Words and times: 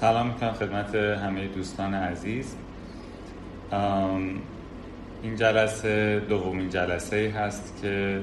سلام 0.00 0.26
می‌کنم 0.26 0.52
خدمت 0.52 0.94
همه 0.94 1.46
دوستان 1.46 1.94
عزیز. 1.94 2.56
این 5.22 5.36
جلسه 5.36 6.22
دومین 6.28 6.70
جلسه 6.70 7.34
هست 7.36 7.78
که 7.82 8.20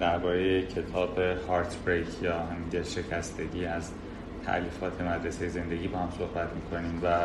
درباره 0.00 0.62
کتاب 0.62 1.18
هارت 1.48 1.76
بریک 1.86 2.06
یا 2.22 2.38
همین 2.38 2.68
دل 2.70 2.82
شکستگی 2.82 3.64
از 3.64 3.90
تعلیفات 4.46 5.00
مدرسه 5.00 5.48
زندگی 5.48 5.88
با 5.88 5.98
هم 5.98 6.08
صحبت 6.18 6.48
می‌کنیم 6.54 7.00
و 7.04 7.16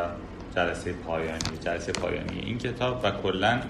جلسه 0.56 0.92
پایانی 0.92 1.58
جلسه 1.60 1.92
پایانی 1.92 2.38
این 2.38 2.58
کتاب 2.58 3.00
و 3.04 3.10
کلا 3.10 3.60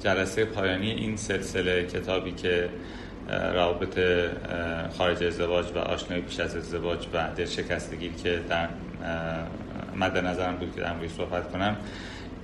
جلسه 0.00 0.44
پایانی 0.44 0.90
این 0.90 1.16
سلسله 1.16 1.86
کتابی 1.86 2.32
که 2.32 2.68
روابط 3.28 3.98
خارج 4.98 5.24
ازدواج 5.24 5.66
و 5.74 5.78
آشنایی 5.78 6.22
پیش 6.22 6.40
از 6.40 6.56
ازدواج 6.56 7.06
و 7.14 7.28
دل 7.36 7.44
شکستگی 7.44 8.10
که 8.10 8.40
در 8.48 8.68
مد 9.96 10.18
نظرم 10.18 10.56
بود 10.56 10.74
که 10.74 10.80
در 10.80 10.94
صحبت 11.16 11.52
کنم 11.52 11.76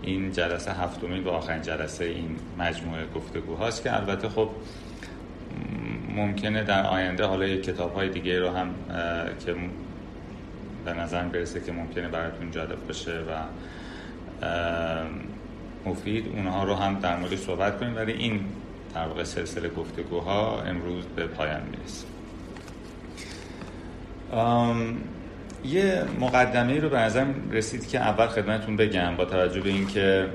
این 0.02 0.32
جلسه 0.32 0.72
هفتمین 0.72 1.24
و 1.24 1.28
آخرین 1.28 1.62
جلسه 1.62 2.04
این 2.04 2.36
مجموعه 2.58 3.06
گفتگو 3.14 3.54
هاست 3.54 3.82
که 3.82 3.96
البته 3.96 4.28
خب 4.28 4.50
ممکنه 6.16 6.64
در 6.64 6.86
آینده 6.86 7.24
حالا 7.24 7.46
یک 7.46 7.62
کتاب 7.62 7.94
های 7.94 8.08
دیگه 8.08 8.40
رو 8.40 8.50
هم 8.50 8.68
که 9.46 9.54
به 10.84 10.92
نظر 10.92 11.22
برسه 11.22 11.60
که 11.60 11.72
ممکنه 11.72 12.08
براتون 12.08 12.50
جالب 12.50 12.86
باشه 12.86 13.12
و 13.12 13.42
مفید 15.86 16.28
اونها 16.34 16.64
رو 16.64 16.74
هم 16.74 17.00
در 17.00 17.16
مورد 17.16 17.36
صحبت 17.36 17.80
کنیم 17.80 17.96
ولی 17.96 18.12
این 18.12 18.40
در 18.94 19.06
واقع 19.06 19.24
سلسله 19.24 19.68
گفتگوها 19.68 20.62
امروز 20.62 21.04
به 21.04 21.26
پایان 21.26 21.62
می‌رسه. 21.70 22.06
یه 25.64 26.02
مقدمه 26.20 26.80
رو 26.80 26.88
به 26.88 26.98
نظرم 26.98 27.34
رسید 27.50 27.88
که 27.88 28.00
اول 28.00 28.26
خدمتون 28.26 28.76
بگم 28.76 29.16
با 29.16 29.24
توجه 29.24 29.60
به 29.60 29.70
اینکه 29.70 30.28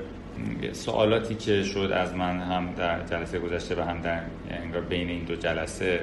سوالاتی 0.72 1.34
که 1.34 1.62
شد 1.62 1.92
از 1.94 2.14
من 2.14 2.40
هم 2.40 2.74
در 2.76 3.04
جلسه 3.04 3.38
گذشته 3.38 3.74
و 3.74 3.80
هم 3.80 4.00
در 4.00 4.20
انگار 4.50 4.80
بین 4.80 5.08
این 5.08 5.24
دو 5.24 5.36
جلسه 5.36 6.00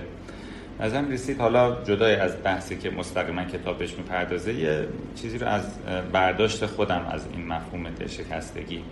ازم 0.79 1.11
رسید. 1.11 1.39
حالا 1.39 1.83
جدای 1.83 2.15
از 2.15 2.43
بحثی 2.43 2.77
که 2.77 2.89
مستقیما 2.89 3.43
کتابش 3.43 3.97
می‌پردازه 3.97 4.53
یه 4.53 4.87
چیزی 5.15 5.37
رو 5.37 5.47
از 5.47 5.63
برداشت 6.13 6.65
خودم 6.65 7.07
از 7.11 7.27
این 7.33 7.47
مفهوم 7.47 7.85
شکستگی 8.07 8.83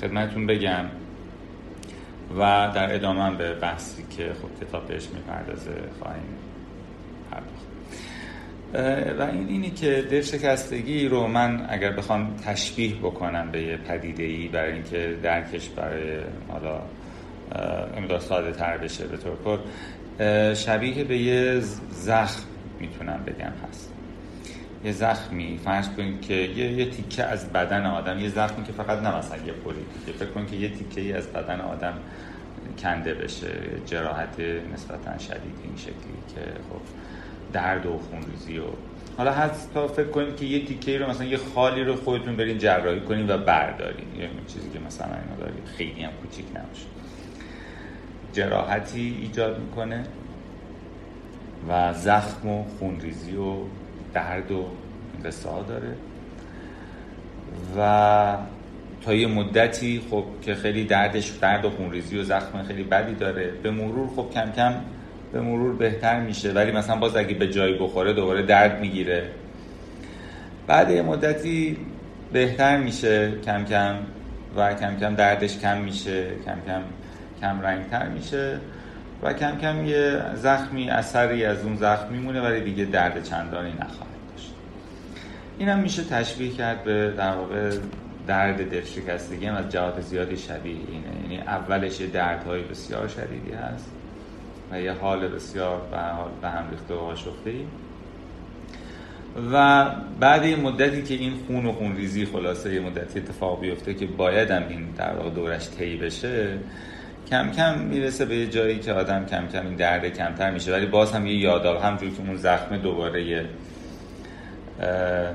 خدمتون 0.00 0.46
بگم 0.46 0.84
و 2.38 2.70
در 2.74 2.94
ادامه 2.94 3.36
به 3.36 3.54
بحثی 3.54 4.02
که 4.10 4.32
خب 4.42 4.66
کتاب 4.66 4.86
بهش 4.88 5.08
می‌پردازه 5.14 5.74
خواهیم 5.98 6.49
و 9.18 9.22
این 9.32 9.48
اینی 9.48 9.70
که 9.70 10.06
دل 10.10 10.22
شکستگی 10.22 11.08
رو 11.08 11.26
من 11.26 11.66
اگر 11.68 11.92
بخوام 11.92 12.36
تشبیه 12.36 12.94
بکنم 12.94 13.50
به 13.52 13.62
یه 13.62 13.76
پدیده 13.76 14.22
ای 14.22 14.48
برای 14.48 14.72
اینکه 14.72 15.16
درکش 15.22 15.68
برای 15.68 16.18
حالا 16.48 16.80
امداد 17.96 18.20
ساده 18.20 18.52
تر 18.52 18.78
بشه 18.78 19.06
به 19.06 19.16
طور 19.16 19.36
کل 19.44 19.58
شبیه 20.54 21.04
به 21.04 21.18
یه 21.18 21.60
زخم 21.90 22.42
می‌تونم 22.80 23.24
بگم 23.26 23.52
هست. 23.68 23.92
یه 24.84 24.92
زخمی 24.92 25.60
فرض 25.64 25.88
کنید 25.88 26.20
که 26.20 26.34
یه, 26.34 26.72
یه 26.72 26.90
تیکه 26.90 27.24
از 27.24 27.52
بدن 27.52 27.86
آدم 27.86 28.18
یه 28.18 28.28
زخمی 28.28 28.64
که 28.64 28.72
فقط 28.72 28.98
نه 28.98 29.16
مثلا 29.16 29.36
یه 29.46 29.52
پولی 29.52 29.84
که 30.06 30.12
فکر 30.12 30.30
کنید 30.30 30.50
که 30.50 30.56
یه 30.56 30.68
تیکه 30.68 31.00
ای 31.00 31.12
از 31.12 31.26
بدن 31.26 31.60
آدم 31.60 31.94
کنده 32.78 33.14
بشه 33.14 33.52
جراحت 33.86 34.40
نسبتا 34.74 35.18
شدید 35.18 35.54
این 35.64 35.76
شکلی 35.76 36.20
که 36.34 36.40
خب 36.40 36.80
درد 37.52 37.86
و 37.86 37.98
خونریزی 37.98 38.58
و 38.58 38.64
حالا 39.16 39.32
حتی 39.32 39.88
فکر 39.96 40.08
کنید 40.08 40.36
که 40.36 40.44
یه 40.44 40.64
تیکه 40.64 40.98
رو 40.98 41.10
مثلا 41.10 41.26
یه 41.26 41.36
خالی 41.36 41.84
رو 41.84 41.96
خودتون 41.96 42.36
برین 42.36 42.58
جراحی 42.58 43.00
کنین 43.00 43.30
و 43.30 43.38
بردارین. 43.38 44.06
یه 44.18 44.28
چیزی 44.46 44.70
که 44.70 44.78
مثلا 44.78 45.06
اینا 45.06 45.36
دارید. 45.40 45.64
خیلی 45.76 46.02
هم 46.02 46.10
کوچیک 46.22 46.46
نمیشه 46.46 46.86
جراحتی 48.32 49.18
ایجاد 49.22 49.60
می‌کنه 49.60 50.04
و 51.68 51.94
زخم 51.94 52.48
و 52.48 52.64
خونریزی 52.78 53.36
و 53.36 53.54
درد 54.14 54.50
و 54.50 54.66
قصه 55.24 55.48
داره. 55.68 55.96
و 57.76 58.36
تا 59.02 59.14
یه 59.14 59.26
مدتی 59.26 60.02
خب 60.10 60.24
که 60.42 60.54
خیلی 60.54 60.84
دردش 60.84 61.28
درد 61.28 61.64
و 61.64 61.70
خونریزی 61.70 62.18
و 62.18 62.22
زخم 62.22 62.62
خیلی 62.62 62.82
بدی 62.82 63.14
داره. 63.14 63.50
به 63.62 63.70
مرور 63.70 64.08
خب 64.16 64.30
کم 64.34 64.52
کم 64.52 64.74
به 65.32 65.40
مرور 65.40 65.76
بهتر 65.76 66.20
میشه. 66.20 66.52
ولی 66.52 66.72
مثلا 66.72 66.96
باز 66.96 67.16
اگه 67.16 67.34
به 67.34 67.48
جایی 67.48 67.78
بخوره 67.78 68.12
دوباره 68.12 68.42
درد 68.42 68.80
می‌گیره. 68.80 69.28
بعد 70.66 70.90
یه 70.90 71.02
مدتی 71.02 71.76
بهتر 72.32 72.76
میشه 72.76 73.32
کم 73.44 73.64
کم 73.64 73.94
و 74.56 74.74
کم 74.74 74.96
کم 74.96 75.14
دردش 75.14 75.58
کم 75.58 75.78
میشه 75.80 76.26
کم 76.46 76.56
کم 76.66 76.82
کم 77.40 77.60
رنگتر 77.60 78.08
میشه 78.08 78.58
و 79.22 79.32
کم 79.32 79.58
کم 79.58 79.86
یه 79.86 80.22
زخمی 80.34 80.90
اثری 80.90 81.44
از 81.44 81.64
اون 81.64 81.76
زخم 81.76 82.12
میمونه 82.12 82.40
ولی 82.40 82.60
دیگه 82.60 82.84
درد 82.84 83.24
چندانی 83.24 83.72
نخواهد 83.72 84.20
داشت. 84.36 84.54
این 85.58 85.68
هم 85.68 85.78
میشه 85.78 86.04
تشبیه 86.04 86.50
کرد 86.50 86.84
به 86.84 87.12
در 87.18 87.32
واقع 87.32 87.70
درد 88.26 88.70
دلشکستگی 88.70 89.46
هم 89.46 89.54
از 89.54 89.68
جهات 89.68 90.00
زیادی 90.00 90.36
شبیه 90.36 90.72
اینه. 90.72 91.22
یعنی 91.22 91.38
اولش 91.38 92.00
یه 92.00 92.06
دردهای 92.06 92.62
بسیار 92.62 93.08
شدیدی 93.08 93.52
هست. 93.52 93.90
و 94.72 94.80
یه 94.80 94.92
حال 94.92 95.28
بسیار 95.28 95.80
به 96.40 96.48
هم 96.48 96.70
ریخته 96.70 96.94
و 96.94 96.98
آشفته 96.98 97.50
ای 97.50 97.64
و 99.52 99.86
بعد 100.20 100.44
یه 100.44 100.56
مدتی 100.56 101.02
که 101.02 101.14
این 101.14 101.32
خون 101.46 101.66
و 101.66 101.72
خون 101.72 101.96
ریزی 101.96 102.24
خلاصه 102.24 102.74
یه 102.74 102.80
مدتی 102.80 103.18
اتفاق 103.18 103.60
بیفته 103.60 103.94
که 103.94 104.06
باید 104.06 104.50
هم 104.50 104.62
این 104.68 104.90
در 104.96 105.14
واقع 105.14 105.30
دورش 105.30 105.70
طی 105.70 105.96
بشه 105.96 106.58
کم 107.30 107.50
کم 107.50 107.78
می‌رسه 107.78 108.24
به 108.24 108.36
یه 108.36 108.46
جایی 108.46 108.78
که 108.78 108.92
آدم 108.92 109.26
کم 109.26 109.46
کم 109.46 109.66
این 109.66 109.76
درد 109.76 110.08
کمتر 110.08 110.50
میشه. 110.50 110.72
ولی 110.72 110.86
باز 110.86 111.12
هم 111.12 111.26
یه 111.26 111.34
یادآور 111.34 111.82
همجور 111.82 112.10
که 112.10 112.20
اون 112.26 112.36
زخم 112.36 112.76
دوباره 112.76 113.24
یه 113.24 113.44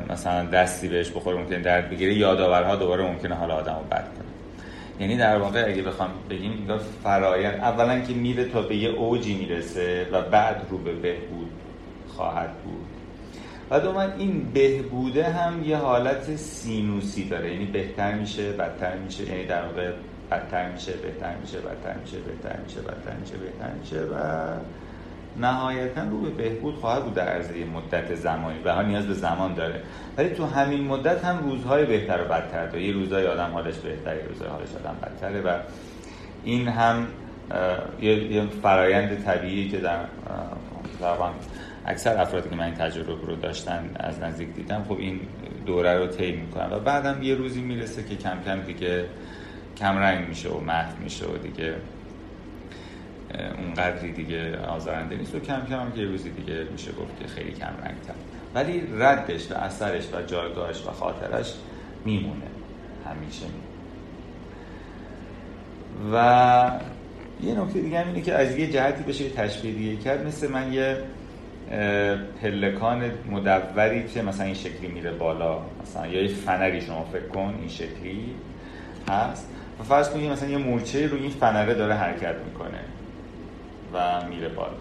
مثلا 0.09 0.45
دستی 0.45 0.87
بهش 0.87 1.09
بخوره 1.09 1.37
ممکنه 1.37 1.59
درد 1.59 1.89
بگیره 1.89 2.13
یادآورها 2.13 2.75
دوباره 2.75 3.03
ممکنه 3.03 3.35
حالا 3.35 3.53
آدمو 3.55 3.79
بد 3.91 4.03
کنه. 4.03 4.34
یعنی 4.99 5.17
در 5.17 5.37
واقع 5.37 5.65
اگه 5.67 5.81
بخوام 5.81 6.09
بگیم 6.29 6.51
این 6.51 6.77
فرایند 7.03 7.59
اولا 7.59 7.99
که 7.99 8.13
میره 8.13 8.45
تا 8.45 8.61
به 8.61 8.75
یه 8.75 8.89
اوجی 8.89 9.35
می‌رسه 9.35 10.07
و 10.11 10.21
بعد 10.21 10.67
رو 10.69 10.77
به 10.77 10.93
بهبود 10.93 11.49
خواهد 12.07 12.53
بود. 12.63 12.85
و 13.71 13.79
دوم 13.79 14.13
این 14.17 14.51
بهبوده 14.53 15.23
هم 15.23 15.63
یه 15.63 15.77
حالت 15.77 16.35
سینوسی 16.35 17.29
داره. 17.29 17.53
یعنی 17.53 17.65
بهتر 17.65 18.15
میشه 18.15 18.51
بدتر 18.51 18.97
میشه. 18.97 19.23
یعنی 19.23 19.45
در 19.45 19.65
واقع 19.65 19.91
بدتر 20.31 20.71
میشه 20.71 20.91
بهتر 20.91 21.35
میشه 21.35 21.57
بدتر 21.57 21.93
میشه 22.01 22.17
بهتر 22.17 22.59
میشه 22.63 22.81
بدتر 22.81 23.13
میشه 23.21 23.37
بهتر 23.37 23.71
میشه 23.79 24.01
و 24.01 24.15
نهایتا 25.37 26.03
رو 26.03 26.21
به 26.21 26.29
بهبود 26.29 26.75
خواهد 26.75 27.03
بود 27.03 27.13
در 27.13 27.27
عرض 27.27 27.51
مدت 27.73 28.15
زمانی 28.15 28.59
به 28.59 28.83
نیاز 28.83 29.07
به 29.07 29.13
زمان 29.13 29.53
داره. 29.53 29.81
ولی 30.17 30.29
تو 30.29 30.45
همین 30.45 30.83
مدت 30.83 31.25
هم 31.25 31.49
روزهای 31.49 31.85
بهتر 31.85 32.21
و 32.21 32.25
بدتر 32.25 32.65
داره. 32.65 32.83
یه 32.83 32.93
روزهای 32.93 33.27
آدم 33.27 33.51
حالش 33.53 33.75
بهتره 33.75 34.17
یه 34.17 34.27
روزهای 34.27 34.49
حالش 34.49 34.69
آدم 34.75 34.95
بدتره 35.01 35.41
و 35.41 35.59
این 36.43 36.67
هم 36.67 37.07
یه 38.01 38.47
فرایند 38.63 39.23
طبیعی 39.23 39.69
که 39.69 39.77
در 39.77 39.99
اکثر 41.85 42.21
افرادی 42.21 42.49
که 42.49 42.55
من 42.55 42.63
این 42.63 42.73
تجربه 42.73 43.13
رو 43.25 43.35
داشتن 43.35 43.89
از 43.95 44.19
نزدیک 44.19 44.53
دیدم 44.53 44.83
خب 44.83 44.97
این 44.99 45.19
دوره 45.65 45.97
رو 45.97 46.07
طی 46.07 46.31
می‌کنن 46.31 46.73
و 46.73 46.79
بعدم 46.79 47.23
یه 47.23 47.35
روزی 47.35 47.61
می‌رسه 47.61 48.03
که 48.03 48.15
کم 48.15 48.37
کم 48.45 48.61
دیگه 48.61 49.05
کم 49.77 49.97
رنگ 49.97 50.27
میشه 50.27 50.49
و 50.49 50.59
محو 50.59 51.03
میشه 51.03 51.25
و 51.25 51.37
دیگه 51.37 51.75
اونقدری 53.57 54.11
دیگه 54.11 54.57
آزارنده 54.57 55.15
نیست. 55.15 55.35
و 55.35 55.39
کم 55.39 55.65
کم 55.69 55.79
هم 55.79 55.91
که 55.91 56.05
روزی 56.05 56.29
دیگه 56.29 56.67
میشه 56.71 56.91
گفت 56.91 57.19
که 57.19 57.27
خیلی 57.27 57.51
کم 57.51 57.65
رنگ 57.83 58.01
تر. 58.07 58.13
ولی 58.55 58.83
ردش 58.99 59.51
و 59.51 59.55
اثرش 59.55 60.03
و 60.13 60.21
جایگاهش 60.21 60.87
و 60.87 60.91
خاطرش 60.91 61.53
میمونه. 62.05 62.45
همیشه 63.05 63.45
و 66.13 66.71
یه 67.43 67.59
نکته 67.59 67.81
دیگه 67.81 67.99
هم 67.99 68.07
اینه 68.07 68.21
که 68.21 68.33
از 68.33 68.57
یه 68.57 68.71
جهتی 68.71 69.03
بشه 69.03 69.29
تشبیه 69.29 69.73
دیگه 69.73 69.95
کرد. 69.95 70.27
مثل 70.27 70.51
من 70.51 70.73
یه 70.73 70.97
پلکان 72.41 73.11
مدوری 73.31 74.07
که 74.07 74.21
مثلا 74.21 74.45
این 74.45 74.55
شکلی 74.55 74.87
میره 74.87 75.11
بالا. 75.11 75.59
مثلا 75.81 76.07
یا 76.07 76.21
یه 76.21 76.27
فنری 76.27 76.81
شما 76.81 77.03
فکر 77.03 77.27
کن 77.27 77.55
این 77.59 77.69
شکلی 77.69 78.35
هست. 79.09 79.49
و 79.79 79.83
فرض 79.83 80.09
کنید 80.09 80.31
مثلا 80.31 80.49
یه 80.49 80.57
مورچه 80.57 81.07
رو 81.07 81.17
این 81.17 81.29
فنره 81.29 81.73
داره 81.73 81.93
حرکت 81.93 82.35
می‌کنه. 82.45 82.79
و 83.95 84.27
میره 84.29 84.49
بالا. 84.49 84.77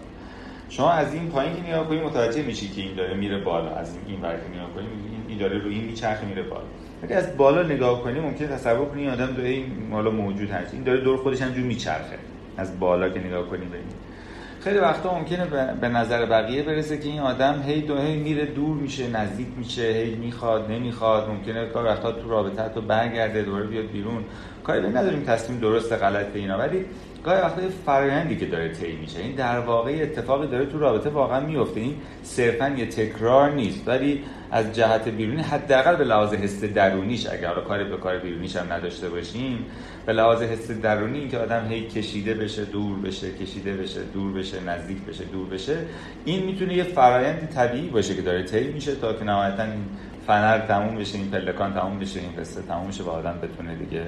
شما 0.69 0.91
از 0.91 1.13
این 1.13 1.29
پایین 1.29 1.55
که 1.55 1.69
نگاه 1.69 1.87
کنید 1.87 2.03
متوجه 2.03 2.41
میشی 2.41 2.69
که 2.69 2.81
این 2.81 2.95
داره 2.95 3.13
میره 3.13 3.37
بالا. 3.37 3.69
از 3.69 3.95
این 3.95 4.01
این 4.07 4.21
ور 4.21 4.29
نگاه 4.29 4.73
کنید 4.75 4.89
این 5.27 5.37
داره 5.37 5.57
رو 5.59 5.69
این 5.69 5.83
میچرخه 5.83 6.25
میره 6.25 6.43
بالا. 6.43 6.63
ولی 7.03 7.13
از 7.13 7.37
بالا 7.37 7.63
نگاه 7.63 8.03
کنید 8.03 8.21
ممکن 8.21 8.47
تصور 8.47 8.85
کنید 8.85 9.09
آدم 9.09 9.33
داره 9.33 9.49
این 9.49 9.87
مالا 9.89 10.11
موجود 10.11 10.49
هست. 10.49 10.73
این 10.73 10.83
داره 10.83 11.01
دور 11.01 11.17
خودش 11.17 11.41
همجور 11.41 11.63
میچرخه. 11.63 12.17
از 12.57 12.79
بالا 12.79 13.09
که 13.09 13.19
نگاه 13.19 13.45
کنید 13.45 13.69
ببینید 13.69 13.95
خیلی 14.59 14.79
وقتا 14.79 15.17
ممکنه 15.17 15.45
به 15.81 15.89
نظر 15.89 16.25
بقیه 16.25 16.63
برسه 16.63 16.97
که 16.97 17.09
این 17.09 17.19
آدم 17.19 17.63
هی 17.67 17.81
دو 17.81 17.97
هی 17.97 18.15
میره 18.15 18.45
دور 18.45 18.77
میشه 18.77 19.09
نزدیک 19.09 19.47
میشه 19.57 19.81
هی 19.81 20.15
می‌خواد 20.15 20.71
نمی‌خواد. 20.71 21.29
ممکنه 21.29 21.65
کار 21.65 21.85
وقتا 21.85 22.11
تو 22.11 22.29
رابطه 22.29 22.69
تو 22.69 22.81
برگرده 22.81 23.41
دوباره 23.41 23.67
بیاد 23.67 23.85
بیرون. 23.85 24.23
کاری 24.67 24.81
به 24.81 24.89
نداریم 24.89 25.23
تصمیم 25.23 25.59
درست 25.59 25.93
غلط 25.93 26.35
اینا 26.35 26.57
ولی 26.57 26.85
گاهی 27.23 27.41
وقتا 27.41 27.61
فرآیندی 27.85 28.37
که 28.37 28.45
داره 28.45 28.69
طی 28.69 28.95
میشه. 28.95 29.19
این 29.19 29.35
در 29.35 29.59
واقع 29.59 29.99
اتفاقی 30.01 30.47
داره 30.47 30.65
تو 30.65 30.79
رابطه 30.79 31.09
واقعا 31.09 31.39
میفته. 31.39 31.79
این 31.79 31.95
صرفا 32.23 32.69
یه 32.69 32.85
تکرار 32.85 33.51
نیست 33.51 33.87
ولی 33.87 34.23
از 34.51 34.75
جهت 34.75 35.07
بیرونی 35.07 35.41
حداقل 35.41 35.95
به 35.95 36.03
لحاظ 36.03 36.33
حس 36.33 36.63
درونیش 36.63 37.27
اگر 37.27 37.47
حالا 37.47 37.61
کاری 37.61 37.83
به 37.83 37.97
کار 37.97 38.17
بیرونیش 38.17 38.55
هم 38.55 38.73
نداشته 38.73 39.09
باشیم 39.09 39.65
به 40.05 40.13
لحاظ 40.13 40.41
حس 40.41 40.71
درونی 40.71 41.19
این 41.19 41.29
که 41.29 41.37
آدم 41.37 41.67
هی 41.69 41.87
کشیده 41.87 42.33
بشه 42.33 42.65
دور 42.65 42.99
بشه 42.99 43.31
کشیده 43.31 43.73
بشه 43.73 43.99
دور 44.13 44.33
بشه 44.33 44.63
نزدیک 44.63 45.01
بشه 45.01 45.23
دور 45.23 45.47
بشه 45.47 45.77
این 46.25 46.45
می‌تونه 46.45 46.73
یه 46.73 46.83
فرایند 46.83 47.49
طبیعی 47.55 47.89
باشه 47.89 48.15
که 48.15 48.21
داره 48.21 48.43
طی 48.43 48.67
میشه 48.67 48.95
تا 48.95 49.13
که 49.13 49.23
نهایتا 49.23 49.63
این 49.63 49.85
فنر 50.27 50.59
تموم 50.59 50.95
بشه 50.95 51.17
این 51.17 51.31
پلکان 51.31 51.73
تموم 51.73 51.99
بشه 51.99 52.19
این 52.19 52.35
قصه 52.39 52.61
تموم 52.61 52.87
بشه 52.87 53.03
و 53.03 53.09
آدم 53.09 53.39
بتونه 53.41 53.75
دیگه 53.75 54.01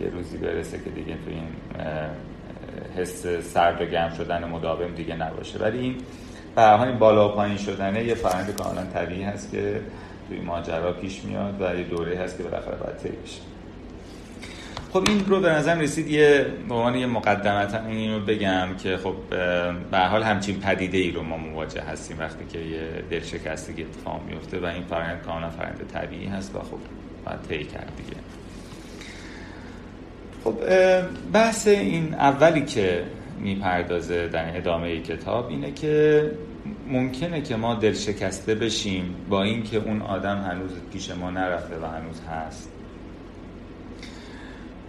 یه 0.00 0.08
روزی 0.08 0.36
برسه 0.36 0.78
که 0.78 0.90
دیگه 0.90 1.14
تو 1.14 1.30
این 1.30 1.48
حس 2.96 3.26
سرد 3.26 3.82
و 3.82 3.84
گرم 3.84 4.14
شدن 4.14 4.44
مداوم 4.44 4.94
دیگه 4.94 5.16
نباشه. 5.16 5.58
ولی 5.58 5.78
این 5.78 5.96
به 6.56 6.92
بالا 6.92 7.28
و 7.28 7.32
پایین 7.32 7.56
شدنه 7.56 8.04
یه 8.04 8.14
فرآیند 8.14 8.56
کاملا 8.56 8.86
طبیعی 8.86 9.22
هست 9.22 9.50
که 9.50 9.80
توی 10.28 10.40
ماجرا 10.40 10.92
پیش 10.92 11.24
میاد 11.24 11.60
و 11.60 11.78
یه 11.78 11.84
دوره 11.84 12.18
هست 12.18 12.36
که 12.36 12.42
بالاخره 12.42 12.76
باید 12.76 12.96
طی 12.96 13.08
بشه. 13.08 13.40
خب 14.92 15.04
این 15.08 15.24
رو 15.26 15.40
به 15.40 15.50
نظر 15.50 15.74
رسید 15.74 16.10
یه 16.10 16.46
به 16.68 16.74
عنوان 16.74 16.94
یه 16.94 17.06
مقدمتا 17.06 17.86
این 17.86 18.14
رو 18.14 18.20
بگم 18.20 18.68
که 18.82 18.96
خب 18.96 19.14
به 19.90 19.98
حال 19.98 20.22
همچین 20.22 20.60
پدیده 20.60 20.98
ای 20.98 21.10
رو 21.10 21.22
ما 21.22 21.36
مواجه 21.36 21.82
هستیم 21.82 22.18
وقتی 22.18 22.44
که 22.52 22.58
یه 22.58 23.04
دلشکستگی 23.10 23.82
اتفاق 23.82 24.20
میفته 24.28 24.60
و 24.60 24.64
این 24.64 24.82
فرآیند 24.82 25.22
کاملا 25.22 25.50
فرآیند 25.50 25.90
طبیعی 25.92 26.26
هست 26.26 26.56
و 26.56 26.58
خب 26.58 26.78
باید 27.26 27.42
طی 27.48 27.64
کرد 27.64 27.92
دیگه. 27.96 28.29
خب 30.44 30.54
بحث 31.32 31.68
این 31.68 32.14
اولی 32.14 32.64
که 32.64 33.04
می‌پردازه 33.40 34.28
در 34.28 34.56
ادامه 34.56 35.00
کتاب 35.00 35.48
اینه 35.48 35.72
که 35.72 36.30
ممکنه 36.88 37.42
که 37.42 37.56
ما 37.56 37.74
دل 37.74 37.92
شکسته 37.92 38.54
بشیم 38.54 39.14
با 39.28 39.42
اینکه 39.42 39.76
اون 39.76 40.02
آدم 40.02 40.42
هنوز 40.42 40.70
پیش 40.92 41.10
ما 41.10 41.30
نرفته 41.30 41.78
و 41.78 41.84
هنوز 41.84 42.20
هست. 42.20 42.70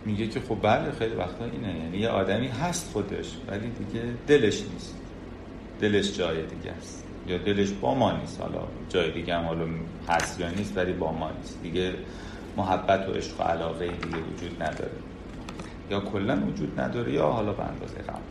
میگه 0.06 0.28
که 0.28 0.40
خب 0.40 0.58
بله 0.62 0.92
خیلی 0.92 1.16
وقتا 1.16 1.46
اینه. 1.46 1.80
یعنی 1.84 1.98
یه 1.98 2.10
آدمی 2.10 2.48
هست 2.48 2.92
خودش 2.94 3.38
ولی 3.48 3.70
دیگه 3.70 4.04
دلش 4.28 4.64
نیست. 4.74 4.96
دلش 5.82 6.18
جای 6.18 6.38
دیگه 6.46 6.72
است. 6.72 7.06
یا 7.28 7.38
دلش 7.38 7.72
با 7.72 7.96
ما 7.96 8.12
نیست. 8.12 8.42
حالا 8.42 8.64
جای 8.90 9.12
دیگه 9.12 9.36
هم 9.36 9.44
حالا 9.44 9.66
هست 10.10 10.40
یا 10.40 10.50
نیست 10.50 10.78
ولی 10.78 10.94
با 10.94 11.12
ما 11.12 11.32
نیست. 11.32 11.60
دیگه 11.64 11.94
محبت 12.58 13.10
و 13.10 13.12
عشق 13.12 13.40
و 13.40 13.44
علاقه 13.44 13.88
دیگه 13.88 14.18
وجود 14.18 14.64
نداره. 14.64 15.11
یا 15.92 16.00
کلا 16.00 16.38
وجود 16.48 16.80
نداره 16.80 17.14
یا 17.14 17.28
حالا 17.28 17.52
به 17.52 17.64
اندازه 17.64 17.98
قبل 17.98 18.22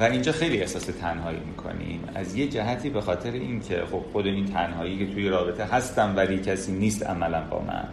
و 0.00 0.02
اینجا 0.02 0.32
خیلی 0.32 0.60
احساس 0.60 0.84
تنهایی 0.84 1.38
می‌کنیم. 1.46 2.00
از 2.14 2.36
یه 2.36 2.48
جهتی 2.48 2.90
به 2.90 3.00
خاطر 3.00 3.32
اینکه 3.32 3.82
خب 3.92 4.02
خود 4.12 4.26
این 4.26 4.46
تنهایی 4.46 4.98
که 4.98 5.14
توی 5.14 5.28
رابطه 5.28 5.64
هستم 5.64 6.12
ولی 6.16 6.38
کسی 6.38 6.72
نیست 6.72 7.06
عملا 7.06 7.40
با 7.50 7.58
من. 7.58 7.84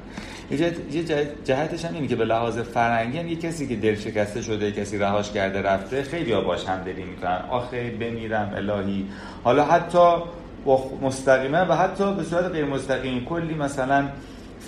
یه 0.92 1.04
جهتش 1.46 1.86
هم 1.86 1.94
اینه 1.94 2.08
که 2.08 2.16
به 2.16 2.26
لحاظ 2.26 2.60
فرنگی 2.60 3.18
هم 3.18 3.28
یه 3.28 3.36
کسی 3.36 3.68
که 3.68 3.76
دل 3.76 3.96
شکسته 3.96 4.42
شده 4.42 4.72
کسی 4.72 4.98
رهاش 4.98 5.32
کرده 5.32 5.62
رفته 5.62 6.04
خیلی 6.04 6.32
ها 6.32 6.42
باش 6.42 6.66
همدلی 6.66 7.04
می‌کنن. 7.04 7.42
آخه 7.50 7.92
بمیرم 8.00 8.52
الهی. 8.56 9.06
حالا 9.44 9.66
حتی 9.66 10.10
مستقیما 11.02 11.66
و 11.70 11.76
حتی 11.76 12.14
به 12.14 12.24
صورت 12.24 12.46
غیر 12.46 12.66
مستقیم 12.66 13.26
کلی 13.26 13.54
مثلا 13.54 14.10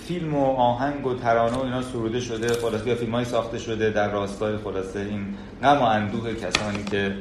فیلم 0.08 0.34
و 0.34 0.56
آهنگ 0.56 1.06
و 1.06 1.14
ترانه 1.14 1.56
و 1.56 1.60
اینا 1.60 1.82
سروده 1.82 2.20
شده. 2.20 2.48
خلاصه 2.48 2.88
یا 2.88 2.94
فیلم 2.94 3.24
ساخته 3.24 3.58
شده 3.58 3.90
در 3.90 4.10
راستای 4.10 4.56
خلاصه 4.56 5.00
این 5.00 5.34
غم 5.62 5.78
و 5.78 5.82
اندوه 5.82 6.34
کسانی 6.34 6.84
که 6.84 7.14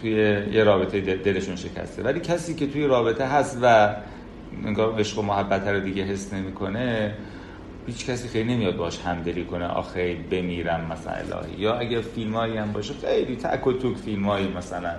توی 0.00 0.10
یه 0.52 0.64
رابطه 0.64 1.16
دلشون 1.16 1.56
شکسته. 1.56 2.02
ولی 2.02 2.20
کسی 2.20 2.54
که 2.54 2.66
توی 2.66 2.86
رابطه 2.86 3.26
هست 3.26 3.58
و 3.62 3.96
انگار 4.64 4.98
عشق 4.98 5.18
و 5.18 5.22
محبت 5.22 5.68
رو 5.68 5.80
دیگه 5.80 6.02
حس 6.02 6.32
نمی‌کنه 6.32 7.14
هیچ 7.86 8.06
کسی 8.06 8.28
خیلی 8.28 8.54
نمیاد 8.54 8.76
باش 8.76 9.00
همدلی 9.00 9.44
کنه. 9.44 9.66
آخه 9.66 10.16
بمیرم 10.30 10.86
مثلا 10.92 11.12
الهی. 11.12 11.60
یا 11.60 11.74
اگه 11.74 12.00
فیلمایی 12.00 12.56
هم 12.56 12.72
باشه 12.72 12.94
خیلی 12.94 13.36
تک 13.36 13.66
و 13.66 13.72
توک 13.72 13.96
فیلمایی 13.96 14.48
مثلا. 14.48 14.94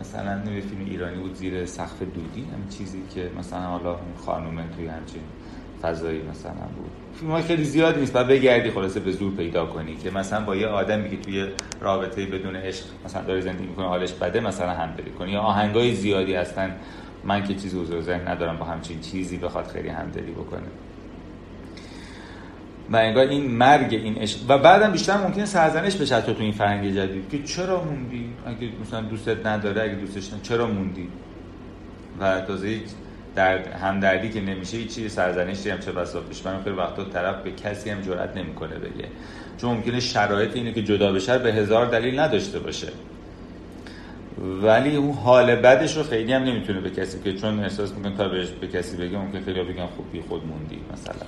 مثلا 0.00 0.38
نمی 0.38 0.60
فیلم 0.60 0.84
ایرانی 0.84 1.16
بود 1.16 1.34
زیر 1.34 1.66
سقف 1.66 1.98
دودی 1.98 2.40
هم 2.40 2.68
چیزی 2.78 3.02
که 3.14 3.30
مثلا 3.38 3.60
حالا 3.60 3.96
خانومه 4.26 4.62
توی 4.76 4.86
همچین 4.86 5.22
فضایی 5.82 6.22
مثلا 6.22 6.52
بود. 6.52 6.90
فیلم 7.14 7.30
های 7.30 7.42
خیلی 7.42 7.64
زیاد 7.64 7.98
نیست 7.98 8.16
و 8.16 8.24
بگردی 8.24 8.70
خلاصه 8.70 9.00
به 9.00 9.12
زور 9.12 9.32
پیدا 9.34 9.66
کنی 9.66 9.96
که 9.96 10.10
مثلا 10.10 10.44
با 10.44 10.56
یه 10.56 10.66
آدمی 10.66 11.10
که 11.10 11.16
توی 11.16 11.46
رابطه 11.80 12.26
بدون 12.26 12.56
عشق 12.56 12.84
مثلا 13.04 13.22
داره 13.22 13.40
زندگی 13.40 13.66
می‌کنه 13.66 13.86
حالش 13.86 14.12
بده 14.12 14.40
مثلا 14.40 14.70
هم 14.70 14.92
بری 14.92 15.10
کنی. 15.10 15.32
یا 15.32 15.40
آهنگای 15.40 15.94
زیادی 15.94 16.34
هستن. 16.34 16.76
من 17.24 17.44
که 17.44 17.54
چیزی 17.54 17.78
حضور 17.78 18.00
ذهن 18.00 18.28
ندارم 18.28 18.56
با 18.56 18.64
همچین 18.64 19.00
چیزی 19.00 19.36
بخواد 19.36 19.66
خیلی 19.66 19.88
همدلی 19.88 20.30
بکنه. 20.30 20.66
و 22.90 22.96
انگار 22.96 23.26
این 23.26 23.50
مرگ 23.50 23.94
این 23.94 24.16
عشق 24.18 24.38
و 24.48 24.58
بعدم 24.58 24.92
بیشتر 24.92 25.16
ممکنه 25.16 25.44
سرزنش 25.44 25.96
بشه 25.96 26.20
تو 26.20 26.34
تو 26.34 26.42
این 26.42 26.52
فرهنگ 26.52 26.94
جدید 26.94 27.28
که 27.28 27.42
چرا 27.42 27.84
موندی؟ 27.84 28.30
اگه 28.46 28.68
مثلا 28.82 29.00
دوستت 29.00 29.46
نداره 29.46 29.82
اگه 29.82 29.94
دوستش 29.94 30.26
نداره 30.26 30.42
چرا 30.42 30.66
موندی؟ 30.66 31.08
و 32.20 32.40
تازه 32.40 32.80
در 33.38 33.68
همدردی 33.68 34.28
که 34.28 34.40
نمیشه 34.40 34.76
هیچ 34.76 34.94
چیزی 34.94 35.08
سرزنشی 35.08 35.70
هم 35.70 35.78
چه 35.78 35.92
بسا 35.92 36.20
پیش 36.20 36.42
خیلی 36.64 36.76
وقتا 36.76 37.04
طرف 37.04 37.42
به 37.42 37.50
کسی 37.50 37.90
هم 37.90 38.00
جرئت 38.00 38.36
نمی‌کنه 38.36 38.74
بگه. 38.74 39.08
چون 39.60 39.70
ممکنه 39.70 40.00
شرایط 40.00 40.56
اینه 40.56 40.72
که 40.72 40.82
جدا 40.82 41.12
بشه 41.12 41.38
به 41.38 41.52
هزار 41.52 41.86
دلیل 41.86 42.20
نداشته 42.20 42.58
باشه. 42.58 42.88
ولی 44.62 44.96
اون 44.96 45.12
حال 45.12 45.54
بدش 45.54 45.96
رو 45.96 46.02
خیلی 46.02 46.32
هم 46.32 46.42
نمی‌تونه 46.42 46.80
به 46.80 46.90
کسی 46.90 47.18
که 47.24 47.32
چون 47.32 47.60
احساس 47.60 47.92
می‌کنه 47.92 48.16
تا 48.16 48.28
بهش 48.28 48.48
به 48.60 48.66
کسی 48.66 48.96
بگه 48.96 49.18
ممکن 49.18 49.40
خیلی 49.40 49.62
بگن 49.62 49.86
خوب 49.86 50.12
بی 50.12 50.20
خود 50.20 50.46
موندی 50.46 50.80
مثلا. 50.92 51.26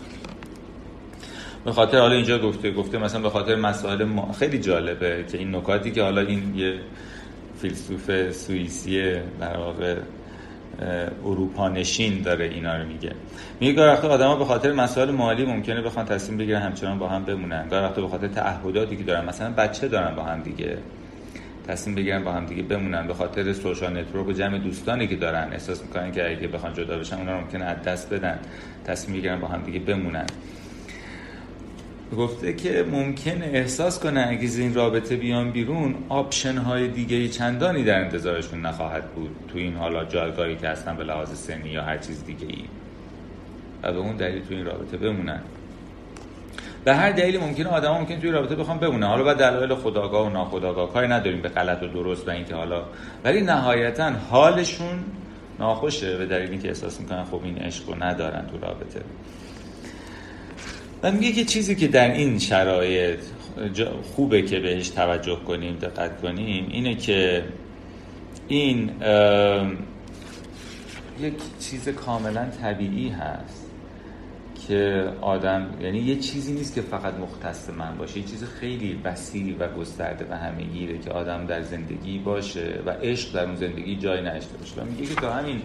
به 1.64 1.72
خاطر 1.72 1.98
حالا 1.98 2.14
اینجا 2.14 2.38
گفته 2.38 2.70
گفته 2.70 2.98
مثلا 2.98 3.20
به 3.20 3.30
خاطر 3.30 3.54
مسائل 3.54 4.04
ما 4.04 4.32
خیلی 4.32 4.58
جالبه 4.58 5.24
که 5.32 5.38
این 5.38 5.56
نکاتی 5.56 5.90
که 5.90 6.02
حالا 6.02 6.20
این 6.20 6.54
یه 6.56 6.74
فیلسوف 7.60 8.30
سوئیسی 8.30 9.12
در 9.40 9.56
واقع 9.56 9.96
اروپا 11.24 11.68
نشین 11.68 12.22
داره 12.22 12.44
اینا 12.44 12.76
رو 12.76 12.88
میگه. 12.88 13.12
میگه 13.60 13.72
گاهی 13.72 13.88
وقتا 13.88 14.08
آدما 14.08 14.36
به 14.36 14.44
خاطر 14.44 14.72
مسائل 14.72 15.10
مالی 15.10 15.44
ممکنه 15.44 15.82
بخوان 15.82 16.06
تصمیم 16.06 16.38
بگیرن 16.38 16.62
همچنان 16.62 16.98
با 16.98 17.08
هم 17.08 17.24
بمونن. 17.24 17.68
گاهی 17.68 17.84
وقتا 17.84 18.02
به 18.02 18.08
خاطر 18.08 18.28
تعهداتی 18.28 18.96
که 18.96 19.04
دارن 19.04 19.24
مثلا 19.24 19.50
بچه 19.50 19.88
دارن 19.88 20.14
با 20.14 20.22
هم 20.22 20.42
دیگه 20.42 20.78
تصمیم 21.68 21.96
بگیرن 21.96 22.24
با 22.24 22.32
هم 22.32 22.46
دیگه 22.46 22.62
بمونن 22.62 23.06
به 23.06 23.14
خاطر 23.14 23.52
social 23.52 23.98
network 23.98 24.28
و 24.28 24.32
جمع 24.32 24.58
دوستانی 24.58 25.06
که 25.06 25.16
دارن. 25.16 25.48
احساس 25.52 25.82
می‌کنن 25.82 26.12
که 26.12 26.30
اگه 26.30 26.48
بخوان 26.48 26.74
جدا 26.74 26.98
بشن 26.98 27.16
اونا 27.16 27.40
ممکنه 27.40 27.64
از 27.64 27.82
دست 27.82 28.14
بدن. 28.14 28.38
تصمیم 28.84 29.18
بگیرن 29.18 29.40
با 29.40 29.48
هم 29.48 29.62
دیگه 29.62 29.78
بمونن. 29.78 30.26
گفته 32.16 32.52
که 32.52 32.84
ممکنه 32.90 33.50
احساس 33.52 34.00
کنه 34.00 34.26
اگه 34.28 34.44
از 34.44 34.58
این 34.58 34.74
رابطه 34.74 35.16
بیان 35.16 35.50
بیرون 35.50 35.94
option 36.08 36.58
های 36.58 36.88
دیگه 36.88 37.28
چندانی 37.28 37.84
در 37.84 38.00
انتظارشون 38.00 38.60
نخواهد 38.60 39.10
بود. 39.10 39.30
تو 39.48 39.58
این 39.58 39.76
حالا 39.76 40.04
جایگاهی 40.04 40.56
که 40.56 40.68
هستن 40.68 40.96
به 40.96 41.04
لحاظ 41.04 41.28
سنی 41.28 41.68
یا 41.68 41.82
هر 41.82 41.98
چیز 41.98 42.24
دیگه 42.24 42.46
ای 42.46 42.64
و 43.82 43.92
به 43.92 43.98
اون 43.98 44.16
دلیل 44.16 44.42
تو 44.42 44.54
این 44.54 44.64
رابطه 44.64 44.96
بمونن. 44.96 45.40
به 46.84 46.94
هر 46.94 47.12
دلیلی 47.12 47.38
ممکنه 47.38 47.68
آدم 47.68 47.90
ممکن 47.90 48.20
توی 48.20 48.30
رابطه 48.30 48.54
بخوام 48.54 48.78
بمونن. 48.78 49.06
حالا 49.06 49.24
بعد 49.24 49.36
دلایل 49.36 49.74
خداگاه 49.74 50.26
و 50.26 50.30
ناخداگاه 50.30 50.92
کاری 50.92 51.08
نداریم. 51.08 51.42
به 51.42 51.48
غلط 51.48 51.82
و 51.82 51.86
درست 51.86 52.28
و 52.28 52.30
اینکه 52.30 52.54
حالا. 52.54 52.84
ولی 53.24 53.40
نهایتا 53.40 54.10
حالشون 54.30 55.04
ناخوشه 55.58 56.16
به 56.16 56.26
دلیلی 56.26 56.58
که 56.58 56.68
احساس 56.68 57.00
می‌کنن 57.00 57.24
خب 57.24 57.40
این 57.44 57.58
عشق 57.58 57.88
رو 57.88 58.02
ندارن 58.02 58.46
تو 58.46 58.66
رابطه. 58.66 59.00
و 61.02 61.12
میگه 61.12 61.32
که 61.32 61.44
چیزی 61.44 61.74
که 61.74 61.88
در 61.88 62.12
این 62.12 62.38
شرایط 62.38 63.20
خوبه 64.14 64.42
که 64.42 64.60
بهش 64.60 64.88
توجه 64.88 65.36
کنیم 65.46 65.76
دقت 65.76 66.20
کنیم 66.20 66.68
اینه 66.70 66.94
که 66.94 67.44
این 68.48 68.90
یک 71.20 71.34
چیز 71.60 71.88
کاملا 71.88 72.48
طبیعی 72.62 73.08
هست 73.08 73.66
که 74.68 75.08
آدم 75.20 75.66
یعنی 75.80 75.98
یه 75.98 76.16
چیزی 76.16 76.52
نیست 76.52 76.74
که 76.74 76.80
فقط 76.80 77.14
مختص 77.14 77.70
من 77.70 77.96
باشه 77.98 78.18
یه 78.18 78.24
چیز 78.24 78.44
خیلی 78.44 79.00
وسیع 79.04 79.56
و 79.58 79.68
گسترده 79.68 80.26
و 80.30 80.34
همه 80.34 80.62
گیره 80.62 80.98
که 80.98 81.10
آدم 81.10 81.46
در 81.46 81.62
زندگی 81.62 82.18
باشه 82.18 82.80
و 82.86 82.90
عشق 82.90 83.32
در 83.34 83.44
اون 83.44 83.56
زندگی 83.56 83.96
جای 83.96 84.20
نشته 84.20 84.56
باشه. 84.58 84.80
و 84.80 84.84
میگه 84.84 85.06
که 85.06 85.14
تا 85.14 85.32
همین 85.32 85.62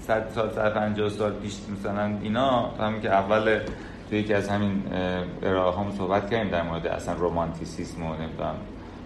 صد 0.00 0.30
سال 0.34 0.50
صد 0.50 0.74
پنجاه 0.74 1.08
سال 1.08 1.32
پیش 1.32 1.54
مثلا 1.78 2.18
اینا 2.22 2.60
همین 2.60 3.02
که 3.02 3.10
اول 3.10 3.60
توی 4.08 4.18
یکی 4.18 4.34
از 4.34 4.48
همین 4.48 4.82
ارائه 5.42 5.76
هم 5.76 5.90
صحبت 5.98 6.30
کردیم 6.30 6.50
در 6.50 6.62
مورد 6.62 6.86
اصلا 6.86 7.14
رومانتیسیسم 7.14 8.02
و 8.02 8.14
نمی‌دونم 8.14 8.54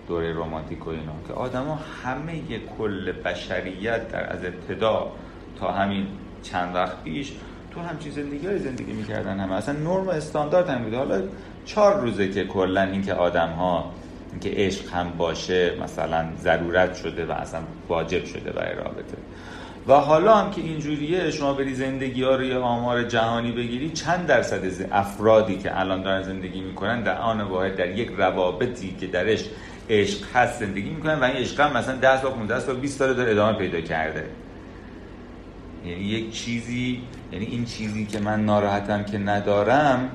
دوره 0.09 0.33
رومانتیک 0.33 0.87
و 0.87 0.91
اینا 0.91 1.13
که 1.29 1.33
آدما 1.33 1.79
همه 2.05 2.43
کل 2.79 3.13
بشریت 3.13 4.09
در 4.09 4.33
از 4.33 4.45
ابتدا 4.45 5.13
تا 5.61 5.73
همین 5.73 6.07
چند 6.43 6.75
وقت 6.75 7.03
پیش 7.05 7.33
تو 7.71 7.81
همچین 7.81 8.13
زندگی 8.13 8.59
زندگی 8.59 8.93
می‌کردن 8.93 9.41
همه. 9.41 9.55
اصلا 9.55 9.79
نرم 9.79 10.07
و 10.07 10.11
استاندارد 10.11 10.69
هم 10.69 10.85
بوده 10.85 10.97
حالا 10.97 11.23
چهار 11.65 12.01
روزه 12.01 12.29
که 12.29 12.45
کلا 12.45 12.83
اینکه 12.83 13.15
آدم 13.15 13.49
ها 13.49 13.91
اینکه 14.31 14.51
عشق 14.57 14.93
هم 14.93 15.11
باشه 15.19 15.73
مثلا 15.83 16.25
ضرورت 16.39 16.95
شده 16.95 17.27
و 17.27 17.33
اصلا 17.33 17.61
واجب 17.89 18.25
شده 18.25 18.53
برای 18.53 18.75
رابطه. 18.75 19.17
و 19.89 19.93
حالا 19.93 20.35
هم 20.35 20.51
که 20.51 20.61
اینجوریه 20.61 21.31
شما 21.31 21.53
بری 21.55 21.75
زندگی 21.75 22.23
ها 22.23 22.37
رو 22.37 22.45
یه 22.45 22.57
آمار 22.57 23.03
جهانی 23.03 23.53
بگیری 23.53 23.91
چند 23.91 24.27
درصد 24.27 24.65
از 24.65 24.85
افرادی 24.93 25.59
که 25.59 25.81
الان 25.81 26.03
دارن 26.03 26.23
زندگی 26.23 26.61
می‌کنن 26.61 27.03
در 27.03 27.19
آن 27.19 27.41
واحد 27.41 27.77
در 27.77 27.91
یک 27.91 28.11
روابطی 28.17 28.97
که 29.01 29.07
درش 29.07 29.45
عشق 29.91 30.25
هست 30.35 30.61
زندگی 30.61 30.91
می‌کنن 30.91 31.21
و 31.21 31.25
این 31.25 31.37
عشق 31.37 31.61
هم 31.61 31.77
مثلا 31.77 31.97
10 31.97 32.23
سال 32.23 32.31
15 32.31 32.61
سال 32.61 32.77
20 32.77 32.99
سال 32.99 33.15
داره 33.15 33.31
ادامه 33.31 33.59
پیدا 33.59 33.81
کرده. 33.81 34.25
یعنی 35.87 36.05
یک 36.05 36.33
چیزی 36.33 37.03
یعنی 37.33 37.45
این 37.47 37.65
چیزی 37.65 38.07
که 38.07 38.19
من 38.19 38.45
ناراحتم 38.45 39.05
که 39.05 39.19
ندارم 39.19 40.11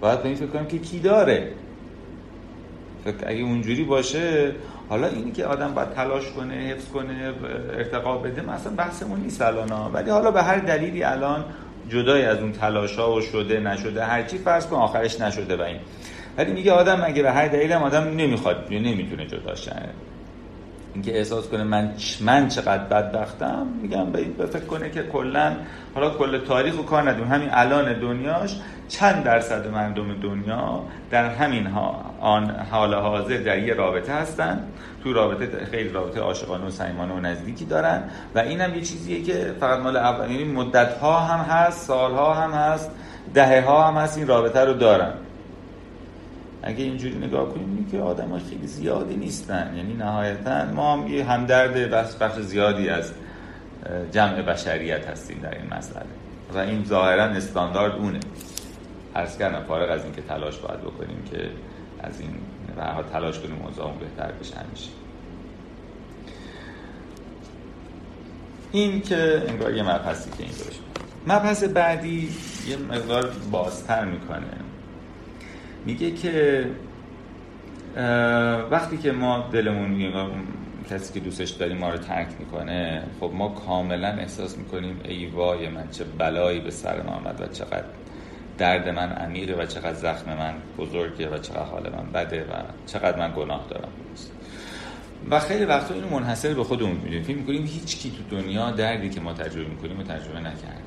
باید 0.00 0.22
به 0.22 0.28
این 0.28 0.36
فکر 0.36 0.46
کنم 0.46 0.66
که 0.66 0.78
کی 0.78 0.98
داره. 0.98 1.52
فکر 3.04 3.14
اگه 3.26 3.42
اونجوری 3.42 3.84
باشه 3.84 4.52
حالا 4.92 5.06
اینی 5.06 5.32
که 5.32 5.46
آدم 5.46 5.74
باید 5.74 5.90
تلاش 5.90 6.30
کنه 6.36 6.54
حفظ 6.54 6.88
کنه 6.88 7.32
ارتقا 7.78 8.18
بده 8.18 8.42
مثلا 8.42 8.72
بحثمون 8.76 9.20
نیست 9.20 9.42
الان 9.42 9.92
ولی 9.92 10.10
حالا 10.10 10.30
به 10.30 10.42
هر 10.42 10.58
دلیلی 10.58 11.02
الان 11.02 11.44
جدای 11.88 12.24
از 12.24 12.38
اون 12.38 12.52
تلاش 12.52 12.98
ها 12.98 13.12
و 13.12 13.20
شده 13.20 13.60
نشده 13.60 14.04
هرچی 14.04 14.38
فرض 14.38 14.66
کن 14.66 14.76
آخرش 14.76 15.20
نشده 15.20 15.56
و 15.56 15.60
این. 15.60 15.80
ولی 16.38 16.52
میگه 16.52 16.72
آدم 16.72 17.02
اگه 17.04 17.22
به 17.22 17.32
هر 17.32 17.48
دلیل 17.48 17.72
آدم 17.72 18.04
نمی‌خواد 18.04 18.66
نمی‌تونه 18.70 19.26
جدا 19.26 19.54
شه. 19.54 19.76
اینکه 20.94 21.18
احساس 21.18 21.48
کنه 21.48 21.62
من 21.62 21.92
من 22.20 22.48
چقدر 22.48 22.84
بدبختم 22.84 23.66
میگم 23.82 24.12
به 24.12 24.46
فکر 24.46 24.64
کنه 24.64 24.90
که 24.90 25.02
کلا 25.02 25.52
حالا 25.94 26.10
کل 26.10 26.38
تاریخ 26.38 26.80
و 26.80 26.82
کار 26.82 27.10
ندیم 27.10 27.24
همین 27.24 27.48
الان 27.52 28.00
دنیاش 28.00 28.56
چند 28.88 29.24
درصد 29.24 29.66
مردم 29.70 30.20
دنیا 30.20 30.82
در 31.10 31.28
همین 31.28 31.66
آن 32.20 32.50
حال 32.70 32.94
حاضر 32.94 33.36
در 33.36 33.58
یه 33.58 33.74
رابطه 33.74 34.12
هستن. 34.12 34.64
تو 35.04 35.12
رابطه 35.12 35.64
خیلی 35.64 35.88
رابطه 35.88 36.20
عاشقانه 36.20 36.66
و 36.66 36.70
صمیمانه 36.70 37.14
و 37.14 37.20
نزدیکی 37.20 37.64
دارن. 37.64 38.02
و 38.34 38.38
اینم 38.38 38.74
یه 38.74 38.80
چیزیه 38.80 39.22
که 39.22 39.54
فقط 39.60 39.78
مال 39.80 39.96
اول 39.96 40.30
یعنی 40.30 40.44
مدت 40.44 40.98
ها 40.98 41.20
هم 41.20 41.40
هست 41.40 41.86
سال 41.86 42.12
ها 42.12 42.34
هم 42.34 42.50
هست 42.50 42.90
دهه 43.34 43.64
ها 43.64 43.88
هم 43.88 43.94
هست 43.94 44.18
این 44.18 44.26
رابطه 44.26 44.60
رو 44.64 44.72
دارن. 44.72 45.12
اگه 46.62 46.84
اینجوری 46.84 47.14
نگاه 47.14 47.48
کنیم 47.48 47.88
که 47.90 47.98
آدم 47.98 48.38
خیلی 48.38 48.66
زیادی 48.66 49.16
نیستن. 49.16 49.74
یعنی 49.76 49.94
نهایتا 49.94 50.64
ما 50.64 50.92
هم 50.92 51.06
یه 51.06 51.24
همدرد 51.24 51.90
بخش, 51.90 52.14
بخش 52.14 52.38
زیادی 52.38 52.88
از 52.88 53.12
جمع 54.12 54.42
بشریت 54.42 55.06
هستیم 55.06 55.38
در 55.42 55.54
این 55.54 55.74
مسئله. 55.74 56.06
و 56.54 56.58
این 56.58 56.84
ظاهرا 56.84 57.24
استاندارد 57.24 57.92
اونه. 57.92 58.20
عرض 59.14 59.38
کردم 59.38 59.64
فارغ 59.64 59.90
از 59.90 60.04
اینکه 60.04 60.22
تلاش 60.22 60.58
باید 60.58 60.80
بکنیم 60.80 61.22
که 61.30 61.50
از 62.00 62.20
این 62.20 62.30
و 62.76 63.02
تلاش 63.12 63.38
کنیم 63.38 63.56
موضوع 63.56 63.92
بهتر 64.00 64.32
بشه 64.32 64.56
همیشه. 64.56 64.90
این 68.72 69.02
که 69.02 69.42
انگار 69.48 69.74
یه 69.74 69.82
مبحثی 69.82 70.30
که 70.30 70.42
این 70.42 70.52
مبحث 71.26 71.64
بعدی 71.64 72.28
یه 72.68 72.76
مقدار 72.76 73.30
بازتر 73.50 74.04
می‌کنه. 74.04 74.61
میگه 75.86 76.10
که 76.10 76.66
وقتی 78.70 78.96
که 78.96 79.12
ما 79.12 79.48
دلمون 79.52 79.90
میگه 79.90 80.12
کسی 80.90 81.14
که 81.14 81.20
دوستش 81.20 81.50
داریم 81.50 81.76
ما 81.76 81.90
رو 81.90 81.98
ترک 81.98 82.28
می‌کنه 82.38 83.02
خب 83.20 83.30
ما 83.34 83.48
کاملا 83.48 84.08
احساس 84.08 84.58
می‌کنیم 84.58 85.00
ای 85.04 85.26
وای 85.26 85.68
من 85.68 85.88
چه 85.90 86.04
بلایی 86.04 86.60
به 86.60 86.70
سر 86.70 87.02
ما 87.02 87.12
آمد 87.12 87.40
و 87.40 87.46
چقدر 87.46 87.84
درد 88.58 88.88
من 88.88 89.12
عمیقه 89.12 89.54
و 89.54 89.66
چقدر 89.66 89.94
زخم 89.94 90.36
من 90.36 90.54
بزرگه 90.78 91.28
و 91.28 91.38
چقدر 91.38 91.62
حال 91.62 91.92
من 91.96 92.12
بده 92.12 92.42
و 92.42 92.54
چقدر 92.86 93.18
من 93.18 93.32
گناه 93.36 93.66
دارم. 93.70 93.88
و 95.30 95.40
خیلی 95.40 95.64
وقتا 95.64 95.94
اینو 95.94 96.08
منحصر 96.08 96.54
به 96.54 96.64
خودمون 96.64 96.92
می‌دونیم. 96.92 97.22
فکر 97.22 97.36
می‌کنیم 97.36 97.66
هیچ 97.66 97.98
کی 97.98 98.10
تو 98.10 98.36
دنیا 98.36 98.70
دردی 98.70 99.10
که 99.10 99.20
ما 99.20 99.32
تجربه 99.32 99.68
می‌کنیم 99.68 100.00
و 100.00 100.02
تجربه 100.02 100.40
نکرد 100.40 100.82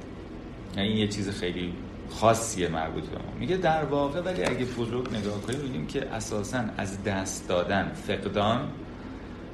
یعنی 0.78 0.90
این 0.90 0.98
یه 0.98 1.08
چیز 1.08 1.30
خیلی 1.30 1.74
خاصیه 2.10 2.68
مربوط 2.68 3.04
به 3.04 3.18
ما. 3.18 3.40
میگه 3.40 3.58
در 3.58 3.84
واقع 3.84 4.22
ولی 4.22 4.44
اگه 4.44 4.66
بزرگ 4.66 5.14
نگاه 5.14 5.42
کنیم 5.42 5.60
می‌بینیم 5.60 5.88
که 5.88 6.10
اساسا 6.10 6.64
از 6.78 7.04
دست 7.04 7.48
دادن 7.48 7.92
فقدان 7.94 8.70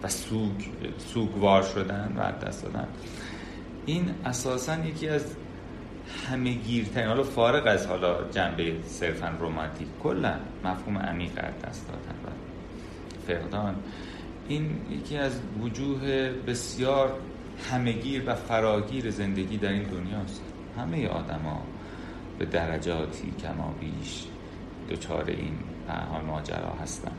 و 0.04 0.08
سوگ 0.08 0.52
سوگوار 0.98 1.64
شدن 1.64 2.16
و 2.18 2.46
دست 2.46 2.64
دادن. 2.64 2.88
این 3.86 4.10
اساسا 4.26 4.76
یکی 4.76 5.08
از 5.08 5.36
همه 6.30 6.54
گیرترین 6.54 7.08
حالا 7.08 7.24
فارغ 7.24 7.68
از 7.68 7.88
حالا 7.88 8.30
جنبه 8.32 8.76
صرفا 8.86 9.34
رومانتیک 9.40 9.88
کلا 10.04 10.34
مفهوم 10.64 10.98
عمیق 10.98 11.32
از 11.38 11.70
دست 11.70 11.88
دادن 11.88 12.16
و 12.26 12.30
فقدان. 13.28 13.76
این 14.48 14.70
یکی 14.90 15.18
از 15.18 15.40
وجوه 15.62 16.32
بسیار 16.48 17.14
همهگیر 17.72 18.24
و 18.26 18.36
فراگیر 18.36 19.12
زندگی 19.12 19.58
در 19.58 19.70
این 19.70 19.84
دنیاست. 19.84 20.42
همه 20.78 21.08
آدما 21.08 21.62
به 22.42 22.48
درجاتی 22.48 23.34
کما 23.44 23.76
بیش 23.80 24.24
دچار 24.90 25.26
این 25.28 25.54
حال 26.12 26.22
ماجرا 26.22 26.74
هستن. 26.84 27.12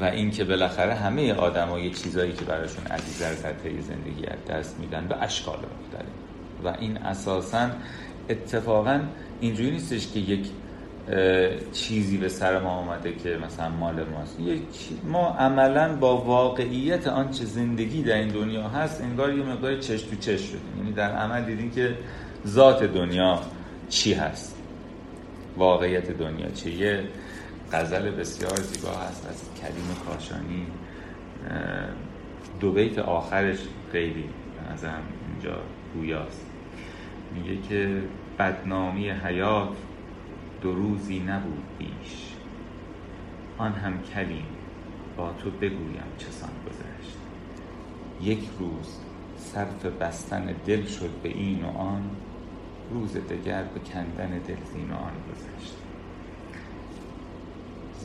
و 0.00 0.04
اینکه 0.04 0.44
بالاخره 0.44 0.94
همه 0.94 1.32
آدما 1.32 1.78
یه 1.78 1.90
چیزایی 1.90 2.32
که 2.32 2.44
براشون 2.44 2.86
عزیز 2.86 3.22
در 3.22 3.34
سطح 3.34 3.80
زندگی 3.80 4.26
از 4.26 4.44
دست 4.50 4.80
میدن 4.80 5.06
به 5.06 5.22
اشکال 5.22 5.58
مختلف. 5.58 6.12
و 6.64 6.76
این 6.80 6.96
اساسا 6.96 7.68
اتفاقا 8.28 9.00
اینجوری 9.40 9.70
نیستش 9.70 10.12
که 10.12 10.20
یک 10.20 10.50
چیزی 11.72 12.16
به 12.16 12.28
سر 12.28 12.60
ما 12.60 12.70
آمده 12.70 13.12
که 13.12 13.38
مثلا 13.46 13.68
مال 13.68 14.04
ماست. 14.04 14.38
ما 15.04 15.28
عملا 15.28 15.96
با 15.96 16.16
واقعیت 16.16 17.06
آنچه 17.06 17.44
زندگی 17.44 18.02
در 18.02 18.14
این 18.14 18.28
دنیا 18.28 18.68
هست 18.68 19.00
انگار 19.00 19.32
یه 19.32 19.44
مقدار 19.44 19.76
چش 19.76 20.02
تو 20.02 20.16
چش 20.16 20.40
شدیم. 20.40 20.78
یعنی 20.78 20.92
در 20.92 21.10
عمل 21.12 21.44
دیدیم 21.44 21.70
که 21.70 21.96
ذات 22.46 22.82
دنیا 22.82 23.40
چی 23.88 24.14
هست؟ 24.14 24.56
واقعیت 25.56 26.10
دنیا 26.10 26.50
چیه؟ 26.50 26.74
یه 26.74 27.08
غزل 27.72 28.10
بسیار 28.10 28.56
زیبا 28.56 28.90
هست 28.90 29.26
از 29.26 29.60
کریم 29.60 29.96
کاشانی. 30.06 30.66
دو 32.60 32.72
بیت 32.72 32.98
آخرش 32.98 33.58
خیلی 33.92 34.24
از 34.72 34.84
هم 34.84 35.02
اینجا 35.32 35.58
گویاست. 35.94 36.46
میگه 37.34 37.62
که 37.68 38.02
بدنامی 38.38 39.10
حیات 39.10 39.76
دو 40.62 40.72
روزی 40.72 41.18
نبود 41.18 41.62
بیش 41.78 42.32
آن 43.58 43.72
هم 43.72 44.02
کلیم 44.02 44.46
با 45.16 45.32
تو 45.32 45.50
بگویم 45.50 46.12
چسان 46.18 46.50
گذشت. 46.66 47.18
یک 48.22 48.48
روز 48.58 48.98
صرف 49.36 49.86
بستن 49.86 50.54
دل 50.66 50.84
شد 50.84 51.10
به 51.22 51.28
این 51.28 51.64
و 51.64 51.78
آن. 51.78 52.10
روز 52.90 53.16
دگر 53.16 53.62
به 53.62 53.80
کندن 53.80 54.30
دل 54.30 54.56
آن 54.92 55.12
گذشت. 55.30 55.74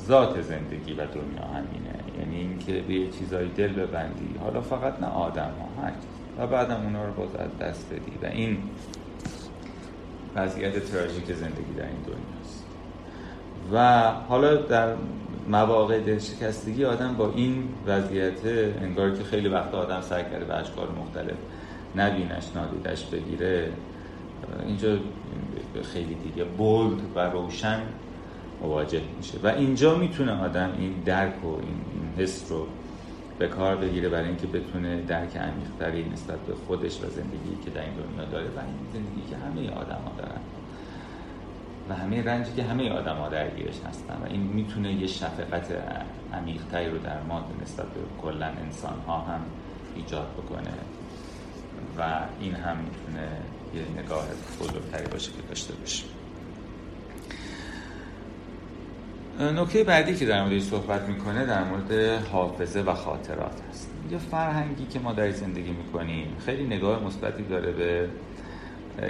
ذات 0.08 0.42
زندگی 0.42 0.94
و 0.94 1.06
دنیا 1.06 1.46
همینه. 1.54 2.20
یعنی 2.20 2.38
اینکه 2.38 2.82
به 2.82 2.94
یه 2.94 3.10
چیزایی 3.12 3.50
دل 3.50 3.74
ببندی. 3.74 4.36
حالا 4.40 4.62
فقط 4.62 5.00
نه 5.00 5.08
آدم 5.08 5.42
ها 5.60 5.84
هر 5.84 5.94
و 6.38 6.48
بعدم 6.48 6.82
اونا 6.84 7.06
رو 7.06 7.14
باز 7.14 7.36
از 7.36 7.58
دست 7.58 7.94
بدی. 7.94 8.12
و 8.22 8.26
این 8.26 8.58
وضعیت 10.36 10.80
تراژیک 10.80 11.34
زندگی 11.34 11.74
در 11.78 11.86
این 11.86 12.02
دنیاست. 12.06 12.66
و 13.74 14.12
حالا 14.12 14.56
در 14.56 14.96
مواقع 15.48 16.00
دلشکستگی 16.00 16.86
آدم 16.86 17.14
با 17.14 17.32
این 17.36 17.70
وضعیت 17.88 18.46
انگار 18.82 19.12
که 19.12 19.24
خیلی 19.24 19.48
وقت 19.48 19.74
آدم 19.74 20.02
سعی 20.02 20.24
کرده 20.24 20.46
به 20.46 20.54
اشکال 20.54 20.88
مختلف 21.02 21.38
نبینش 21.96 22.44
نادیدش 22.56 23.06
بگیره 23.06 23.70
اینجا 24.68 24.98
خیلی 25.84 26.16
دیگه 26.16 26.44
بولد 26.44 27.00
و 27.16 27.20
روشن 27.20 27.80
مواجه 28.62 29.02
میشه. 29.18 29.38
و 29.44 29.48
اینجا 29.48 29.98
می‌تونه 29.98 30.32
آدم 30.32 30.74
این 30.78 30.94
درک 31.06 31.46
و 31.46 31.48
این 31.48 31.82
حس 32.18 32.52
رو 32.52 32.68
به 33.40 33.48
کار 33.48 33.76
بگیره 33.76 34.10
برای 34.10 34.28
اینکه 34.28 34.48
بتونه 34.48 35.02
درک 35.02 35.38
عمیق‌تری 35.38 36.10
نسبت 36.10 36.40
به 36.40 36.56
خودش 36.68 37.02
و 37.04 37.10
زندگی 37.10 37.56
که 37.66 37.70
در 37.70 37.82
این 37.82 37.94
دنیا 37.94 38.26
داره 38.26 38.46
و 38.46 38.60
این 38.60 38.88
زندگی 38.94 39.30
که 39.30 39.36
همه 39.38 39.70
آدم 39.70 40.02
ها 40.06 40.12
دارن. 40.18 40.42
و 41.90 41.96
همه 41.96 42.24
رنجی 42.24 42.52
که 42.56 42.64
همه 42.64 42.90
آدم 42.90 43.16
ها 43.16 43.30
درگیرش 43.30 43.80
هستن. 43.90 44.14
و 44.14 44.28
این 44.30 44.42
می‌تونه 44.42 44.94
یه 44.94 45.08
شفقت 45.08 45.68
عمیق‌تری 46.34 46.90
رو 46.90 46.98
در 46.98 47.22
ما 47.22 47.46
نسبت 47.62 47.86
به 47.86 48.00
کلا 48.22 48.46
انسان 48.46 49.00
ها 49.08 49.20
هم 49.20 49.42
ایجاد 49.96 50.28
بکنه. 50.38 50.74
و 51.98 52.20
این 52.40 52.56
هم 52.56 52.78
می‌تونه 52.78 53.28
یه 53.76 54.04
نگاه 54.04 54.28
بزرگتری 54.60 55.08
باشه 55.12 55.32
که 55.32 55.48
داشته 55.50 55.74
باشه 55.74 56.04
نکته 59.40 59.84
بعدی 59.84 60.16
که 60.16 60.26
در 60.26 60.44
مورد 60.44 60.60
صحبت 60.60 61.02
می‌کنه 61.02 61.46
در 61.46 61.64
مورد 61.64 62.22
حافظه 62.32 62.82
و 62.82 62.94
خاطرات 62.94 63.62
هست. 63.70 63.90
یه 64.12 64.18
فرهنگی 64.18 64.86
که 64.86 65.00
ما 65.00 65.14
در 65.14 65.32
زندگی 65.32 65.72
می‌کنیم 65.72 66.28
خیلی 66.46 66.64
نگاه 66.64 67.04
مثبتی 67.04 67.44
داره 67.44 67.72
به 67.72 68.10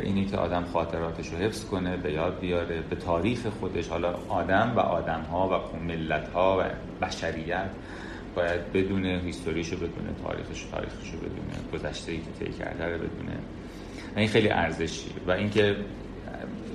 اینی 0.03 0.25
که 0.25 0.37
آدم 0.37 0.65
خاطراتش 0.73 1.27
رو 1.27 1.37
حفظ 1.37 1.65
کنه 1.65 1.97
به 1.97 2.11
یاد 2.11 2.39
بیاره 2.39 2.81
به 2.89 2.95
تاریخ 2.95 3.47
خودش. 3.59 3.87
حالا 3.87 4.15
آدم 4.29 4.73
و 4.75 4.79
آدم 4.79 5.21
ها 5.21 5.47
و 5.47 5.77
ملت 5.87 6.27
ها 6.27 6.57
و 6.59 6.63
بشریت 7.05 7.69
باید 8.35 8.71
بدون 8.73 9.05
هیستوریش 9.05 9.69
رو 9.69 9.77
بدونه 9.77 10.13
تاریخش 10.23 10.65
تاریخش 10.71 11.11
رو 11.13 11.19
بدونه 11.19 11.57
گذشته 11.73 12.11
ای 12.11 12.17
که 12.17 12.45
طی 12.45 12.51
کرده 12.51 12.85
رو 12.85 12.93
بدونه. 12.93 13.37
این 14.15 14.27
خیلی 14.27 14.49
ارزشی 14.49 15.09
و 15.27 15.31
اینکه 15.31 15.75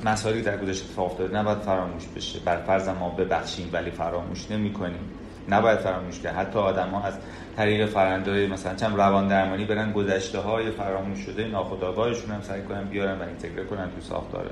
مسائلی 0.04 0.42
در 0.42 0.56
گذشته 0.56 0.84
اتفاق 0.84 1.06
افتاده 1.06 1.38
نباید 1.38 1.58
فراموش 1.58 2.06
بشه. 2.16 2.38
بر 2.44 2.56
فرض 2.56 2.88
ما 2.88 3.10
ببخشیم 3.10 3.70
ولی 3.72 3.90
فراموش 3.90 4.50
نمی 4.50 4.72
کنیم 4.72 5.00
نباید 5.48 5.78
فراموش 5.78 6.20
کرد. 6.20 6.36
حتی 6.36 6.58
آدم 6.58 6.88
ها 6.88 7.02
از 7.02 7.14
طریق 7.56 7.86
فرنده 7.86 8.46
مثلا 8.46 8.74
چند 8.74 8.96
روان 8.96 9.28
درمانی 9.28 9.64
برن 9.64 9.92
گذشته 9.92 10.38
های 10.38 10.70
فراموش 10.70 11.18
شده 11.18 11.48
ناخودآگاهشون 11.48 12.30
هم 12.30 12.42
سعی 12.42 12.62
کنن 12.62 12.84
بیارن 12.84 13.18
و 13.18 13.22
اینتگره 13.22 13.64
کنن 13.64 13.90
تو 13.90 14.00
ساختار 14.00 14.50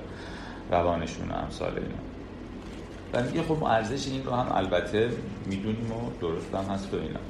روانشون 0.71 1.29
و 1.29 1.35
امثال 1.35 1.73
اینا. 1.73 1.89
و 3.13 3.23
میگه 3.23 3.43
خب 3.43 3.65
ارزش 3.65 4.09
این 4.09 4.25
رو 4.25 4.33
هم 4.33 4.57
البته 4.57 5.11
می‌دونیم 5.47 5.93
و 5.93 6.11
درست 6.21 6.55
هم 6.55 6.75
هست 6.75 6.95
و 6.95 6.97
اینا. 6.97 7.21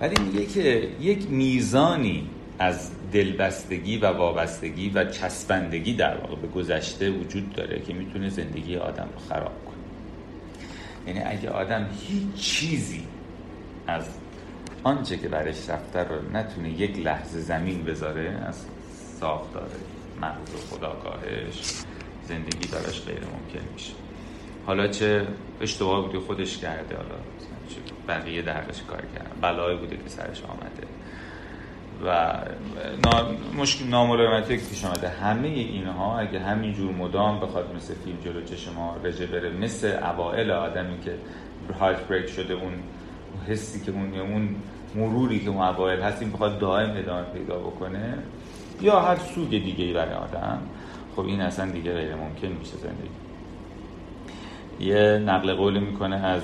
ولی 0.00 0.14
میگه 0.24 0.46
که 0.46 0.88
یک 1.00 1.30
میزانی 1.30 2.30
از 2.62 2.90
دلبستگی 3.12 3.96
و 3.96 4.06
وابستگی 4.06 4.90
و 4.90 5.04
چسبندگی 5.04 5.94
در 5.94 6.16
واقع 6.16 6.36
به 6.36 6.48
گذشته 6.48 7.10
وجود 7.10 7.52
داره 7.52 7.80
که 7.80 7.94
می‌تونه 7.94 8.28
زندگی 8.28 8.76
آدم 8.76 9.08
رو 9.14 9.28
خراب 9.28 9.64
کنه. 9.64 9.76
یعنی 11.06 11.36
اگه 11.36 11.50
آدم 11.50 11.86
هیچ 12.00 12.34
چیزی 12.34 13.02
از 13.86 14.08
آنچه 14.84 15.16
که 15.16 15.28
برش 15.28 15.68
رفته 15.68 15.98
رو 15.98 16.32
نتونه 16.32 16.70
یک 16.70 16.98
لحظه 16.98 17.40
زمین 17.40 17.84
بذاره 17.84 18.42
از 18.46 18.64
ساختار 19.20 19.70
مغز 20.20 20.54
و 20.54 20.76
خداگاهش 20.76 21.82
زندگی 22.28 22.68
دارش 22.68 23.04
غیر 23.04 23.20
ممکن 23.20 23.72
میشه. 23.72 23.92
حالا 24.66 24.88
چه 24.88 25.26
اشتباه 25.60 26.06
بوده 26.06 26.18
خودش 26.18 26.58
کرده 26.58 26.96
حالا 26.96 27.14
بقیه 28.08 28.42
درش 28.42 28.82
کار 28.88 29.02
کردن 29.14 29.40
بلایی 29.40 29.78
بوده 29.78 29.96
که 29.96 30.08
سرش 30.08 30.42
آمده. 30.42 31.01
و 32.06 32.34
مشکل 33.58 33.84
ناملایمتی 33.84 34.56
که 34.56 34.64
پیش 34.64 34.84
آمده. 34.84 35.08
همه 35.08 35.48
اینها 35.48 36.18
اگه 36.18 36.40
همینجور 36.40 36.92
مدام 36.92 37.40
بخواد 37.40 37.74
مثل 37.76 37.94
فیلم 37.94 38.16
جلو 38.24 38.44
چشم 38.44 38.72
ما 38.72 38.96
رژه 39.04 39.26
بره 39.26 39.50
مثل 39.50 39.98
اوائل 40.02 40.50
آدمی 40.50 41.00
که 41.00 41.14
هارت 41.80 42.08
بریک 42.08 42.26
شده 42.26 42.54
اون 42.54 42.72
حسی 43.48 43.80
که 43.80 43.92
اون 43.92 44.20
اون 44.20 44.56
مروری 44.94 45.40
که 45.40 45.50
اون 45.50 45.62
اوائل 45.62 46.02
هست 46.02 46.22
این 46.22 46.32
بخواد 46.32 46.58
دائم 46.58 46.96
ادامه 46.96 47.22
پیدا 47.22 47.58
بکنه 47.58 48.18
یا 48.80 49.00
هر 49.00 49.16
سوگ 49.16 49.50
دیگه 49.50 49.84
ای 49.84 49.92
برای 49.92 50.14
آدم 50.14 50.58
خب 51.16 51.20
این 51.20 51.40
اصلا 51.40 51.70
دیگه 51.70 51.94
غیر 51.94 52.14
ممکن 52.14 52.48
میشه 52.48 52.76
زندگی. 52.76 53.22
یه 54.80 55.22
نقل 55.26 55.54
قول 55.54 55.78
می‌کنه 55.80 56.16
از 56.16 56.42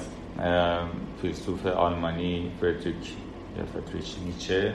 فیلسوف 1.22 1.66
آلمانی 1.66 2.50
فردریک 2.60 3.12
یا 3.56 3.64
نیچه. 4.26 4.72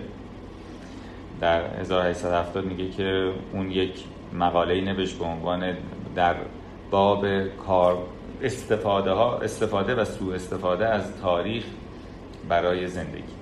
در 1.44 1.80
1870 1.80 2.66
میگه 2.66 2.90
که 2.90 3.32
اون 3.54 3.72
یک 3.72 3.92
مقاله 4.34 4.82
نوشت 4.82 5.20
به 5.20 5.26
عنوان 5.26 5.74
در 6.16 6.36
باب 6.92 7.48
کار 7.48 7.98
استفاده 8.42 9.12
ها 9.12 9.38
استفاده 9.38 9.96
و 9.96 10.06
سوء 10.06 10.36
استفاده 10.36 10.88
از 10.88 11.02
تاریخ 11.22 11.64
برای 12.50 12.88
زندگی. 12.88 13.34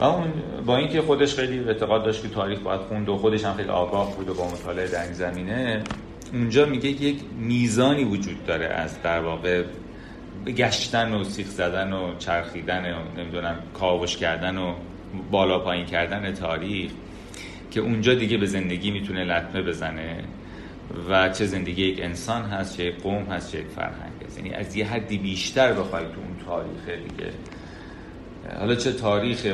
و 0.00 0.04
اون 0.04 0.32
با 0.66 0.76
اینکه 0.76 1.02
خودش 1.02 1.34
خیلی 1.34 1.58
اعتقاد 1.58 2.04
داشت 2.04 2.22
که 2.22 2.28
تاریخ 2.28 2.58
باید 2.58 2.80
خوند 2.80 3.08
و 3.08 3.16
خودش 3.16 3.44
هم 3.44 3.54
خیلی 3.54 3.68
آگاه 3.68 4.16
بود 4.16 4.28
و 4.28 4.34
با 4.34 4.46
مطالعه 4.46 4.88
در 4.88 5.02
این 5.02 5.12
زمینه 5.12 5.84
اونجا 6.32 6.66
میگه 6.66 6.88
یک 6.88 7.20
میزانی 7.38 8.04
وجود 8.04 8.46
داره 8.46 8.66
از 8.66 9.02
در 9.02 9.20
واقع 9.20 9.64
گشتن 10.46 11.14
و 11.14 11.24
سیخ 11.24 11.46
زدن 11.46 11.92
و 11.92 12.16
چرخیدن 12.18 12.94
و 12.94 13.20
نمی‌دونم 13.20 13.56
کاوش 13.74 14.16
کردن 14.16 14.58
و 14.58 14.74
بالا 15.30 15.58
پایین 15.58 15.86
کردن 15.86 16.34
تاریخ 16.34 16.90
که 17.70 17.80
اونجا 17.80 18.14
دیگه 18.14 18.36
به 18.38 18.46
زندگی 18.46 18.90
می‌تونه 18.90 19.24
لطمه 19.24 19.62
بزنه 19.62 20.24
و 21.08 21.28
چه 21.28 21.46
زندگی 21.46 21.82
یک 21.82 22.00
انسان 22.02 22.42
هست 22.42 22.76
چه 22.76 22.84
یک 22.84 23.02
قوم 23.02 23.22
هست 23.22 23.52
چه 23.52 23.58
یک 23.60 23.66
فرهنگ 23.66 24.12
هست. 24.26 24.38
یعنی 24.38 24.54
از 24.54 24.76
یه 24.76 24.86
حدی 24.86 25.18
بیشتر 25.18 25.72
بخوای 25.72 26.04
تو 26.04 26.20
اون 26.20 26.36
تاریخ 26.46 27.08
دیگه. 27.08 27.30
حالا 28.58 28.74
چه 28.74 28.92
تاریخ 28.92 29.46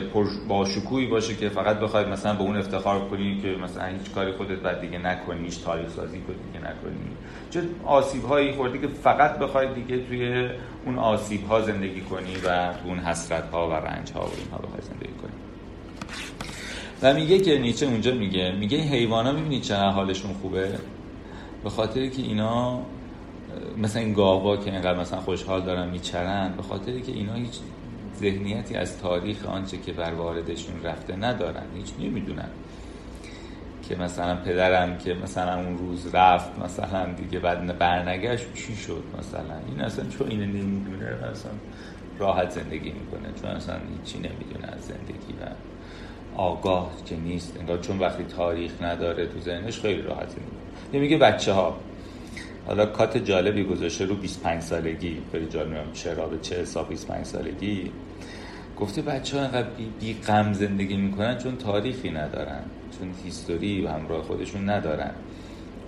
شکوهی 0.67 1.07
باشه 1.07 1.35
که 1.35 1.49
فقط 1.49 1.79
بخواید 1.79 2.09
مثلا 2.09 2.35
به 2.35 2.43
اون 2.43 2.57
افتخار 2.57 3.09
کنی 3.09 3.41
که 3.43 3.49
مثلا 3.49 3.87
هیچ 3.87 4.11
کاری 4.15 4.33
خودت 4.33 4.59
بعد 4.59 4.81
دیگه 4.81 4.99
نکنی 4.99 5.45
هیچ 5.45 5.65
تاریخ 5.65 5.89
سازی 5.89 6.19
کنی 6.19 6.37
دیگه 6.53 6.59
نکنی. 6.59 7.17
چه 7.51 7.63
آسیب 7.85 8.25
هایی 8.25 8.53
خوردی 8.53 8.79
که 8.79 8.89
فقط 8.89 9.39
بخواید 9.39 9.75
دیگه 9.75 9.99
توی 10.05 10.49
اون 10.87 10.99
آسیب 10.99 11.47
ها 11.47 11.61
زندگی 11.61 12.01
کنی 12.01 12.35
و 12.47 12.71
اون 12.85 12.99
حسرت 12.99 13.51
ها 13.51 13.69
و 13.69 13.73
رنج 13.73 14.13
ها 14.13 14.21
و 14.21 14.31
اینها 14.43 14.59
بخوای 14.59 14.83
زندگی 14.83 15.13
کنی. 15.23 15.50
و 17.03 17.15
میگه 17.15 17.39
که 17.39 17.59
نیچه 17.59 17.87
اونجا 17.87 18.15
میگه 18.15 18.53
میگه 18.53 18.79
حیوان 18.79 19.27
ها 19.27 19.33
می‌بینی 19.33 19.61
چه 19.61 19.77
حالشون 19.77 20.33
خوبه؟ 20.33 20.79
به 21.65 21.71
خاطر 21.71 22.07
که 22.07 22.23
اینا 22.23 22.81
مثلا 23.79 24.03
این 24.03 24.13
گاوا 24.13 24.57
که 24.57 24.73
اینقدر 24.73 25.01
مثلا 25.01 25.21
خوشحال 25.21 25.63
دارن 25.63 25.89
میچرن 25.89 26.53
به 26.57 26.63
خاطر 26.63 26.99
که 26.99 27.13
اینا 27.13 27.35
هیچ 27.35 27.59
ذهنیتی 28.19 28.75
از 28.75 28.99
تاریخ 28.99 29.47
آنچه 29.47 29.79
که 29.79 29.93
بر 29.93 30.15
واردشون 30.15 30.83
رفته 30.83 31.17
ندارن 31.17 31.67
هیچ 31.75 31.93
نمی‌دونن. 32.01 32.49
که 33.89 33.97
مثلا 33.97 34.37
پدرم 34.37 34.99
که 34.99 35.15
مثلا 35.15 35.55
اون 35.55 35.79
روز 35.79 36.15
رفت 36.15 36.59
مثلا 36.59 37.13
دیگه 37.13 37.39
بعد 37.39 37.79
برنگشت 37.79 38.55
چی 38.55 38.77
شد 38.77 39.03
مثلا؟ 39.19 39.57
این 39.69 39.81
اصلا 39.81 40.05
چون 40.09 40.31
اینو 40.31 40.47
نمی‌دونه 40.47 41.07
اصلا 41.07 41.53
راحت 42.19 42.51
زندگی 42.51 42.91
می‌کنه 42.91 43.29
چون 43.43 43.51
اصلا 43.51 43.75
هیچی 43.75 44.19
نمی‌دونه 44.19 44.67
از 44.77 44.81
زندگی 44.81 45.33
و 45.41 45.47
آگاه 46.41 46.91
که 47.07 47.17
نیست. 47.17 47.57
انگار 47.61 47.79
چون 47.79 47.99
وقتی 47.99 48.25
تاریخ 48.25 48.83
نداره 48.83 49.27
تو 49.27 49.41
ذهنش 49.41 49.81
خیلی 49.81 50.03
راحت 50.03 50.29
زندگی 50.29 50.99
میگه 50.99 51.19
بچه 51.19 51.53
ها 51.53 51.77
حالا 52.67 52.87
کات 52.87 53.17
جالبی 53.17 53.65
گذاشته 53.65 54.05
رو 54.05 54.15
25 54.15 54.63
سالگی 54.63 55.23
خیلی 55.33 55.47
جالب 55.47 55.93
چرا؟ 55.93 56.27
به 56.27 56.39
چه 56.43 56.61
حساب 56.61 56.89
25 56.89 57.27
سالگی؟ 57.27 57.93
گفته 58.79 59.03
بچه 59.03 59.37
ها 59.37 59.43
اینقدر 59.43 59.69
بی, 59.69 59.93
بی 60.01 60.15
غم 60.15 60.53
زندگی 60.53 60.97
می‌کنن 60.97 61.39
چون 61.39 61.57
تاریخی 61.57 62.11
ندارن. 62.11 62.63
چون 62.99 63.15
هیستوری 63.25 63.87
همراه 63.87 64.23
خودشون 64.23 64.71
ندارن 64.71 65.11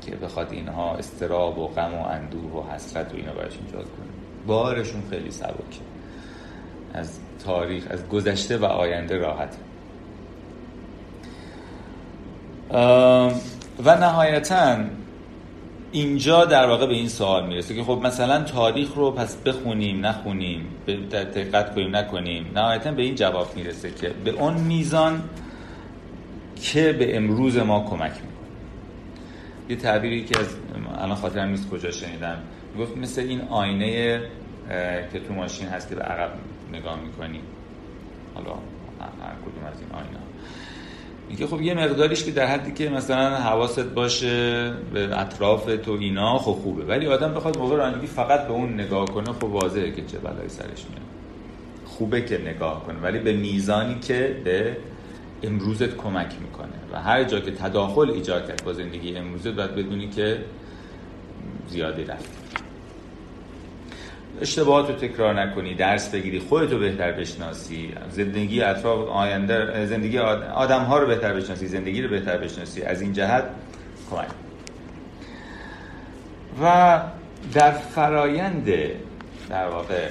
که 0.00 0.16
بخواد 0.16 0.52
اینها 0.52 0.94
استراب 0.94 1.58
و 1.58 1.66
غم 1.66 1.94
و 1.94 2.06
اندوه 2.06 2.52
و 2.52 2.74
حسرت 2.74 3.12
و 3.12 3.16
اینا 3.16 3.32
براشون 3.32 3.66
ایجاد 3.66 3.84
کنه. 3.84 4.06
بارشون 4.46 5.02
خیلی 5.10 5.30
سبکه 5.30 5.80
از 6.94 7.18
تاریخ 7.44 7.86
از 7.90 8.08
گذشته 8.08 8.58
و 8.58 8.64
آینده 8.64 9.18
راحت 9.18 9.56
و 13.84 13.96
نهایتا 14.00 14.76
اینجا 15.92 16.44
در 16.44 16.66
واقع 16.66 16.86
به 16.86 16.94
این 16.94 17.08
سوال 17.08 17.46
می‌رسه 17.46 17.74
که 17.74 17.84
خب 17.84 18.00
مثلا 18.02 18.42
تاریخ 18.42 18.94
رو 18.94 19.10
پس 19.10 19.36
بخونیم 19.36 20.06
نخونیم 20.06 20.66
دقت 21.12 21.74
کنیم 21.74 21.96
نکنیم. 21.96 22.50
نهایتا 22.54 22.92
به 22.92 23.02
این 23.02 23.14
جواب 23.14 23.56
می‌رسه 23.56 23.90
که 23.90 24.08
به 24.24 24.30
اون 24.30 24.54
میزان 24.54 25.22
که 26.62 26.92
به 26.92 27.16
امروز 27.16 27.56
ما 27.58 27.80
کمک 27.80 28.10
می‌کنه. 28.12 28.28
یه 29.68 29.76
تعبیری 29.76 30.24
که 30.24 30.40
از 30.40 30.46
الان 30.98 31.14
خاطرم 31.14 31.48
نیست 31.48 31.70
کجا 31.70 31.90
شنیدم. 31.90 32.38
گفت 32.78 32.96
مثل 32.96 33.20
این 33.20 33.40
آینه 33.40 34.20
که 35.12 35.20
تو 35.28 35.34
ماشین 35.34 35.68
هست 35.68 35.88
که 35.88 35.94
به 35.94 36.02
عقب 36.02 36.30
نگاه 36.72 37.00
می‌کنیم 37.00 37.42
حالا 38.34 38.50
هر 39.00 39.34
کدوم 39.44 39.64
از 39.72 39.80
این 39.80 39.90
آینه 39.92 40.31
میگه 41.32 41.46
خب 41.46 41.62
یه 41.62 41.74
مقداریش 41.74 42.24
که 42.24 42.30
در 42.30 42.46
حدی 42.46 42.72
که 42.72 42.90
مثلا 42.90 43.36
حواست 43.36 43.80
باشه 43.80 44.70
به 44.94 45.20
اطراف 45.20 45.64
تو 45.64 45.92
اینا 45.92 46.38
خب 46.38 46.52
خوبه. 46.52 46.84
ولی 46.84 47.06
آدم 47.06 47.34
بخواد 47.34 47.58
موقع 47.58 47.76
رانندگی 47.76 48.06
فقط 48.06 48.46
به 48.46 48.52
اون 48.52 48.74
نگاه 48.74 49.04
کنه 49.04 49.32
خب 49.32 49.44
واضحه 49.44 49.90
که 49.90 50.02
چه 50.02 50.18
بلایی 50.18 50.48
سرش 50.48 50.66
میاد. 50.66 51.02
خوبه 51.84 52.22
که 52.22 52.38
نگاه 52.38 52.84
کنه 52.86 52.98
ولی 52.98 53.18
به 53.18 53.32
میزانی 53.32 54.00
که 54.00 54.36
به 54.44 54.76
امروزت 55.42 55.96
کمک 55.96 56.32
می‌کنه. 56.40 56.68
و 56.92 57.02
هر 57.02 57.24
جا 57.24 57.40
که 57.40 57.50
تداخل 57.50 58.10
ایجاد 58.10 58.48
کرد 58.48 58.64
با 58.64 58.72
زندگی 58.72 59.16
امروزت 59.16 59.48
باید 59.48 59.74
بدونی 59.74 60.08
که 60.08 60.38
زیادی 61.68 62.04
رفت. 62.04 62.41
اشتباهات 64.42 64.90
رو 64.90 64.94
تکرار 64.94 65.40
نکنی 65.40 65.74
درس 65.74 66.10
بگیری 66.10 66.38
خودتو 66.38 66.78
بهتر 66.78 67.12
بشناسی. 67.12 67.94
زندگی 68.10 68.62
اطراف 68.62 69.08
آینده 69.08 69.86
زندگی 69.86 70.18
آدم 70.18 70.82
ها 70.82 70.98
رو 70.98 71.06
بهتر 71.06 71.34
بشناسی 71.34 71.66
زندگی 71.66 72.02
رو 72.02 72.08
بهتر 72.08 72.36
بشناسی. 72.36 72.82
از 72.82 73.00
این 73.00 73.12
جهت 73.12 73.44
کمک. 74.10 74.26
و 76.62 77.00
در 77.54 77.70
فرایند 77.70 78.68
در 79.48 79.68
واقع 79.68 80.08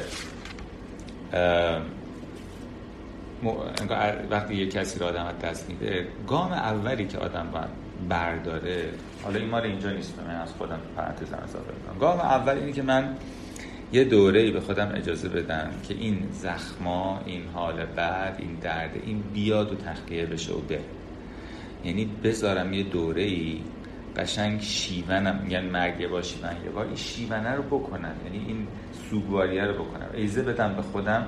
وقتی 4.29 4.55
یک 4.55 4.71
کسی 4.71 4.99
رو 4.99 5.05
آدم 5.05 5.33
دست 5.43 5.69
میده 5.69 6.07
گام 6.27 6.51
اولی 6.51 7.07
که 7.07 7.17
آدم 7.17 7.49
باید 7.51 7.69
برداره 8.09 8.89
حالا 9.23 9.39
این 9.39 9.49
مال 9.49 9.61
اینجا 9.63 9.89
نیست 9.89 10.13
من 10.27 10.35
از 10.35 10.51
خودم 10.51 10.79
پرانتز 10.97 11.33
اضافه 11.33 11.73
گام 11.99 12.19
اول 12.19 12.57
اینه 12.57 12.71
که 12.71 12.81
من 12.81 13.15
یه 13.93 14.03
دوره 14.03 14.39
ای 14.39 14.51
به 14.51 14.59
خودم 14.59 14.91
اجازه 14.95 15.29
بدم 15.29 15.69
که 15.87 15.93
این 15.93 16.27
زخما 16.31 17.21
این 17.25 17.47
حال 17.53 17.85
بعد 17.85 18.35
این 18.39 18.55
درد 18.61 18.91
این 19.05 19.23
بیاد 19.33 19.71
و 19.71 19.75
تخلیه 19.75 20.25
بشه 20.25 20.53
و 20.53 20.61
بره. 20.61 20.83
یعنی 21.83 22.09
بذارم 22.23 22.73
یه 22.73 22.83
دوره 22.83 23.23
ای 23.23 23.61
قشنگ 24.17 24.61
شیونم 24.61 25.39
میگن 25.43 25.65
مرگه 25.65 26.07
با 26.07 26.21
شیون 26.21 26.51
یه 26.89 26.95
شیونه 26.95 27.51
رو 27.51 27.63
بکنم. 27.63 28.15
یعنی 28.25 28.45
این 28.47 28.67
سوگواریه 29.09 29.65
رو 29.65 29.73
بکنم. 29.73 30.07
ایزه 30.13 30.41
بدم 30.41 30.75
به 30.75 30.81
خودم 30.81 31.27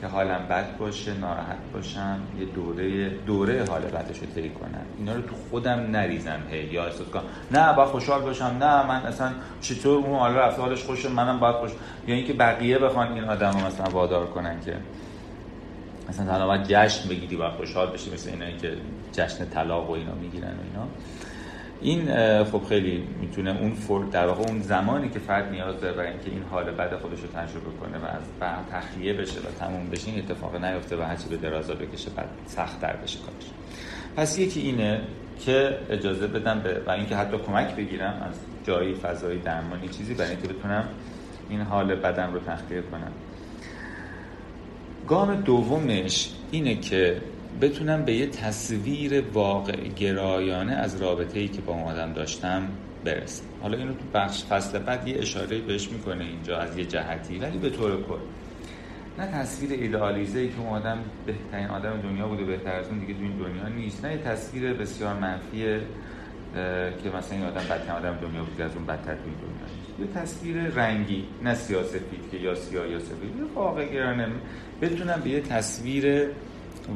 که 0.00 0.06
حالم 0.06 0.46
بد 0.50 0.76
باشه 0.78 1.14
ناراحت 1.14 1.56
باشم 1.72 2.20
یه 2.38 2.44
دوره 2.44 3.08
دوره 3.08 3.64
حال 3.68 3.80
بدش 3.80 4.18
رو 4.18 4.26
طی 4.34 4.48
کنم. 4.48 4.86
اینا 4.98 5.14
رو 5.14 5.22
تو 5.22 5.34
خودم 5.50 5.78
نریزم 5.90 6.40
هی 6.50 6.64
یا 6.64 6.84
احساس 6.84 7.06
کنم. 7.06 7.22
نه 7.50 7.72
با 7.72 7.86
خوشحال 7.86 8.20
باشم. 8.20 8.44
نه 8.44 8.86
من 8.86 9.02
اصلا 9.06 9.32
چطور 9.60 10.06
اون 10.06 10.18
حالا 10.18 10.40
رفته 10.40 10.62
حالش 10.62 10.84
خوشه 10.84 11.08
منم 11.08 11.40
باید 11.40 11.56
خوش 11.56 11.70
یا 12.06 12.14
اینکه 12.14 12.32
بقیه 12.32 12.78
بخوان 12.78 13.12
این 13.12 13.24
آدم 13.24 13.50
رو 13.50 13.66
مثلا 13.66 13.90
وادار 13.90 14.26
کنن 14.26 14.60
که 14.60 14.76
مثلا 16.08 16.26
تنها 16.26 16.58
جشن 16.58 17.08
بگیری 17.08 17.36
و 17.36 17.50
خوشحال 17.50 17.90
بشی 17.90 18.12
مثل 18.12 18.30
اینایی 18.30 18.56
که 18.56 18.72
جشن 19.12 19.44
طلاق 19.44 19.90
و 19.90 19.92
اینا 19.92 20.14
می‌گیرن 20.14 20.48
و 20.48 20.62
اینا. 20.72 20.86
این 21.82 22.04
خب 22.44 22.62
خیلی 22.68 23.04
می‌تونه 23.20 23.60
اون 23.60 23.72
فور 23.72 24.04
در 24.04 24.26
واقع 24.26 24.48
اون 24.48 24.60
زمانی 24.60 25.08
که 25.08 25.18
فرد 25.18 25.50
نیاز 25.52 25.80
داره 25.80 25.96
برای 25.96 26.10
اینکه 26.10 26.30
این 26.30 26.42
حال 26.50 26.70
بد 26.70 26.96
خودش 26.96 27.20
رو 27.20 27.26
تجربه 27.26 27.70
کنه 27.80 27.98
و 27.98 28.04
از 28.04 28.22
بعد 28.40 28.66
تخلیه 28.72 29.12
بشه 29.12 29.40
و 29.40 29.58
تموم 29.58 29.90
بشه 29.90 30.10
این 30.10 30.18
اتفاق 30.18 30.64
نیفته 30.64 30.96
و 30.96 31.02
هرچی 31.02 31.28
به 31.28 31.36
درازا 31.36 31.74
بکشه 31.74 32.10
بعد 32.10 32.28
سخت 32.46 32.80
در 32.80 32.96
بشه 32.96 33.18
کارش. 33.18 33.50
پس 34.16 34.38
یکی 34.38 34.60
اینه 34.60 35.00
که 35.40 35.78
اجازه 35.90 36.26
بدم 36.26 36.60
به 36.60 36.82
و 36.86 36.90
اینکه 36.90 37.16
حتی 37.16 37.38
کمک 37.38 37.76
بگیرم 37.76 38.26
از 38.28 38.34
جایی 38.64 38.94
فضایی 38.94 39.38
درمانی 39.38 39.88
چیزی 39.88 40.14
برای 40.14 40.30
اینکه 40.30 40.48
بتونم 40.48 40.88
این 41.48 41.60
حال 41.60 41.94
بدن 41.94 42.32
رو 42.32 42.40
تخلیه 42.40 42.82
کنم. 42.82 43.12
گام 45.08 45.34
دومش 45.34 46.30
اینه 46.50 46.74
که 46.74 47.22
بتونم 47.60 48.04
به 48.04 48.12
یه 48.12 48.26
تصویر 48.26 49.24
واقع 49.32 49.88
گرایانه 49.88 50.72
از 50.72 51.02
رابطه 51.02 51.40
ای 51.40 51.48
که 51.48 51.60
با 51.60 51.72
اون 51.72 51.82
آدم 51.82 52.12
داشتم 52.12 52.68
برسم. 53.04 53.44
حالا 53.62 53.78
اینو 53.78 53.92
تو 53.92 54.04
بخش 54.14 54.44
فصل 54.44 54.78
بعد 54.78 55.08
یه 55.08 55.18
اشاره 55.18 55.58
بهش 55.58 55.88
می‌کنه 55.88 56.24
اینجا 56.24 56.58
از 56.58 56.78
یه 56.78 56.84
جهتی 56.84 57.38
ولی 57.38 57.58
به 57.58 57.70
طور 57.70 58.02
کل. 58.02 58.18
نه 59.18 59.26
تصویر 59.26 59.72
ایدئالیزه 59.72 60.38
ای 60.38 60.48
که 60.48 60.58
اون 60.58 60.68
آدم 60.68 60.98
بهترین 61.26 61.66
آدم 61.66 62.00
دنیا 62.00 62.28
بوده 62.28 62.44
بهتر 62.44 62.72
از 62.72 62.88
اون 62.88 62.98
دیگه 62.98 63.14
تو 63.14 63.22
این 63.22 63.36
دنیا 63.36 63.68
نیست. 63.68 64.04
نه 64.04 64.12
یه 64.12 64.18
تصویر 64.18 64.72
بسیار 64.72 65.14
منفیه 65.14 65.80
که 67.02 67.10
مثلا 67.18 67.38
این 67.38 67.46
آدم 67.46 67.60
بدترین 67.60 67.90
آدم 67.90 68.18
دنیا 68.22 68.44
بوده 68.44 68.64
از 68.64 68.76
اون 68.76 68.86
بدتر 68.86 69.14
تو 69.14 69.22
دنیا 69.22 70.06
یه 70.06 70.06
تصویر 70.14 70.56
رنگی 70.56 71.24
نه 71.44 71.54
سیاسفید 71.54 72.30
که 72.30 72.36
یا 72.36 72.54
سیاه 72.54 72.88
یا 72.88 72.98
سفید 72.98 73.36
یه 73.38 73.44
واقع 73.54 73.84
گرانه 73.84 74.28
بتونم 74.82 75.20
به 75.24 75.30
یه 75.30 75.40
تصویر 75.40 76.26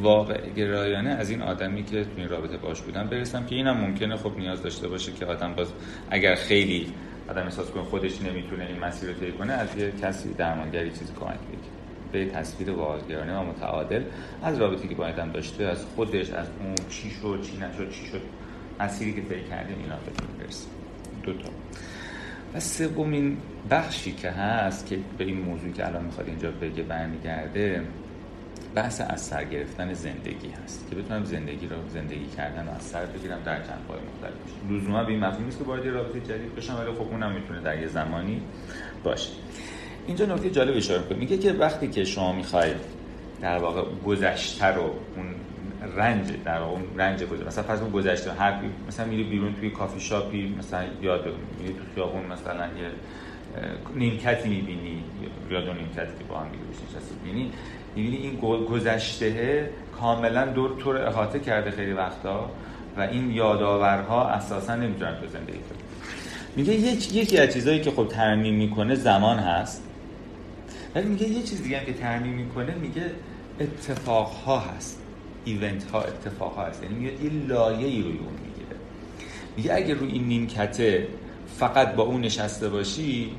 واقع 0.02 0.50
گرایانه 0.50 1.11
از 1.11 1.30
این 1.30 1.42
آدمی 1.42 1.85
که 1.85 2.04
تو 2.04 2.11
این 2.16 2.28
رابطه 2.28 2.57
باش 2.57 2.83
بودم 2.83 3.07
برسم 3.07 3.46
که 3.46 3.54
اینم 3.54 3.76
ممکنه 3.76 4.16
خب 4.16 4.38
نیاز 4.38 4.62
داشته 4.62 4.88
باشه 4.88 5.12
که 5.12 5.26
آدم 5.26 5.54
باز 5.54 5.72
اگر 6.11 6.35
خیلی 6.35 6.92
آدم 7.28 7.42
احساس 7.42 7.70
کنه 7.70 7.83
خودش 7.83 8.22
نمی‌تونه 8.22 8.64
این 8.66 8.78
مسیر 8.78 9.09
رو 9.09 9.14
طی 9.14 9.33
کنه 9.33 9.52
از 9.52 9.78
یه 9.78 9.92
کسی 10.02 10.35
درمانگری 10.35 10.90
چیزی 10.90 11.12
کمک 11.20 11.38
بگیره. 11.38 11.74
به 12.12 12.26
تصویر 12.26 12.70
واقعگرانه 12.70 13.38
و 13.38 13.44
متعادل 13.44 14.02
از 14.42 14.59
رابطه 14.59 14.88
که 14.88 14.94
با 14.94 15.07
آدم 15.07 15.33
داشته 15.33 15.64
از 15.64 15.85
خودش 15.96 16.30
از 16.30 16.46
اون 16.61 16.74
چی 16.90 17.11
شد 17.11 17.40
چی 17.42 17.57
نشد 17.57 17.90
چی 17.90 18.07
شد 18.07 18.20
مسیری 18.80 19.12
که 19.12 19.20
طی 19.20 19.44
کردیم 19.50 19.76
اینا 19.78 19.96
بتونیم 19.96 20.37
برسیم 20.40 20.70
دو 21.22 21.33
تا. 21.33 21.50
و 22.54 22.61
سومین 22.61 23.37
بخشی 23.70 24.12
که 24.12 24.30
هست 24.30 24.87
که 24.87 24.98
به 25.18 25.24
این 25.24 25.40
موضوعی 25.40 25.72
که 25.72 25.87
الان 25.87 26.04
می‌خواد 26.04 26.28
اینجا 26.28 26.50
بگه 26.50 26.83
برمیگرده 26.83 27.83
بحث 28.74 29.00
از 29.08 29.20
سر 29.20 29.44
گرفتن 29.44 29.94
زندگی 29.94 30.48
هست 30.64 30.90
که 30.90 30.96
بتونم 30.96 31.24
زندگی 31.24 31.66
رو 31.66 31.76
زندگی 31.88 32.26
کردن 32.26 32.68
و 32.68 32.70
از 32.70 32.82
سر 32.82 33.06
بگیرم 33.06 33.42
در 33.44 33.58
پای 33.58 33.98
مختلف 33.98 34.32
لزوما 34.70 35.04
به 35.04 35.12
این 35.12 35.20
مفهوم 35.20 35.44
نیست 35.44 35.58
که 35.58 35.64
وارد 35.64 35.87
رابطه 35.87 36.20
جدید 36.20 36.54
بشم 36.54 36.74
ولی 36.74 36.92
خب 36.92 37.00
اونم 37.00 37.32
می‌تونه 37.32 37.60
در 37.60 37.80
یه 37.80 37.87
زمانی 37.87 38.42
باشه. 39.04 39.30
اینجا 40.06 40.26
نکته 40.26 40.50
جالب 40.50 40.76
اشاره 40.76 41.02
کنم 41.02 41.18
میگه 41.18 41.38
که 41.38 41.52
وقتی 41.52 41.88
که 41.88 42.04
شما 42.04 42.32
می‌خواید 42.32 42.76
در 43.40 43.58
واقع 43.58 43.82
گذشته 44.06 44.66
رو 44.66 44.82
اون 45.16 45.34
رنج 45.96 46.32
در 46.44 46.58
واقع 46.58 46.72
اون 46.72 46.84
رنج 46.96 47.22
گذشته 47.22 47.46
مثلا 47.46 47.64
فرض 47.64 47.80
گذشته 47.80 48.32
هر 48.32 48.60
مثلا 48.88 49.06
میری 49.06 49.24
بیرون 49.24 49.54
توی 49.54 49.70
کافی 49.70 50.00
شاپی 50.00 50.54
مثلا 50.58 50.84
یاد 51.02 51.24
میری 51.60 51.74
تو 51.74 51.80
خیابون 51.94 52.26
مثلا 52.26 52.66
یه 52.66 52.90
نیمکتی 53.94 54.48
می‌بینی 54.48 55.04
یا 55.50 55.60
دو 55.60 55.72
نیمکتی 55.72 56.18
که 56.18 56.24
با 56.28 56.38
هم 56.38 56.48
دیگه 56.48 56.64
بشین 56.64 57.16
می‌بینی. 57.24 57.52
این 57.94 58.37
گذشته 58.68 59.70
کاملا 60.00 60.46
دور 60.46 60.70
تو 60.78 60.92
رو 60.92 61.07
احاطه 61.07 61.38
کرده 61.38 61.70
خیلی 61.70 61.92
وقتا 61.92 62.50
و 62.96 63.00
این 63.00 63.30
یادآورها 63.30 64.28
اساسا 64.28 64.76
نمی‌تونن 64.76 65.14
تو 65.20 65.26
زندگی 65.26 65.59
کنه 65.59 65.78
میگه 66.57 66.72
یکی 66.72 67.38
از 67.38 67.52
چیزایی 67.52 67.80
که 67.80 67.90
خب 67.90 68.09
ترمیم 68.09 68.54
می‌کنه 68.54 68.94
زمان 68.94 69.38
هست. 69.38 69.83
ولی 70.94 71.09
میگه 71.09 71.28
یه 71.28 71.42
چیز 71.42 71.62
دیگه 71.62 71.78
هم 71.78 71.85
که 71.85 71.92
ترمیم 71.92 72.33
می‌کنه 72.33 72.74
میگه 72.74 73.11
اتفاق 73.61 74.30
ها 74.30 74.59
هست. 74.59 75.00
ایونت 75.44 75.90
ها 75.90 76.02
اتفاق 76.02 76.54
ها 76.54 76.64
هست. 76.64 76.83
یعنی 76.83 76.94
میگه 76.94 77.24
یه 77.24 77.30
لایه 77.48 77.87
ای 77.87 78.02
روی 78.02 78.18
اون 78.18 78.35
می‌گیره. 78.44 78.76
میگه 79.57 79.74
اگه 79.74 79.94
روی 79.94 80.12
این 80.12 80.24
نیمکته 80.24 81.09
فقط 81.59 81.94
با 81.94 82.02
اون 82.02 82.20
نشسته 82.20 82.68
باشی 82.68 83.30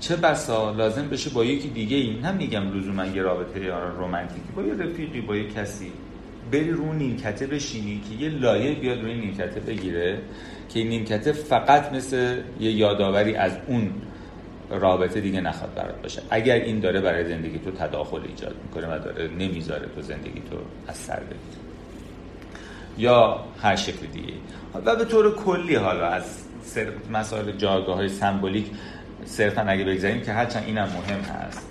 چه 0.00 0.16
بسا 0.16 0.70
لازم 0.70 1.08
بشه 1.08 1.30
با 1.30 1.44
یکی 1.44 1.68
دیگه 1.68 1.96
این 1.96 2.24
هم 2.24 2.34
میگم 2.34 2.78
لزوما 2.78 3.06
یه 3.06 3.22
رابطه 3.22 3.72
رومانتیکی 3.98 4.52
با 4.56 4.62
یه 4.62 4.74
رفیقی 4.74 5.20
با 5.20 5.36
یه 5.36 5.48
کسی. 5.48 5.92
بری 6.52 6.70
رو 6.70 6.92
نیمکته 6.92 7.46
بشینی 7.46 8.00
که 8.08 8.24
یه 8.24 8.30
لایه 8.30 8.74
بیاد 8.74 9.00
روی 9.02 9.14
نیمکته 9.14 9.60
بگیره 9.60 10.18
که 10.68 10.78
این 10.78 10.88
نیمکته 10.88 11.32
فقط 11.32 11.92
مثل 11.92 12.36
یه 12.60 12.72
یادآوری 12.72 13.36
از 13.36 13.52
اون 13.66 13.90
رابطه 14.70 15.20
دیگه 15.20 15.40
نخواد 15.40 15.74
برات 15.74 16.02
باشه. 16.02 16.22
اگر 16.30 16.54
این 16.54 16.80
داره 16.80 17.00
برای 17.00 17.28
زندگی 17.28 17.58
تو 17.58 17.70
تداخل 17.70 18.20
ایجاد 18.28 18.56
می‌کنه 18.62 18.96
و 18.96 18.98
داره 18.98 19.28
نمی‌ذاره 19.28 19.86
تو 19.94 20.02
زندگی 20.02 20.42
تو 20.50 20.56
از 20.88 20.96
سر 20.96 21.22
یا 22.98 23.44
هر 23.62 23.76
شکل 23.76 24.06
دیگه 24.12 24.32
و 24.84 24.96
به 24.96 25.04
طور 25.04 25.34
کلی 25.34 25.74
حالا 25.74 26.06
از 26.06 26.24
مسائل 27.12 27.52
جایگاه 27.52 27.96
های 27.96 28.08
سمبولیک 28.08 28.66
صرفا 29.26 29.62
اگه 29.62 29.84
بگذاریم 29.84 30.20
که 30.20 30.32
هرچند 30.32 30.64
اینم 30.66 30.88
مهم 30.88 31.20
هست 31.20 31.66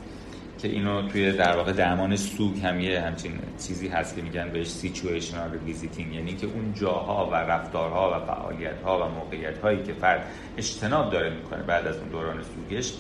که 0.58 0.68
اینو 0.68 1.08
توی 1.08 1.32
در 1.32 1.56
واقع 1.56 1.72
درمان 1.72 2.16
سوگ 2.16 2.60
هم 2.60 2.80
یه 2.80 3.02
همچین 3.02 3.32
چیزی 3.68 3.88
هست 3.88 4.16
که 4.16 4.22
میگن 4.22 4.50
بهش 4.50 4.68
situational 4.68 5.50
revisiting 5.66 6.14
یعنی 6.14 6.36
که 6.36 6.48
اون 6.48 6.74
جاها 6.74 7.30
و 7.32 7.36
رفتارها 7.36 8.12
و 8.12 8.26
فعالیتها 8.26 9.06
و 9.06 9.12
موقعیت 9.12 9.58
هایی 9.58 9.84
که 9.84 9.94
فرد 9.94 10.26
اجتناب 10.58 11.12
داره 11.12 11.30
می‌کنه 11.30 11.64
بعد 11.64 11.88
از 11.88 11.98
اون 11.98 12.10
دوران 12.10 12.38
سوگش 12.44 12.94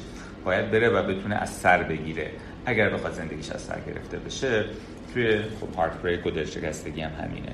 باید 0.45 0.71
بره 0.71 0.89
و 0.89 1.03
بتونه 1.03 1.35
از 1.35 1.49
سر 1.49 1.83
بگیره. 1.83 2.31
اگر 2.65 2.89
بخواد 2.89 3.13
زندگیش 3.13 3.49
از 3.49 3.61
سر 3.61 3.79
گرفته 3.87 4.17
بشه 4.17 4.65
توی 5.15 5.37
خب 5.37 5.75
هارت 5.77 6.01
بریک 6.01 6.25
و 6.25 6.29
دلشکستگی 6.29 7.01
هم 7.01 7.11
همینه. 7.23 7.51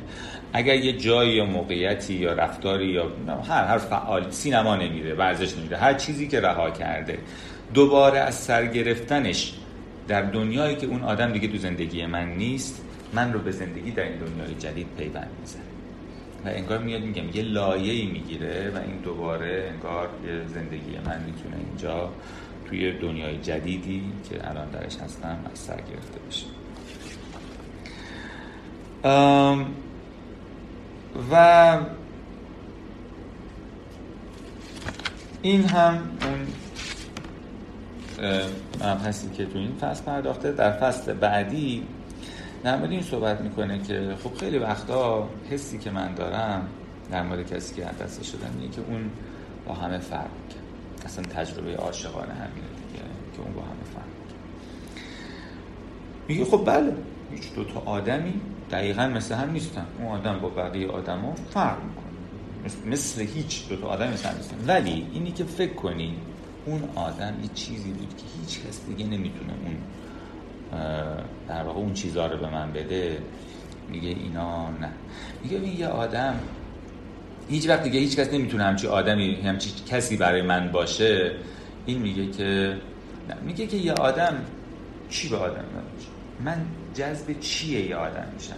اگر 0.53 0.75
یه 0.75 0.93
جایی 0.93 1.31
یا 1.31 1.45
موقعیتی 1.45 2.13
یا 2.13 2.33
رفتاری 2.33 2.85
یا 2.85 3.11
هر 3.47 3.65
هر 3.65 3.77
فعال 3.77 4.31
سینما 4.31 4.75
نمیره 4.75 5.13
ورزش 5.13 5.57
نمیره 5.57 5.77
هر 5.77 5.93
چیزی 5.93 6.27
که 6.27 6.41
رها 6.41 6.71
کرده 6.71 7.17
دوباره 7.73 8.19
از 8.19 8.35
سر 8.35 8.65
گرفتنش 8.65 9.53
در 10.07 10.21
دنیایی 10.21 10.75
که 10.75 10.87
اون 10.87 11.03
آدم 11.03 11.31
دیگه 11.31 11.47
تو 11.47 11.57
زندگی 11.57 12.05
من 12.05 12.35
نیست 12.35 12.85
من 13.13 13.33
رو 13.33 13.39
به 13.39 13.51
زندگی 13.51 13.91
در 13.91 14.03
این 14.03 14.17
دنیای 14.17 14.55
جدید 14.55 14.87
پیوند 14.97 15.29
می‌زنه. 15.39 15.61
و 16.45 16.47
انگار 16.47 16.77
میاد 16.77 17.01
میگم 17.01 17.29
یه 17.33 17.43
لایه‌ای 17.43 18.05
می‌گیره 18.05 18.71
و 18.75 18.77
این 18.77 18.97
دوباره 19.03 19.69
انگار 19.73 20.09
یه 20.27 20.47
زندگی 20.47 20.97
من 21.05 21.23
می‌تونه 21.25 21.55
اینجا 21.67 22.09
توی 22.69 22.91
دنیای 22.91 23.37
جدیدی 23.37 24.03
که 24.29 24.49
الان 24.49 24.69
درش 24.69 24.97
هستم 24.97 25.39
از 25.51 25.59
سر 25.59 25.75
گرفته 25.75 26.19
بشه. 26.27 26.60
و 29.03 29.07
این 35.41 35.63
هم 35.63 36.09
اون 36.21 36.47
مبحثی 38.75 39.29
که 39.29 39.45
تو 39.45 39.57
این 39.57 39.75
فصل 39.81 40.03
پرداخته. 40.03 40.51
در 40.51 40.71
فصل 40.71 41.13
بعدی 41.13 41.83
در 42.63 42.83
این 42.83 43.01
صحبت 43.01 43.41
می‌کنه 43.41 43.79
که 43.79 44.15
خب 44.23 44.37
خیلی 44.37 44.57
وقتا 44.57 45.29
حسی 45.49 45.77
که 45.77 45.91
من 45.91 46.15
دارم 46.15 46.67
در 47.11 47.23
مورد 47.23 47.53
کسی 47.53 47.75
که 47.75 47.85
دسته 48.01 48.23
شدن 48.23 48.55
اینه 48.59 48.71
که 48.71 48.81
اون 48.87 49.09
با 49.67 49.73
همه 49.73 49.97
فرق 49.97 50.21
می‌کنه. 50.21 50.61
اصلا 51.05 51.25
تجربه 51.25 51.75
عاشقانه 51.75 52.33
همینه 52.33 52.67
دیگه 52.87 53.03
که 53.33 53.41
اون 53.41 53.53
با 53.53 53.61
همه 53.61 53.83
فهم 53.93 54.03
میگه 56.27 56.45
خب 56.45 56.65
بله 56.65 56.93
هیچ 57.31 57.53
دو 57.53 57.63
تا 57.63 57.79
آدمی 57.79 58.41
دقیقا 58.71 59.07
مثل 59.07 59.35
هم 59.35 59.51
نیستن. 59.51 59.85
اون 59.99 60.07
آدم 60.07 60.39
با 60.39 60.49
بقیه 60.49 60.87
آدم 60.87 61.33
فرق 61.49 61.77
می‌کنه. 61.83 62.91
مثل 62.91 63.21
هیچ 63.21 63.69
دو 63.69 63.75
تا 63.75 63.87
آدم 63.87 64.07
مثل 64.13 64.35
نیستن. 64.37 64.55
ولی 64.67 65.07
اینی 65.13 65.31
که 65.31 65.43
فکر 65.43 65.73
کنی 65.73 66.15
اون 66.65 66.83
آدم 66.95 67.33
یه 67.43 67.49
چیزی 67.55 67.91
بود 67.91 68.09
که 68.17 68.23
هیچ 68.39 68.59
کس 68.67 68.85
دیگه 68.87 69.05
نمی‌تونه 69.05 69.53
اون 69.65 69.77
در 71.47 71.63
واقع 71.63 71.79
اون 71.79 71.93
چیزها 71.93 72.27
رو 72.27 72.37
به 72.37 72.49
من 72.49 72.71
بده. 72.71 73.17
میگه 73.89 74.09
اینا 74.09 74.69
نه. 74.69 74.89
میگه 75.43 75.57
این 75.57 75.79
یه 75.79 75.87
آدم 75.87 76.39
هیچ 77.49 77.69
وقت 77.69 77.83
دیگه 77.83 77.99
هیچ 77.99 78.15
کس 78.15 78.33
نمی‌تونه 78.33 78.63
همچی 78.63 78.87
آدمی 78.87 79.35
همچی 79.35 79.71
کسی 79.89 80.17
برای 80.17 80.41
من 80.41 80.71
باشه. 80.71 81.31
این 81.85 82.01
میگه 82.01 82.31
که 82.31 82.77
نه. 83.29 83.35
میگه 83.41 83.67
که 83.67 83.77
یه 83.77 83.93
آدم 83.93 84.35
چی 85.09 85.29
به 85.29 85.37
آدم 85.37 85.55
نمیشه 85.55 86.09
من 86.45 86.65
جذب 86.93 87.39
چیه 87.39 87.89
یه 87.89 87.95
آدم 87.95 88.27
میشم 88.33 88.55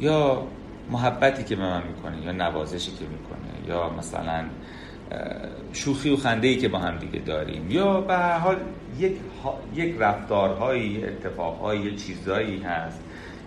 یا 0.00 0.46
محبتی 0.90 1.44
که 1.44 1.56
به 1.56 1.62
من 1.62 1.82
می‌کنه 1.88 2.22
یا 2.22 2.32
نوازشی 2.32 2.90
که 2.90 3.04
می‌کنه 3.04 3.68
یا 3.68 3.90
مثلا 3.90 4.44
شوخی 5.72 6.10
و 6.10 6.16
خنده 6.16 6.48
ای 6.48 6.56
که 6.56 6.68
با 6.68 6.78
هم 6.78 6.98
دیگه 6.98 7.18
داریم 7.18 7.70
یا 7.70 8.00
به 8.00 8.14
هر 8.14 8.38
حال 8.38 8.56
یک, 8.98 9.12
یک 9.74 9.96
رفتارهایی 9.98 11.04
اتفاقهایی 11.04 11.96
چیزایی 11.96 12.58
هست 12.62 13.00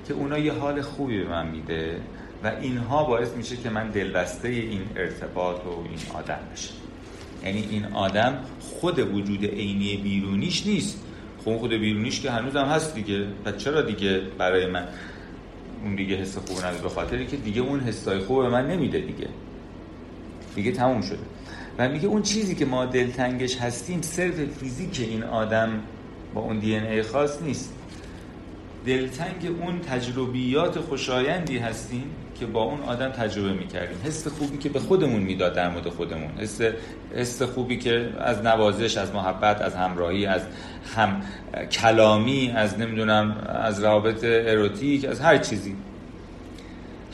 که 0.08 0.14
اونا 0.14 0.38
یه 0.38 0.54
حال 0.54 0.82
خوبی 0.82 1.24
به 1.24 1.30
من 1.30 1.48
میده 1.48 2.00
و 2.44 2.52
اینها 2.62 3.04
باعث 3.04 3.32
میشه 3.32 3.58
که 3.58 3.70
من 3.70 3.90
دلبسته 3.90 4.48
این 4.48 4.82
ارتباط 4.96 5.66
و 5.66 5.70
این 5.70 6.00
آدم 6.14 6.40
بشه 6.54 6.74
یعنی 7.46 7.68
این 7.70 7.86
آدم 7.86 8.38
خود 8.60 9.00
وجود 9.00 9.46
عینی 9.46 9.98
بیرونیش 9.98 10.66
نیست. 10.66 11.06
خب 11.46 11.58
خود 11.58 11.74
بیرونیش 11.74 12.22
که 12.22 12.32
هنوز 12.32 12.56
هم 12.56 12.66
هست 12.66 12.96
دیگه. 12.96 13.28
و 13.46 13.52
چرا 13.52 13.82
دیگه 13.82 14.22
برای 14.38 14.66
من 14.66 14.88
اون 15.84 15.96
دیگه 15.96 16.16
حس 16.16 16.38
خوب 16.38 16.58
نداره؟ 16.58 16.82
به 16.82 16.90
خاطری 16.90 17.28
که 17.28 17.38
دیگه 17.38 17.62
اون 17.62 17.80
حسای 17.80 18.20
خوب 18.20 18.42
به 18.44 18.50
من 18.50 18.68
نمیده 18.68 19.00
دیگه. 19.00 19.28
دیگه 20.56 20.72
تموم 20.72 21.02
شده. 21.02 21.20
و 21.78 21.90
میگه 21.90 22.08
اون 22.08 22.22
چیزی 22.22 22.56
که 22.56 22.66
ما 22.66 22.86
دلتنگش 22.86 23.58
هستیم 23.58 24.02
صرف 24.02 24.36
فیزیک 24.60 25.00
این 25.00 25.24
آدم 25.24 25.82
با 26.34 26.42
اون 26.42 26.60
دی 26.60 26.76
ای 26.76 27.04
خاص 27.04 27.42
نیست. 27.42 27.74
دلتنگ 28.86 29.56
اون 29.62 29.80
تجربیات 29.80 30.80
خوشایندی 30.80 31.58
هستیم 31.58 32.12
که 32.40 32.46
با 32.46 32.64
اون 32.64 32.82
آدم 32.82 33.10
تجربه 33.10 33.54
می‌کردیم. 33.54 33.98
حس 34.04 34.28
خوبی 34.28 34.58
که 34.58 34.70
به 34.70 34.80
خودمون 34.80 35.22
می‌داد 35.22 35.54
در 35.54 35.70
مورد 35.70 35.90
خودمون. 35.90 36.32
حس, 36.38 36.62
حس 37.16 37.42
خوبی 37.42 37.78
که 37.78 38.10
از 38.20 38.42
نوازش 38.42 38.98
از 38.98 39.14
محبت 39.14 39.62
از 39.62 39.76
همراهی 39.76 40.26
از 40.26 40.42
هم 40.96 41.22
کلامی 41.72 42.52
از 42.56 42.80
نمی‌دونم 42.80 43.38
از 43.48 43.84
روابط 43.84 44.24
اروتیک 44.24 45.06
از 45.06 45.20
هر 45.20 45.38
چیزی. 45.38 45.76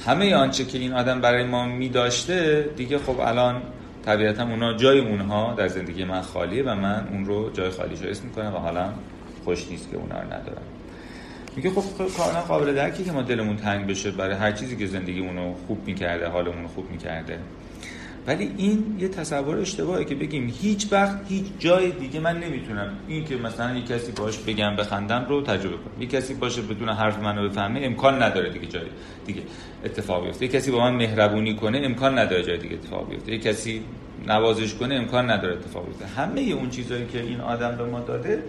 همه 0.06 0.36
آنچه 0.36 0.66
که 0.66 0.78
این 0.78 0.94
آدم 0.94 1.22
برای 1.22 1.44
ما 1.44 1.66
میداشته 1.66 2.70
دیگه 2.78 2.98
خب 2.98 3.20
الان 3.20 3.62
طبیعتا 4.06 4.44
اونا 4.44 4.74
جای 4.74 5.00
اونها 5.00 5.54
در 5.54 5.68
زندگی 5.68 6.04
من 6.04 6.22
خالیه 6.22 6.64
و 6.64 6.76
من 6.76 7.08
اون 7.12 7.26
رو 7.26 7.50
جای 7.50 7.70
خالیش 7.70 8.02
رو 8.02 8.10
اسم 8.10 8.26
می‌کنم 8.26 8.56
و 8.56 8.58
حالا 8.58 8.90
خوش 9.44 9.68
نیست 9.70 9.92
که 9.92 9.98
اونا 9.98 10.20
رو 10.20 10.26
ندارم. 10.26 10.62
میگه 11.56 11.70
خب 11.70 12.08
کاملا 12.18 12.42
قابل 12.42 12.76
درکی 12.76 13.04
که 13.04 13.12
ما 13.12 13.22
دلمون 13.22 13.56
تنگ 13.56 13.88
بشه 13.88 14.12
برای 14.12 14.36
هر 14.36 14.52
چیزی 14.52 14.76
که 14.76 14.86
زندگی 14.86 15.20
اونو 15.20 15.54
خوب 15.68 15.88
می‌کرده 15.88 16.28
حالمون 16.28 16.68
خوب 16.68 16.92
می‌کرده. 16.92 17.40
ولی 18.28 18.52
این 18.58 18.96
یه 19.00 19.08
تصور 19.08 19.58
اشتباهه 19.58 20.04
که 20.04 20.16
بگیم 20.16 20.54
هیچ 20.62 20.88
وقت 20.92 21.20
هیچ 21.30 21.46
جای 21.60 21.92
دیگه 21.92 22.20
من 22.20 22.40
نمی‌تونم 22.40 22.90
این 23.08 23.26
که 23.26 23.36
مثلا 23.36 23.78
یه 23.78 23.84
کسی 23.84 24.12
باش 24.12 24.38
بگم 24.38 24.76
بخندم 24.76 25.26
رو 25.30 25.42
تجربه 25.42 25.76
کنم. 25.76 26.02
یه 26.02 26.08
کسی 26.08 26.34
باشه 26.34 26.62
بدون 26.62 26.90
حرف 26.90 27.20
منو 27.20 27.50
بفهمه 27.50 27.80
امکان 27.84 28.24
نداره 28.24 28.50
دیگه 28.50 28.68
جای 28.68 28.86
دیگه 29.26 29.42
اتفاق 29.86 30.26
بیفته. 30.26 30.46
یه 30.46 30.52
کسی 30.52 30.72
با 30.72 30.80
من 30.80 30.96
مهربونی 30.96 31.56
کنه 31.56 31.82
امکان 31.84 32.20
نداره 32.20 32.44
جای 32.44 32.58
دیگه 32.58 32.76
اتفاق 32.76 33.10
بیفته. 33.10 33.32
یه 33.32 33.40
کسی 33.40 33.82
نوازش 34.28 34.74
کنه 34.74 34.96
امکان 34.96 35.30
نداره 35.30 35.54
اتفاق 35.54 35.86
بیفته. 35.86 36.06
همه 36.06 36.42
اون 36.42 36.70
چیزایی 36.70 37.06
که 37.06 37.22
این 37.22 37.42
آدم 37.42 37.76
به 37.78 37.86
ما 37.86 38.00
داده 38.00 38.44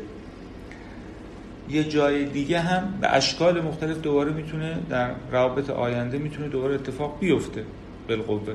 یه 1.70 1.84
جای 1.84 2.24
دیگه 2.24 2.60
هم 2.60 2.94
به 3.00 3.14
اشکال 3.14 3.60
مختلف 3.60 4.00
دوباره 4.00 4.32
می‌تونه 4.32 4.78
در 4.88 5.10
روابط 5.32 5.70
آینده 5.70 6.18
می‌تونه 6.18 6.48
دوباره 6.48 6.74
اتفاق 6.74 7.18
بیفته. 7.20 7.64
بالقوه. 8.08 8.54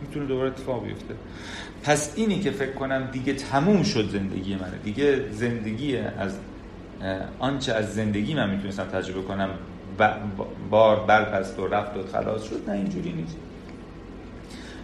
می‌تونه 0.00 0.26
دوباره 0.26 0.48
اتفاق 0.48 0.84
بیفته. 0.84 1.14
پس 1.82 2.12
اینی 2.16 2.40
که 2.40 2.50
فکر 2.50 2.72
کنم 2.72 3.08
دیگه 3.12 3.34
تموم 3.34 3.82
شد 3.82 4.10
زندگی 4.10 4.54
منه. 4.54 4.78
دیگه 4.84 5.30
زندگی 5.30 5.96
از 5.96 6.36
آنچه 7.38 7.72
از 7.72 7.94
زندگی 7.94 8.34
من 8.34 8.50
می‌تونستم 8.50 8.84
تجربه 8.84 9.22
کنم 9.22 9.50
بار 10.70 11.04
برپست 11.06 11.58
و 11.58 11.66
رفت 11.66 11.96
و 11.96 12.02
خلاص 12.12 12.42
شد 12.42 12.70
نه 12.70 12.74
اینجوری 12.74 13.12
نیست. 13.12 13.36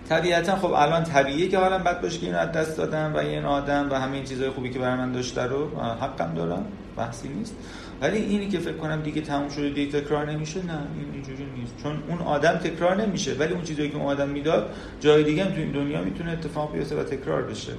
طبیعتا 0.09 0.57
خب 0.57 0.73
الان 0.73 1.05
طبیعیه 1.05 1.49
که 1.49 1.59
حالا 1.59 1.79
بد 1.79 2.01
باشه 2.01 2.19
که 2.19 2.27
اینو 2.27 2.39
از 2.39 2.53
دست 2.53 2.77
دادم 2.77 3.13
و 3.15 3.17
این 3.17 3.45
آدم 3.45 3.89
و 3.91 3.95
همه 3.95 4.15
این 4.15 4.25
چیزهای 4.25 4.51
خوبی 4.51 4.71
که 4.71 4.79
برای 4.79 4.97
من 4.97 5.13
داشته 5.13 5.43
رو 5.43 5.81
حقم 5.81 6.35
دارم. 6.35 6.65
بحثی 6.97 7.29
نیست. 7.29 7.55
ولی 8.01 8.19
اینی 8.19 8.49
که 8.49 8.59
فکر 8.59 8.77
کنم 8.77 9.03
دیگه 9.03 9.21
تموم 9.21 9.49
شده 9.49 9.71
دیگه 9.71 10.01
تکرار 10.01 10.31
نمیشه 10.31 10.67
نه 10.67 10.73
این 10.73 11.13
اینجوری 11.13 11.47
نیست. 11.59 11.75
چون 11.83 12.03
اون 12.09 12.19
آدم 12.19 12.53
تکرار 12.53 13.03
نمیشه 13.03 13.35
ولی 13.35 13.55
اون 13.55 13.63
چیزایی 13.63 13.89
که 13.89 13.97
اون 13.97 14.07
آدم 14.07 14.29
می‌داد 14.29 14.71
جای 15.01 15.25
دیگه 15.25 15.45
هم 15.45 15.51
تو 15.51 15.57
این 15.57 15.73
دنیا 15.73 16.03
می‌تونه 16.03 16.33
اتفاق 16.33 16.73
بیفته 16.73 16.97
و 16.97 17.03
تکرار 17.03 17.43
بشه. 17.43 17.73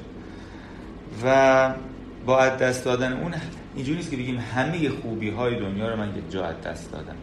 و 1.26 1.74
با 2.26 2.50
دست 2.50 2.86
دادن 2.86 3.14
اون 3.14 3.34
اینجوری 3.76 3.98
نیست 3.98 4.12
که 4.12 4.18
بگیم 4.18 4.38
همه 4.56 4.90
خوبی 4.90 5.30
های 5.30 5.60
دنیا 5.60 5.90
رو 5.90 5.98
من 5.98 6.10
یک 6.10 6.32
جا 6.32 6.52
دست 6.52 6.92
دادم. 6.92 7.16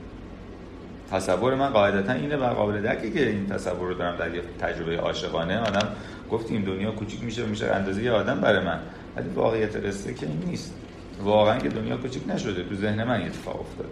تصور 1.11 1.55
من 1.55 1.69
قاعدتا 1.69 2.13
اینه 2.13 2.37
و 2.37 2.45
قابل 2.55 2.83
درکه 2.83 3.11
که 3.11 3.29
این 3.29 3.47
تصور 3.47 3.89
رو 3.89 3.95
دارم 3.95 4.17
در 4.17 4.35
یه 4.35 4.43
تجربه 4.61 4.97
عاشقانه. 4.97 5.59
آدم 5.59 5.89
گفت 6.31 6.51
این 6.51 6.63
دنیا 6.63 6.91
کوچیک 6.91 7.25
میشه 7.25 7.47
میشه 7.47 7.67
اندازه 7.67 8.03
یه 8.03 8.11
آدم 8.11 8.41
برای 8.41 8.65
من. 8.65 8.79
ولی 9.17 9.29
واقعیت 9.29 9.77
قصه 9.77 10.15
که 10.15 10.27
این 10.27 10.43
نیست. 10.47 10.75
واقعا 11.23 11.59
که 11.59 11.69
دنیا 11.69 11.97
کوچیک 11.97 12.23
نشده. 12.29 12.65
تو 12.65 12.75
ذهن 12.75 13.05
من 13.05 13.23
اتفاق 13.23 13.61
افتاده. 13.61 13.89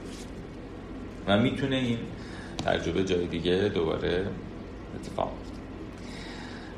و 1.26 1.38
می‌تونه 1.38 1.76
این 1.76 1.98
تجربه 2.66 3.04
جای 3.04 3.26
دیگه 3.26 3.70
دوباره 3.74 4.26
اتفاق 5.00 5.32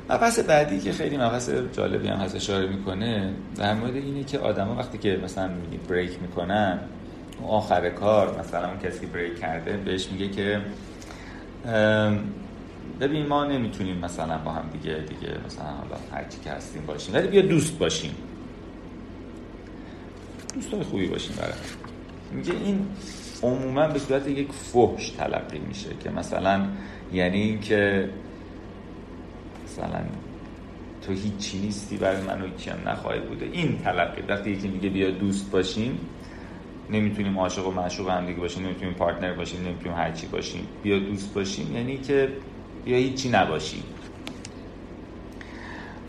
مبحث 0.09 0.39
بعدی 0.39 0.79
که 0.79 0.91
خیلی 0.91 1.17
مبحث 1.17 1.49
جالبی 1.49 2.07
هم 2.07 2.17
هست 2.17 2.35
اشاره 2.35 2.67
می‌کنه 2.67 3.33
در 3.55 3.73
مورد 3.73 3.95
اینه 3.95 4.23
که 4.23 4.39
آدما 4.39 4.75
وقتی 4.75 4.97
که 4.97 5.19
مثلا 5.23 5.49
بریک 5.89 6.21
می‌کنن 6.21 6.79
آخر 7.47 7.89
کار 7.89 8.39
مثلا 8.39 8.67
اون 8.67 8.79
کسی 8.79 9.05
بریک 9.05 9.39
کرده 9.39 9.77
بهش 9.77 10.07
میگه 10.11 10.27
که 10.29 10.61
ببین 13.01 13.27
ما 13.27 13.45
نمی‌تونیم 13.45 13.97
مثلا 13.97 14.37
با 14.37 14.51
هم 14.51 14.69
دیگه 14.73 14.95
دیگه 14.95 15.33
مثلا 15.45 15.65
حالا 15.65 15.97
هرچی 16.13 16.39
که 16.43 16.49
هستیم 16.51 16.85
باشیم 16.85 17.15
ولی 17.15 17.27
بیا 17.27 17.41
دوست 17.41 17.77
باشیم. 17.77 18.15
دوستای 20.53 20.83
خوبی 20.83 21.07
باشیم 21.07 21.35
برای 21.35 21.53
میگه 22.31 22.53
این 22.53 22.87
عموما 23.43 23.87
به 23.87 23.99
صورت 23.99 24.27
یک 24.27 24.51
فحش 24.51 25.09
تلقی 25.09 25.59
میشه 25.59 25.89
که 26.03 26.09
مثلا 26.09 26.67
یعنی 27.13 27.41
اینکه 27.41 28.09
مثلا 29.65 30.01
تو 31.01 31.13
هیچی 31.13 31.59
نیستی 31.59 31.97
برای 31.97 32.21
من 32.21 32.41
و 32.41 32.45
هیچی 32.45 32.69
هم 32.69 32.89
نخواهی 32.89 33.19
بوده. 33.19 33.49
این 33.51 33.77
تلقی. 33.77 34.21
وقتی 34.21 34.51
یکی 34.51 34.67
میگه 34.67 34.89
بیا 34.89 35.11
دوست 35.11 35.51
باشیم 35.51 35.99
نمی‌تونیم 36.89 37.39
عاشق 37.39 37.67
و 37.67 37.71
معشوق 37.71 38.09
هم 38.09 38.25
دیگه 38.25 38.39
باشیم 38.39 38.65
نمی‌تونیم 38.65 38.93
پارتنر 38.93 39.33
باشیم 39.33 39.65
نمی‌تونیم 39.65 39.97
هرچی 39.97 40.27
باشیم. 40.27 40.67
بیا 40.83 40.99
دوست 40.99 41.33
باشیم 41.33 41.75
یعنی 41.75 41.97
که 41.97 42.29
بیا 42.85 42.97
هیچی 42.97 43.29
نباشیم. 43.29 43.83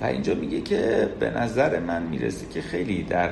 و 0.00 0.04
اینجا 0.04 0.34
میگه 0.34 0.60
که 0.60 1.08
به 1.20 1.30
نظر 1.30 1.80
من 1.80 2.02
می‌رسه 2.02 2.46
که 2.48 2.62
خیلی 2.62 3.02
در 3.02 3.30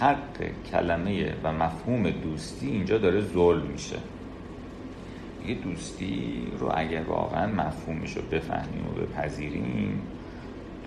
حق 0.00 0.50
کلمه 0.72 1.34
و 1.44 1.52
مفهوم 1.52 2.10
دوستی 2.10 2.66
اینجا 2.66 2.98
داره 2.98 3.20
ظلم 3.20 3.62
میشه. 3.62 3.96
یه 5.46 5.54
دوستی 5.54 6.42
رو 6.58 6.72
اگر 6.74 7.02
واقعا 7.02 7.46
مفهومش 7.46 8.16
رو 8.16 8.22
بفهمیم 8.22 8.86
و 8.86 9.00
بپذیریم 9.00 10.02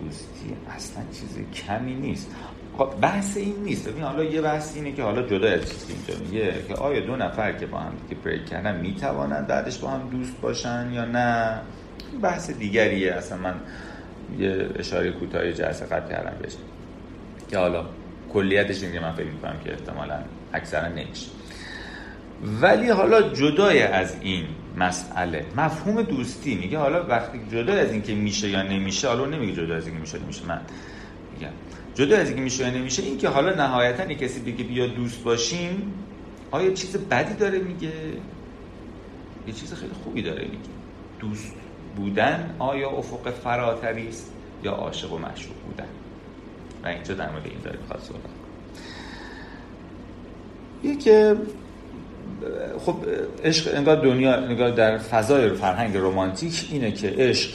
دوستی 0.01 0.55
اصلا 0.75 1.03
چیز 1.11 1.39
کمی 1.53 1.93
نیست. 1.93 2.35
خب 2.77 2.89
بحث 3.01 3.37
این 3.37 3.55
نیست. 3.63 3.89
ببین 3.89 4.03
حالا 4.03 4.23
یه 4.23 4.41
بحث 4.41 4.75
اینه 4.75 4.91
که 4.91 5.03
حالا 5.03 5.21
جدا 5.21 5.49
از 5.49 5.69
چیزی 5.69 5.93
اینجا 5.93 6.25
میگه 6.25 6.63
که 6.67 6.75
آیا 6.75 7.05
دو 7.05 7.15
نفر 7.15 7.51
که 7.51 7.65
با 7.65 7.77
هم 7.77 7.93
دیگه 8.07 8.21
بریک 8.21 8.45
کردن 8.45 8.81
می‌توانند 8.81 9.47
بعدش 9.47 9.77
با 9.77 9.89
هم 9.89 10.09
دوست 10.09 10.41
باشن 10.41 10.89
یا 10.93 11.05
نه؟ 11.05 11.61
بحث 12.21 12.51
دیگریه. 12.51 13.13
اصلا 13.13 13.37
من 13.37 13.55
یه 14.39 14.69
اشاره 14.75 15.11
کوتاهی 15.11 15.53
جلسه 15.53 15.85
قبل 15.85 16.09
کردم 16.09 16.37
بهش. 16.41 16.53
که 17.49 17.57
حالا 17.57 17.85
کلیتش 18.33 18.83
اینه 18.83 18.99
من 18.99 19.11
فکر 19.11 19.25
می‌کنم 19.25 19.59
که 19.63 19.71
احتمالا 19.71 20.19
اکثرا 20.53 20.87
نمیشه. 20.87 21.27
ولی 22.61 22.89
حالا 22.89 23.21
جدای 23.21 23.81
از 23.81 24.15
این 24.21 24.45
مسئله 24.77 25.45
مفهوم 25.57 26.01
دوستی 26.01 26.55
میگه 26.55 26.77
حالا 26.77 27.07
وقتی 27.07 27.39
جدا 27.51 27.73
از 27.73 27.91
این 27.91 28.01
که 28.01 28.15
میشه 28.15 28.49
یا 28.49 28.63
نمیشه 28.63 29.07
حالا 29.07 29.25
نمیگه 29.25 29.53
جدا 29.53 29.75
از 29.75 29.87
این 29.87 29.95
که 29.95 30.01
میشه 30.01 30.19
نمیشه 30.19 30.45
من 30.45 30.61
میگم. 31.33 31.51
جدا 31.95 32.17
از 32.17 32.27
اینکه 32.27 32.43
میشه 32.43 32.71
نمیشه 32.71 33.03
این 33.03 33.17
که 33.17 33.29
حالا 33.29 33.55
نهایتا 33.55 34.11
یک 34.11 34.19
کسی 34.19 34.39
بگه 34.39 34.63
بیا 34.63 34.87
دوست 34.87 35.23
باشیم 35.23 35.93
آیا 36.51 36.73
چیز 36.73 36.97
بدی 36.97 37.33
داره 37.33 37.59
میگه؟ 37.59 37.91
یه 39.47 39.53
چیز 39.53 39.73
خیلی 39.73 39.93
خوبی 40.03 40.21
داره 40.21 40.43
میگه. 40.43 40.69
دوست 41.19 41.53
بودن 41.95 42.55
آیا 42.59 42.89
افق 42.89 43.29
فراتری 43.29 44.07
است 44.07 44.31
یا 44.63 44.71
عاشق 44.71 45.13
و 45.13 45.17
مشروع 45.17 45.55
بودن؟ 45.67 45.87
و 46.83 46.87
اینجا 46.87 47.13
در 47.13 47.29
مورد 47.29 47.45
این 47.45 47.59
داریم 47.63 47.81
خواست 47.87 48.07
صحبت 48.07 48.41
که 51.03 51.35
خب 52.85 52.95
عشق 53.43 53.75
انگار 53.75 53.95
دنیا 53.95 54.35
انگار 54.35 54.69
در 54.69 54.97
فضای 54.97 55.49
فرهنگ 55.49 55.97
رمانتیک 55.97 56.69
اینه 56.71 56.91
که 56.91 57.13
عشق 57.17 57.51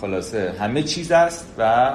خلاصه 0.00 0.54
همه 0.60 0.82
چیز 0.82 1.12
است 1.12 1.54
و 1.58 1.92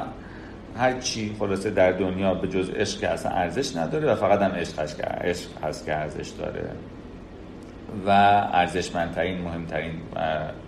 هر 0.78 1.00
چی 1.00 1.36
خلاصه 1.40 1.70
در 1.70 1.92
دنیا 1.92 2.34
به 2.34 2.48
جز 2.48 2.70
عشق 2.70 3.00
که 3.00 3.08
اصلا 3.08 3.32
ارزش 3.32 3.76
نداره 3.76 4.12
و 4.12 4.16
فقط 4.16 4.42
هم 4.42 4.52
عشق 4.52 4.80
هست 4.80 4.98
که 4.98 5.04
عشق 5.04 5.50
هست 5.64 5.86
که 5.86 5.96
ارزش 5.96 6.30
داره. 6.30 6.70
و 8.06 8.10
ارزشمندترین 8.54 9.42
مهمترین 9.42 9.92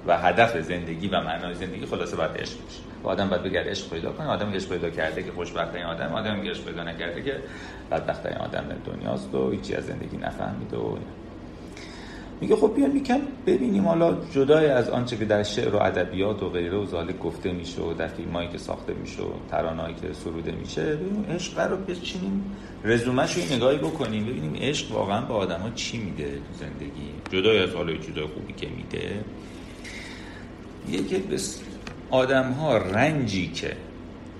و 0.08 0.18
هدف 0.18 0.62
زندگی 0.62 1.08
و 1.08 1.22
معنای 1.22 1.54
زندگی 1.56 1.86
خلاصه 1.86 2.16
باید 2.16 2.32
عشق 2.32 2.58
باشه. 2.64 2.80
و 2.80 2.89
آدم 3.04 3.30
باید 3.30 3.44
بگرد 3.44 3.68
عشق 3.68 3.90
پیدا 3.90 4.12
کنه 4.12 4.28
آدم 4.28 4.54
عشق 4.54 4.70
پیدا 4.70 4.90
کرده 4.90 5.24
که 5.24 5.32
خوشبخت 5.32 5.76
این 5.76 5.86
آدم 5.86 6.14
آدم 6.14 6.42
عشق 6.50 6.66
پیدا 6.66 6.84
نکرده 6.84 7.22
که 7.22 7.36
بدبخت 7.92 8.26
این 8.26 8.38
آدم 8.38 8.66
دنیاست 8.86 9.36
و 9.36 9.52
هیچی 9.52 9.76
از 9.76 9.86
زندگی 9.86 10.18
نفهمیده 10.18 10.78
و 10.78 10.98
میگه 12.42 12.56
خب 12.56 12.74
بیان 12.76 12.92
میکن 12.92 13.20
ببینیم. 13.48 13.88
حالا 13.88 14.18
جدای 14.32 14.66
از 14.66 14.90
آنچه 14.90 15.18
که 15.18 15.26
در 15.26 15.44
شعر 15.44 15.76
و 15.76 15.78
ادبیات 15.78 16.44
و 16.44 16.50
غیره 16.50 16.78
و 16.78 16.86
ذالک 16.86 17.20
گفته 17.20 17.52
میشه 17.52 17.82
و 17.82 17.94
در 17.94 18.08
فیلمایی 18.08 18.50
که 18.50 18.58
ساخته 18.58 18.94
میشه 18.94 19.22
و 19.22 19.32
ترانه‌ای 19.52 19.94
که 19.94 20.14
سروده 20.14 20.52
میشه 20.52 20.96
ببینیم 20.96 21.26
عشق 21.30 21.60
رو 21.60 21.78
بچینیم. 21.78 22.56
رزومش 22.84 23.38
رو 23.38 23.56
نگاهی 23.56 23.78
بکنیم 23.78 24.26
ببینیم 24.26 24.56
عشق 24.56 24.92
واقعا 24.92 25.22
به 25.22 25.34
آدما 25.34 25.70
چی 25.76 25.98
میده 25.98 26.32
تو 26.32 26.54
زندگی. 26.60 27.10
جدای 27.32 27.60
از 27.60 27.70
حالا 27.70 27.98
چیزای 27.98 28.26
خوبی 28.26 28.54
که 28.54 28.68
میده. 28.68 29.24
یکی 30.90 31.18
بس 31.18 31.62
آدم 32.12 32.52
ها 32.52 32.78
رنجی 32.78 33.48
که 33.48 33.76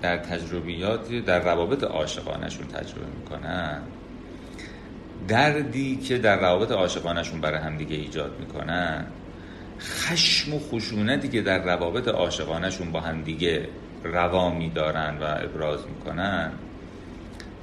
در 0.02 0.16
تجربیات 0.16 1.12
در 1.12 1.44
روابط 1.44 1.84
عاشقانشون 1.84 2.66
تجربه 2.66 3.06
می‌کنن 3.20 3.82
دردی 5.28 5.96
که 5.96 6.18
در 6.18 6.40
روابط 6.40 6.70
عاشقانشون 6.70 7.40
برای 7.40 7.58
همدیگه 7.58 7.96
ایجاد 7.96 8.36
می‌کنن 8.40 9.06
خشم 9.80 10.54
و 10.54 10.58
خشونتی 10.58 11.28
که 11.28 11.42
در 11.42 11.64
روابط 11.64 12.08
عاشقانشون 12.08 12.92
با 12.92 13.00
همدیگه 13.00 13.68
روا 14.04 14.50
میدارن 14.50 15.18
و 15.18 15.24
ابراز 15.24 15.80
می‌کنن 15.86 16.52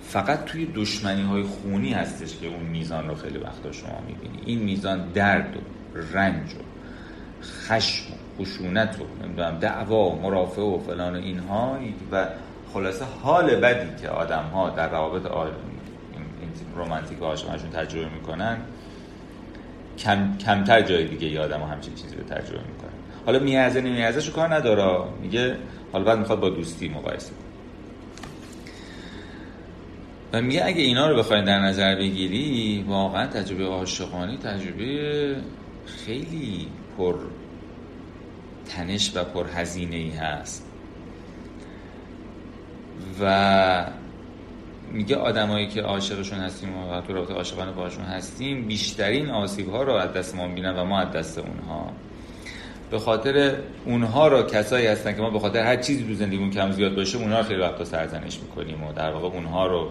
فقط 0.08 0.46
توی 0.46 0.65
دشمنی 0.76 1.24
های 1.24 1.43
خونی 1.43 1.93
هستش 1.93 2.38
که 2.38 2.48
اون 2.48 2.63
میزان 2.63 3.08
رو 3.08 3.15
خیلی 3.15 3.38
وقتا 3.38 3.72
شما 3.72 4.04
می‌بینی. 4.08 4.39
این 4.46 4.60
میزان 4.60 5.12
درد 5.12 5.56
و 5.56 5.60
رنج 6.13 6.54
و 6.54 6.58
خشم 7.43 8.13
و 8.13 8.27
خشونت 8.39 9.00
و 9.00 9.23
نمی‌دونم 9.26 9.60
دعوا 9.60 10.10
و 10.10 10.21
مرافع 10.21 10.62
و 10.62 10.80
فلان 10.80 11.15
و 11.15 11.19
اینها. 11.19 11.78
و 12.12 12.28
خلاصه 12.73 13.06
حال 13.23 13.56
بدی 13.56 14.02
که 14.02 14.10
آدم 14.10 14.43
ها 14.43 14.69
در 14.69 14.89
روابط 14.89 15.21
رومانتیک 16.76 17.19
عاشقانشون 17.19 17.69
تجربه 17.69 18.10
می‌کنن 18.15 18.58
کم، 19.97 20.38
کمتر 20.38 20.82
جای 20.82 21.08
دیگه 21.08 21.28
یه 21.28 21.39
آدم 21.39 21.62
همچین 21.62 21.95
چیزی 21.95 22.15
رو 22.15 22.23
تجربه 22.23 22.60
می‌کنن. 22.60 22.91
حالا 23.26 23.39
میازه 23.39 23.82
نمیازه 23.82 24.21
شو 24.21 24.32
کار 24.32 24.54
نداره. 24.54 25.08
میگه 25.21 25.56
حالا 25.91 26.06
بعد 26.06 26.19
می‌خواد 26.19 26.39
با 26.39 26.50
دوستی 26.50 26.89
مقایسه 26.89 27.32
و 30.34 30.41
میگه 30.41 30.65
اگه 30.65 30.82
اینا 30.82 31.10
رو 31.10 31.17
بخواید 31.17 31.45
در 31.45 31.60
نظر 31.60 31.95
بگیری 31.95 32.86
واقعا 32.88 33.28
تجربه 33.28 33.65
عاشقانی 33.65 34.38
تجربه 34.38 35.36
خیلی 35.86 36.67
پر 36.97 37.15
تنش 38.70 39.12
و 39.16 39.24
پر 39.24 39.46
هزینه 39.56 39.96
ای 39.96 40.10
هست. 40.10 40.66
و 43.22 43.86
میگه 44.92 45.16
آدمایی 45.16 45.68
که 45.68 45.82
عاشقشون 45.82 46.40
هستیم 46.40 46.78
و 46.78 47.02
تو 47.02 47.14
رابطه 47.14 47.34
عاشقانه 47.34 47.72
باشون 47.72 48.06
هستیم 48.06 48.68
بیشترین 48.68 49.30
آسیب 49.30 49.70
ها 49.70 49.84
رو 49.84 49.94
از 49.94 50.14
دست 50.14 50.36
ما 50.36 50.48
می‌بینن 50.48 50.76
و 50.76 50.86
ما 50.86 51.00
از 51.00 51.12
دست 51.12 51.38
اونها. 51.38 51.92
به 52.92 53.00
خاطر 53.00 53.56
اونها 53.86 54.28
رو 54.28 54.44
کسایی 54.44 54.88
هستن 54.88 55.16
که 55.16 55.22
ما 55.22 55.30
به 55.30 55.40
خاطر 55.40 55.64
هر 55.64 55.76
چیزی 55.76 56.04
تو 56.04 56.14
زندگیمون 56.14 56.52
کم 56.52 56.72
زیاد 56.72 56.96
باشه 56.96 57.18
اونها 57.18 57.40
رو 57.40 57.46
خیلی 57.46 57.62
وقتا 57.62 57.86
سرزنش 57.86 58.40
می‌کنیم 58.40 58.84
و 58.84 58.94
در 58.94 59.12
واقع 59.12 59.28
اونها 59.28 59.68
رو 59.68 59.90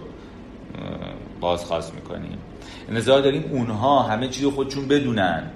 بازخواست 1.40 1.94
می‌کنیم. 1.94 2.38
انتظار 2.88 3.20
داریم 3.20 3.44
اونها 3.50 4.02
همه 4.02 4.28
چیز 4.28 4.44
خودشون 4.44 4.88
بدونن. 4.88 5.50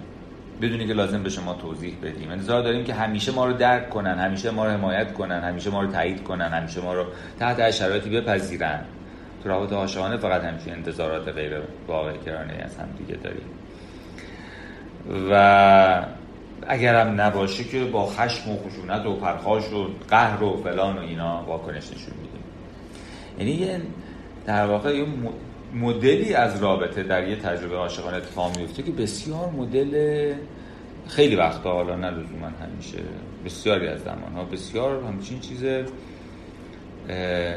بدونی 0.62 0.87
که 0.87 0.92
لازم 0.92 1.23
به 1.23 1.31
شما 1.31 1.55
توضیح 1.55 1.96
بدیم. 2.03 2.31
انتظار 2.31 2.62
داریم 2.62 2.85
که 2.85 2.94
همیشه 2.94 3.33
ما 3.33 3.46
رو 3.46 3.53
درک 3.53 3.90
کنن 3.90 4.18
همیشه 4.18 4.51
ما 4.51 4.64
رو 4.64 4.70
حمایت 4.70 5.12
کنن 5.12 5.40
همیشه 5.40 5.70
ما 5.70 5.83
رو 5.83 5.92
تایید 5.92 6.23
کنن 6.23 6.49
همیشه 6.49 6.81
ما 6.81 6.94
رو 6.94 7.05
تحت 7.38 7.61
هر 7.61 7.70
شرایطی 7.70 8.11
بپذیرن. 8.11 8.81
تو 9.42 9.49
روابط 9.49 9.73
عاشقانه 9.73 10.16
فقط 10.16 10.42
همچین 10.44 10.73
انتظارات 10.73 11.29
غیر 11.29 11.61
واقع 11.88 12.16
کرانه 12.16 12.53
از 12.53 12.77
هم 12.77 12.88
دیگه 12.99 13.14
داریم. 13.14 13.46
و 15.31 16.05
اگرم 16.66 17.20
نباشه 17.20 17.64
که 17.64 17.85
با 17.85 18.07
خشم 18.07 18.51
و 18.51 18.57
خشونت 18.57 19.07
و 19.07 19.16
پرخاش 19.16 19.73
و 19.73 19.88
قهر 20.11 20.42
و 20.42 20.57
فلان 20.57 20.99
و 20.99 21.01
اینا 21.01 21.44
واکنش 21.46 21.85
نشون 21.92 22.14
میدیم. 22.23 22.44
یعنی 23.38 23.83
در 24.46 24.66
واقع 24.66 24.96
یه 24.96 25.05
مدلی 25.75 26.35
از 26.35 26.63
رابطه 26.63 27.03
در 27.03 27.29
یه 27.29 27.37
تجربه 27.37 27.77
عاشقانه 27.77 28.17
اتفاق 28.17 28.59
میفته 28.59 28.83
که 28.83 28.93
بسیار 28.93 29.51
مدل 29.51 30.35
خیلی 31.09 31.37
وقتا 31.37 31.73
حالا 31.73 31.97
نه 31.97 32.11
لزوما 32.11 32.47
همیشه 32.47 32.99
بسیاری 33.45 33.89
از 33.89 34.01
زمان 34.01 34.33
ها 34.33 34.45
بسیار 34.45 35.05
همچین 35.05 35.41
چیز 35.41 35.65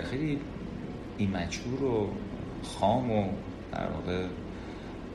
خیلی 0.09 0.39
ایمچور 1.17 1.83
و 1.83 2.09
خام 2.63 3.11
و 3.11 3.29
در 3.71 3.87
واقع 3.87 4.25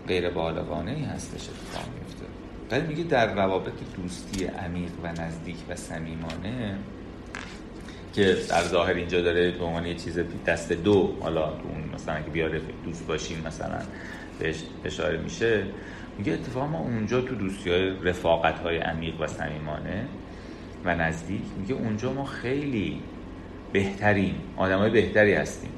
غیر 0.09 0.31
بالغانه 0.31 0.91
ای 0.91 1.03
هستش 1.03 1.49
اتفاق 1.49 1.85
میفته. 1.95 2.25
ولی 2.71 2.87
میگه 2.87 3.03
در 3.03 3.35
روابط 3.35 3.73
دوستی 3.97 4.45
عمیق 4.45 4.91
و 5.03 5.13
نزدیک 5.23 5.57
و 5.69 5.77
صمیمانه 5.77 6.79
که 8.19 8.37
در 8.49 8.63
ظاهر 8.63 8.95
اینجا 8.95 9.21
داره 9.21 9.51
به 9.51 9.65
عنوان 9.65 9.87
یه 9.87 9.95
چیز 9.95 10.19
دست 10.47 10.73
دو 10.73 11.17
حالا 11.21 11.45
اون 11.45 11.91
مثلا 11.95 12.21
که 12.21 12.31
بیاره 12.31 12.61
دوست 12.85 13.07
باشیم 13.07 13.43
مثلا 13.47 13.79
بهش 14.39 14.63
اشاره 14.85 15.19
میشه. 15.19 15.63
میگه 16.19 16.33
اتفاق 16.33 16.69
ما 16.69 16.79
اونجا 16.79 17.21
تو 17.21 17.35
دوستی 17.35 17.71
های 17.71 17.91
رفاقت 18.03 18.59
های 18.59 18.79
عمیق 18.79 19.21
و 19.21 19.27
صمیمانه 19.27 20.05
و 20.85 20.95
نزدیک 20.95 21.43
میگه 21.59 21.75
اونجا 21.75 22.13
ما 22.13 22.25
خیلی 22.25 23.01
بهترین 23.73 24.35
آدم 24.57 24.79
های 24.79 24.91
بهتری 24.91 25.35
هستیم. 25.35 25.71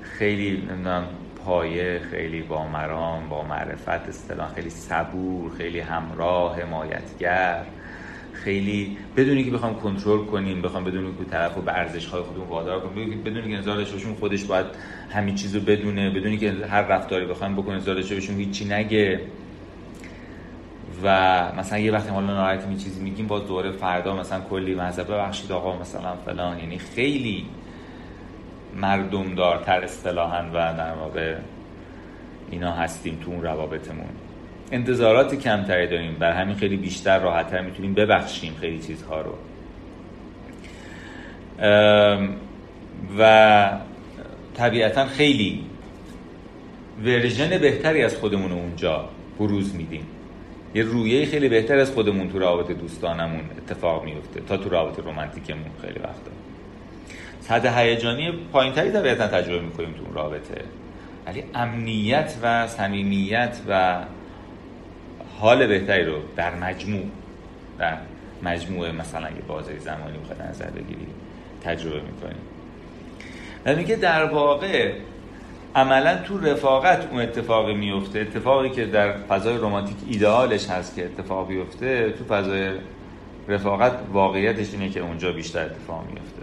خیلی 0.00 0.50
نمی‌دونم 0.50 1.04
پایه 1.44 2.00
خیلی 2.10 2.42
با 2.42 2.66
مرام 2.66 3.28
با 3.28 3.42
معرفت 3.42 3.88
اصطلاح 3.88 4.54
خیلی 4.54 4.70
صبور 4.70 5.52
خیلی 5.56 5.80
همراه 5.80 6.60
حمایتگر. 6.60 7.64
خیلی 8.44 8.96
بدونی 9.16 9.44
که 9.44 9.50
بخوام 9.50 9.74
کنترل 9.74 10.24
کنیم 10.24 10.62
بخوام 10.62 10.84
بدونی 10.84 11.14
که 11.18 11.24
طرفو 11.30 11.60
به 11.60 11.72
ارزش 11.72 12.06
های 12.06 12.22
خودمون 12.22 12.48
وادار 12.48 12.80
کنیم. 12.80 13.22
بدونی 13.22 13.50
که 13.50 13.58
نظر 13.58 13.74
داشته 13.74 14.14
خودش 14.20 14.44
باید 14.44 14.66
همین 15.10 15.34
چیزو 15.34 15.60
بدونه. 15.60 16.10
بدونی 16.10 16.38
که 16.38 16.52
هر 16.70 16.82
رفتاری 16.82 17.26
بخوام 17.26 17.56
بکنه 17.56 17.76
نظر 17.76 17.94
داشته 17.94 18.14
باشون 18.14 18.36
هیچی 18.36 18.64
نگه. 18.64 19.20
و 21.02 21.52
مثلا 21.58 21.78
یه 21.78 21.92
وقتی 21.92 22.08
حالا 22.10 22.26
ناراحت 22.26 22.66
می 22.66 22.76
چیزی 22.76 23.02
میگیم 23.02 23.26
باز 23.26 23.46
دوره 23.46 23.72
فردا 23.72 24.16
مثلا 24.16 24.40
کلی 24.40 24.74
مذهب 24.74 25.06
ببخشید 25.06 25.52
آقا 25.52 25.78
مثلا 25.78 26.16
فلان. 26.16 26.58
یعنی 26.58 26.78
خیلی 26.78 27.46
مردم 28.76 29.34
دارتر 29.34 29.80
اصطلاحا 29.80 30.44
و 30.48 30.52
در 30.52 30.92
واقع 30.92 31.36
اینا 32.50 32.72
هستیم 32.72 33.18
تو 33.24 33.30
اون 33.30 33.42
روابطمون. 33.42 34.23
انتظارات 34.72 35.34
کمتری 35.34 35.86
داریم. 35.86 36.14
بر 36.14 36.32
همین 36.32 36.56
خیلی 36.56 36.76
بیشتر 36.76 37.18
راحتتر 37.18 37.60
می‌تونیم 37.60 37.94
ببخشیم 37.94 38.54
خیلی 38.60 38.78
چیزها 38.78 39.20
رو. 39.20 39.34
و 43.18 43.70
طبیعتا 44.54 45.06
خیلی 45.06 45.64
ورژن 47.04 47.58
بهتری 47.58 48.02
از 48.02 48.16
خودمون 48.16 48.52
اونجا 48.52 49.08
بروز 49.38 49.74
میدیم. 49.74 50.06
یه 50.74 50.82
رویه 50.82 51.26
خیلی 51.26 51.48
بهتر 51.48 51.78
از 51.78 51.90
خودمون 51.90 52.28
تو 52.28 52.38
رابطه 52.38 52.74
دوستانمون 52.74 53.40
اتفاق 53.58 54.04
میفته 54.04 54.40
تا 54.40 54.56
تو 54.56 54.68
رابطه 54.68 55.02
رومانتیکمون 55.02 55.70
خیلی 55.82 55.98
وقتا. 55.98 56.30
سطح 57.40 57.80
هیجانی 57.80 58.32
پایینتری 58.52 58.90
طبیعتا 58.90 59.26
تجربه 59.26 59.60
می‌کنیم 59.60 59.92
تو 59.92 60.04
اون 60.04 60.14
رابطه. 60.14 60.64
ولی 61.26 61.44
امنیت 61.54 62.34
و 62.42 62.66
صمیمیت 62.66 63.60
و 63.68 63.96
حال 65.40 65.66
بهتری 65.66 66.04
رو 66.04 66.14
در 66.36 66.54
مجموع 66.54 67.04
در 67.78 67.96
مجموعه 68.42 68.92
مثلا 68.92 69.30
یه 69.30 69.42
بازه 69.48 69.78
زمانی 69.78 70.18
می‌خواد 70.18 70.42
نظر 70.42 70.70
بگیری 70.70 71.06
تجربه 71.64 72.00
می‌کنیم 72.00 72.42
و 73.66 73.74
میگه 73.76 73.96
در 73.96 74.24
واقع 74.24 74.92
عملا 75.74 76.16
تو 76.16 76.38
رفاقت 76.38 77.08
اون 77.10 77.20
اتفاقی 77.20 77.74
میفته 77.74 78.18
اتفاقی 78.18 78.70
که 78.70 78.86
در 78.86 79.12
فضای 79.12 79.56
رومانتیک 79.56 79.96
ایدئالش 80.08 80.70
هست 80.70 80.96
که 80.96 81.04
اتفاق 81.04 81.48
بیفته 81.48 82.10
تو 82.10 82.24
فضای 82.24 82.70
رفاقت 83.48 83.92
واقعیتش 84.12 84.72
اینه 84.72 84.88
که 84.88 85.00
اونجا 85.00 85.32
بیشتر 85.32 85.64
اتفاق 85.64 86.04
میفته 86.08 86.42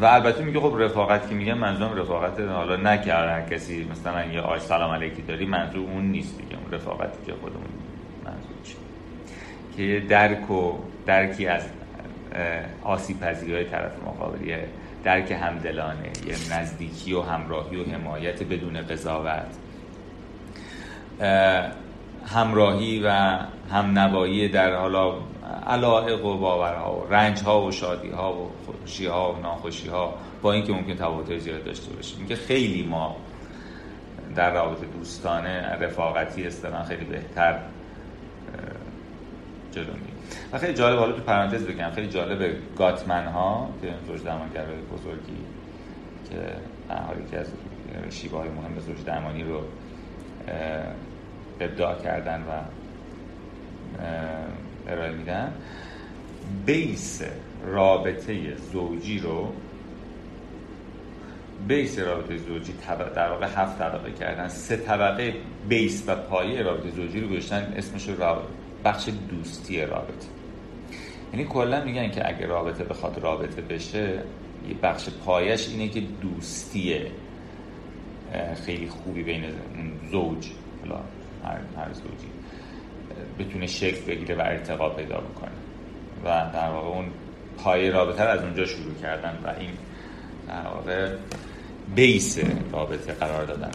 و 0.00 0.04
البته 0.04 0.44
میگه 0.44 0.60
خب 0.60 0.76
رفاقت 0.78 1.28
که 1.28 1.34
میگه 1.34 1.54
منظورم 1.54 1.98
رفاقت 1.98 2.40
حالا 2.40 2.96
که 2.96 3.12
هر 3.12 3.42
کسی 3.42 3.88
مثلا 3.90 4.24
یه 4.24 4.40
آی 4.40 4.60
سلام 4.60 4.90
علیکی 4.90 5.22
داری 5.22 5.46
منظور 5.46 5.90
اون 5.90 6.04
نیست 6.04 6.38
دیگه 6.38 6.56
اون 6.62 6.72
رفاقتی 6.72 7.18
که 7.26 7.32
خودمون 7.32 7.62
منظور 8.24 8.56
چیه 8.64 10.00
که 10.00 10.06
درک 10.06 10.50
و 10.50 10.72
درکی 11.06 11.46
از 11.46 11.62
آسیب 12.84 13.22
های 13.22 13.64
طرف 13.64 13.92
مقابلیه 14.06 14.64
درک 15.04 15.32
همدلانه 15.32 16.10
یه 16.26 16.58
نزدیکی 16.58 17.12
و 17.12 17.22
همراهی 17.22 17.76
و 17.76 17.84
حمایت 17.84 18.42
بدون 18.42 18.80
قضاوت. 18.82 19.46
همراهی 22.26 23.02
و 23.04 23.38
همنوایی 23.72 24.48
در 24.48 24.74
حالا 24.74 25.14
علائق 25.66 26.24
و 26.24 26.38
باورها 26.38 26.96
و 26.96 27.06
رنج 27.10 27.42
ها 27.42 27.62
و 27.62 27.72
شادی 27.72 28.10
ها 28.10 28.32
و 28.32 28.50
خوشی 28.66 29.06
ها 29.06 29.32
و 29.32 29.38
ناخوشی 29.38 29.88
ها 29.88 30.14
با 30.42 30.52
اینکه 30.52 30.72
ممکن 30.72 30.94
تفاوت 30.94 31.38
زیاد 31.38 31.64
داشته 31.64 31.94
باشه. 31.94 32.18
میگه 32.18 32.36
خیلی 32.36 32.82
ما 32.82 33.16
در 34.34 34.54
رابطه 34.54 34.86
دوستانه 34.86 35.76
رفاقتی 35.80 36.46
استران 36.46 36.84
خیلی 36.84 37.04
بهتر 37.04 37.58
جلو 39.72 39.92
و 40.52 40.58
خیلی 40.58 40.74
جالب 40.74 40.98
حالا 40.98 41.12
تو 41.12 41.22
پرانتز 41.22 41.66
بگم 41.66 41.90
خیلی 41.90 42.08
جالب 42.08 42.56
گاتمن 42.78 43.26
ها 43.26 43.68
که 43.82 43.88
زوج 44.06 44.24
درمانگرای 44.24 44.76
بزرگی 44.92 45.36
که 46.30 46.36
حالی 46.88 47.24
که 47.30 47.38
از 47.38 47.46
شیوه 48.10 48.38
های 48.38 48.48
مهم 48.48 48.80
زوج 48.80 49.04
درمانی 49.04 49.42
رو 49.42 49.60
ابداع 51.60 52.02
کردن 52.02 52.40
و 52.40 52.62
ارائه 54.88 55.12
میدن. 55.12 55.52
بیس 56.66 57.22
رابطه 57.66 58.56
زوجی 58.72 59.18
رو 59.18 59.52
بیس 61.68 61.98
رابطه 61.98 62.36
زوجی 62.36 62.74
در 63.14 63.30
واقع 63.30 63.46
هفت 63.46 63.78
طبقه 63.78 64.12
کردن. 64.12 64.48
سه 64.48 64.76
طبقه 64.76 65.34
بیس 65.68 66.04
و 66.06 66.14
پایه 66.14 66.62
رابطه 66.62 66.90
زوجی 66.90 67.20
رو 67.20 67.28
گذاشتن 67.28 67.72
اسمش 67.76 68.08
رو 68.08 68.36
بخش 68.84 69.08
دوستی 69.30 69.80
رابطه. 69.80 70.26
یعنی 71.32 71.44
کلا 71.44 71.84
میگن 71.84 72.10
که 72.10 72.28
اگه 72.28 72.46
رابطه 72.46 72.84
بخواد 72.84 73.18
رابطه 73.18 73.62
بشه 73.62 74.22
یه 74.68 74.74
بخش 74.82 75.08
پایش 75.24 75.68
اینه 75.68 75.88
که 75.88 76.00
دوستی 76.00 77.00
خیلی 78.66 78.88
خوبی 78.88 79.22
بین 79.22 79.44
زوج 80.10 80.48
هر, 81.44 81.58
هر 81.76 81.92
زوجی. 81.92 82.35
بتونه 83.38 83.66
شکل 83.66 84.00
بگیره 84.06 84.34
و 84.34 84.40
ارتقا 84.40 84.88
پیدا 84.88 85.16
بکنه. 85.16 85.50
و 86.24 86.28
در 86.52 86.68
واقع 86.68 86.88
اون 86.88 87.06
پای 87.58 87.90
رابطه 87.90 88.22
از 88.22 88.42
اونجا 88.42 88.64
شروع 88.64 88.94
کردن 89.02 89.38
و 89.44 89.48
این 89.60 89.70
در 90.48 90.70
واقع 90.74 91.16
بیس 91.94 92.38
رابطه 92.72 93.12
قرار 93.12 93.44
دادن. 93.44 93.70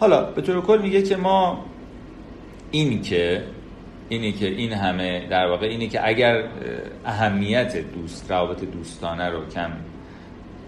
حالا 0.00 0.22
به 0.22 0.42
طور 0.42 0.60
کل 0.60 0.82
میگه 0.82 1.02
که 1.02 1.16
ما 1.16 1.64
این 2.70 3.02
که 3.02 3.44
اینی 4.08 4.32
که 4.32 4.46
این 4.46 4.72
همه 4.72 5.26
در 5.28 5.46
واقع 5.46 5.66
اینی 5.66 5.88
که 5.88 6.08
اگر 6.08 6.44
اهمیت 7.04 7.76
دوست 7.76 8.30
روابط 8.30 8.64
دوستانه 8.64 9.30
رو 9.30 9.48
کم 9.48 9.70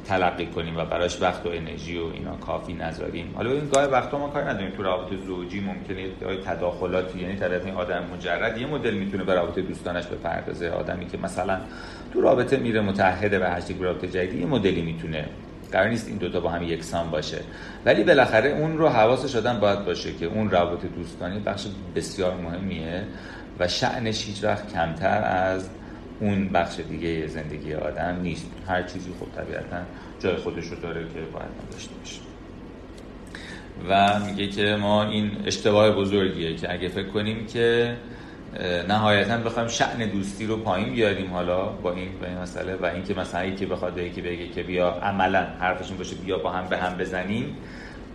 تلقی 0.09 0.47
کنیم 0.47 0.77
و 0.77 0.85
براش 0.85 1.23
وقت 1.23 1.47
و 1.47 1.49
انرژی 1.49 1.99
و 1.99 2.05
اینا 2.15 2.37
کافی 2.37 2.73
نذاریم. 2.73 3.33
حالا 3.35 3.51
این 3.51 3.69
گاه 3.69 3.85
وقتا 3.85 4.19
ما 4.19 4.29
کار 4.29 4.51
نداریم 4.51 4.71
تو 4.71 4.83
روابط 4.83 5.13
زوجی 5.27 5.61
ممکنه 5.61 6.03
یه 6.03 6.11
تداخلاتی 6.45 7.21
یعنی 7.21 7.37
طرف 7.37 7.65
این 7.65 7.75
آدم 7.75 8.05
مجرد 8.15 8.59
یه 8.59 8.67
مدل 8.67 8.95
می‌تونه 8.95 9.25
به 9.25 9.35
رابطه 9.35 9.63
دوستانش 9.63 10.07
بپردازه. 10.07 10.71
آدمی 10.71 11.07
که 11.07 11.19
مثلا 11.19 11.61
تو 12.13 12.21
رابطه 12.21 12.57
میره 12.57 12.81
متحده 12.81 13.39
و 13.39 13.45
هشت 13.45 13.81
رابطه 13.81 14.09
جدیدی 14.09 14.39
یه 14.39 14.47
مدلی 14.47 14.83
می‌تونه. 14.83 15.25
قرار 15.73 15.89
نیست 15.89 16.09
این 16.09 16.17
دوتا 16.17 16.41
با 16.41 16.51
هم 16.51 16.63
یکسان 16.63 17.11
باشه. 17.11 17.39
ولی 17.85 18.05
بالاخره 18.05 18.51
اون 18.51 18.79
رو 18.79 18.89
حواسش 18.89 19.37
آدم 19.37 19.61
باید 19.61 19.85
باشه 19.85 20.15
که 20.15 20.27
اون 20.27 20.51
رابطه 20.51 20.89
دوستانی 20.89 21.39
بخش 21.39 21.67
بسیار 21.97 22.35
مهمیه 22.35 23.05
و 23.59 23.69
شعنش 23.69 24.27
هیچ 24.27 24.45
وقت 24.45 24.73
کمتر 24.73 25.23
از 25.25 25.69
اون 26.21 26.49
بخش 26.49 26.81
دیگه 26.81 27.27
زندگی 27.27 27.75
آدم 27.75 28.19
نیست. 28.23 28.47
هر 28.69 28.83
چیزی 28.83 29.11
خب 29.21 29.43
طبیعتا 29.43 29.77
جای 30.21 30.37
خودش 30.37 30.67
رو 30.67 30.77
داره 30.77 31.01
که 31.01 31.21
باید 31.21 31.71
داشته 31.73 31.95
باشه. 31.95 32.21
و 33.89 34.19
میگه 34.19 34.49
که 34.49 34.77
ما 34.81 35.05
این 35.05 35.31
اشتباه 35.47 35.91
بزرگیه 35.91 36.57
که 36.57 36.73
اگه 36.73 36.89
فکر 36.89 37.09
کنیم 37.09 37.47
که 37.47 37.97
نهایتا 38.89 39.37
بخوایم 39.37 39.69
شعن 39.69 40.09
دوستی 40.09 40.47
رو 40.47 40.57
پایین 40.57 40.93
بیاریم 40.93 41.31
حالا 41.31 41.65
با 41.65 41.93
این 41.93 42.09
با 42.21 42.27
این 42.27 42.39
مسئله 42.39 42.75
و 42.75 42.85
اینکه 42.85 43.15
مثلا 43.15 43.45
یکی 43.45 43.67
بخواد 43.67 43.99
یکی 43.99 44.21
بگه 44.21 44.49
که 44.49 44.63
بیا 44.63 44.91
عملا 44.91 45.47
حرفشون 45.61 45.97
باشه 45.97 46.17
بیا 46.17 46.39
با 46.39 46.51
هم 46.51 46.69
به 46.69 46.79
هم 46.79 46.97
بزنیم. 46.97 47.57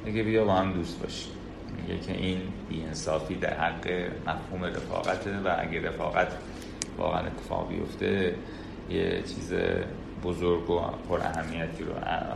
میگه 0.06 0.24
بیا 0.24 0.46
با 0.46 0.54
هم 0.54 0.74
دوست 0.74 1.00
باشیم. 1.00 1.32
میگه 1.82 2.02
که 2.02 2.14
این 2.14 2.42
بیانصافی 2.70 3.36
در 3.36 3.54
حق 3.54 3.88
مفهوم 4.28 4.64
رفاقته 4.64 5.38
و 5.46 5.56
اگه 5.60 5.88
رفاقت 5.88 6.28
واقعا 7.02 7.28
اتفاق 7.28 7.70
بیفته. 7.70 8.36
یه 8.90 9.22
چیز 9.22 9.54
بزرگ 10.24 10.70
و 10.70 10.80
پر 11.10 11.20
اهمیتی 11.20 11.84
رو 11.84 11.94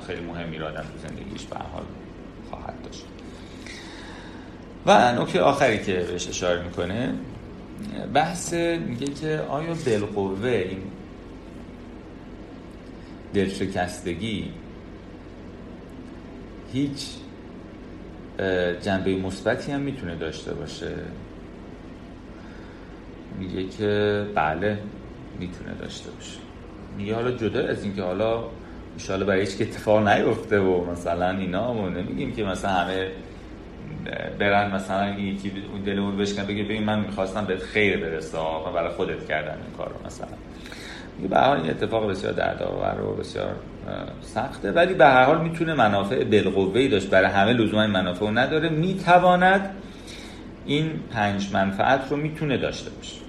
خیلی 0.08 0.22
مهمی 0.22 0.58
رو 0.58 0.66
آدم 0.66 0.82
تو 0.82 1.08
زندگیش 1.08 1.46
به 1.46 1.58
حال 1.58 1.84
خواهد 2.50 2.82
داشت. 2.84 3.06
و 4.86 5.22
نکته 5.22 5.42
آخری 5.42 5.80
که 5.80 5.94
بهش 5.94 6.28
اشاره 6.28 6.64
می‌کنه 6.64 7.14
بحث 8.14 8.54
میگه 8.54 9.08
که 9.08 9.40
آیا 9.50 9.74
بالقوه 9.86 10.50
این 10.50 10.82
دلشکستگی 13.34 14.52
هیچ 16.74 17.08
جنبه 18.82 19.16
مثبتی 19.16 19.72
هم 19.72 19.82
می‌تونه 19.82 20.16
داشته 20.16 20.54
باشه؟ 20.54 20.96
میگه 23.40 23.70
که 23.70 24.24
بله 24.36 24.80
می‌تونه 25.40 25.74
داشته 25.82 26.12
باشه. 26.12 26.38
میگه 26.98 27.16
حالا 27.16 27.32
جدا 27.32 27.68
از 27.68 27.84
اینکه 27.84 28.02
حالا 28.02 28.44
ان 29.10 29.24
برای 29.26 29.40
هیچ 29.40 29.62
اتفاق 29.62 30.08
نیفته 30.08 30.60
و 30.60 30.92
مثلا 30.92 31.30
اینا 31.30 31.74
و 31.74 31.90
نمیگیم 31.90 32.36
که 32.36 32.44
مثلا 32.44 32.72
همه 32.72 33.08
برن 34.40 34.76
مثلا 34.76 35.10
یکی 35.10 35.52
اون 35.72 35.82
دلمون 35.82 36.18
بشکن 36.18 36.44
بگه 36.44 36.64
ببین 36.64 36.84
من 36.84 37.00
می‌خواستم 37.00 37.46
به 37.46 37.58
خیر 37.58 37.98
برسه 37.98 38.38
و 38.38 38.72
برای 38.74 38.90
خودت 38.90 39.28
کردم 39.28 39.52
این 39.52 39.78
کار 39.78 39.90
رو 39.90 40.06
مثلا 40.06 40.28
به 41.30 41.50
این 41.50 41.70
اتفاق 41.70 42.10
بسیار 42.10 42.34
دردآور 42.34 43.02
و 43.02 43.14
بسیار 43.16 43.56
سخته 44.22 44.72
ولی 44.72 44.94
به 44.94 45.06
هر 45.06 45.24
حال 45.24 45.42
می‌تونه 45.42 45.74
منافع 45.74 46.24
بالقوه 46.24 46.88
داشت. 46.88 47.10
برای 47.10 47.30
همه 47.32 47.54
لزوما 47.54 47.82
این 47.82 47.92
منافع 47.92 48.30
نداره. 48.30 48.70
می‌تواند 48.70 49.76
این 50.66 50.92
پنج 51.12 51.54
منفعت 51.54 52.02
رو 52.10 52.18
می‌تونه 52.18 52.58
داشته 52.58 52.90
باشه. 52.90 53.25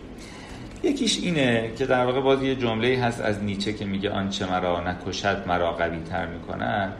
یکیش 0.82 1.18
اینه 1.22 1.72
که 1.78 1.86
در 1.86 2.06
واقع 2.06 2.20
باز 2.20 2.42
یه 2.42 2.54
جمله 2.54 2.98
هست 2.98 3.20
از 3.20 3.42
نیچه 3.42 3.72
که 3.72 3.84
میگه 3.84 4.10
آنچه 4.10 4.50
مرا 4.50 4.80
نکشد 4.80 5.44
مرا 5.46 5.72
قوی 5.72 5.98
تر 5.98 6.26
می‌کنن 6.26 6.92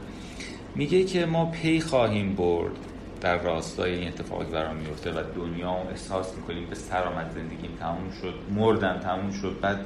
میگه 0.75 1.05
که 1.05 1.27
ما 1.27 1.47
پی 1.47 1.81
خواهیم 1.81 2.35
برد 2.35 2.73
در 3.21 3.39
راستای 3.39 3.95
این 3.95 4.09
اتفاقی 4.09 4.45
برام 4.45 4.77
میفته 4.77 5.13
و 5.13 5.23
دنیا 5.37 5.71
احساس 5.91 6.35
می‌کنیم 6.37 6.67
به 6.67 6.75
سر 6.75 7.03
آمد 7.03 7.31
زندگیم 7.35 7.71
تموم 7.81 8.11
شد 8.23 8.35
مردم 8.55 8.99
تموم 8.99 9.33
شد 9.33 9.57
بعد 9.61 9.81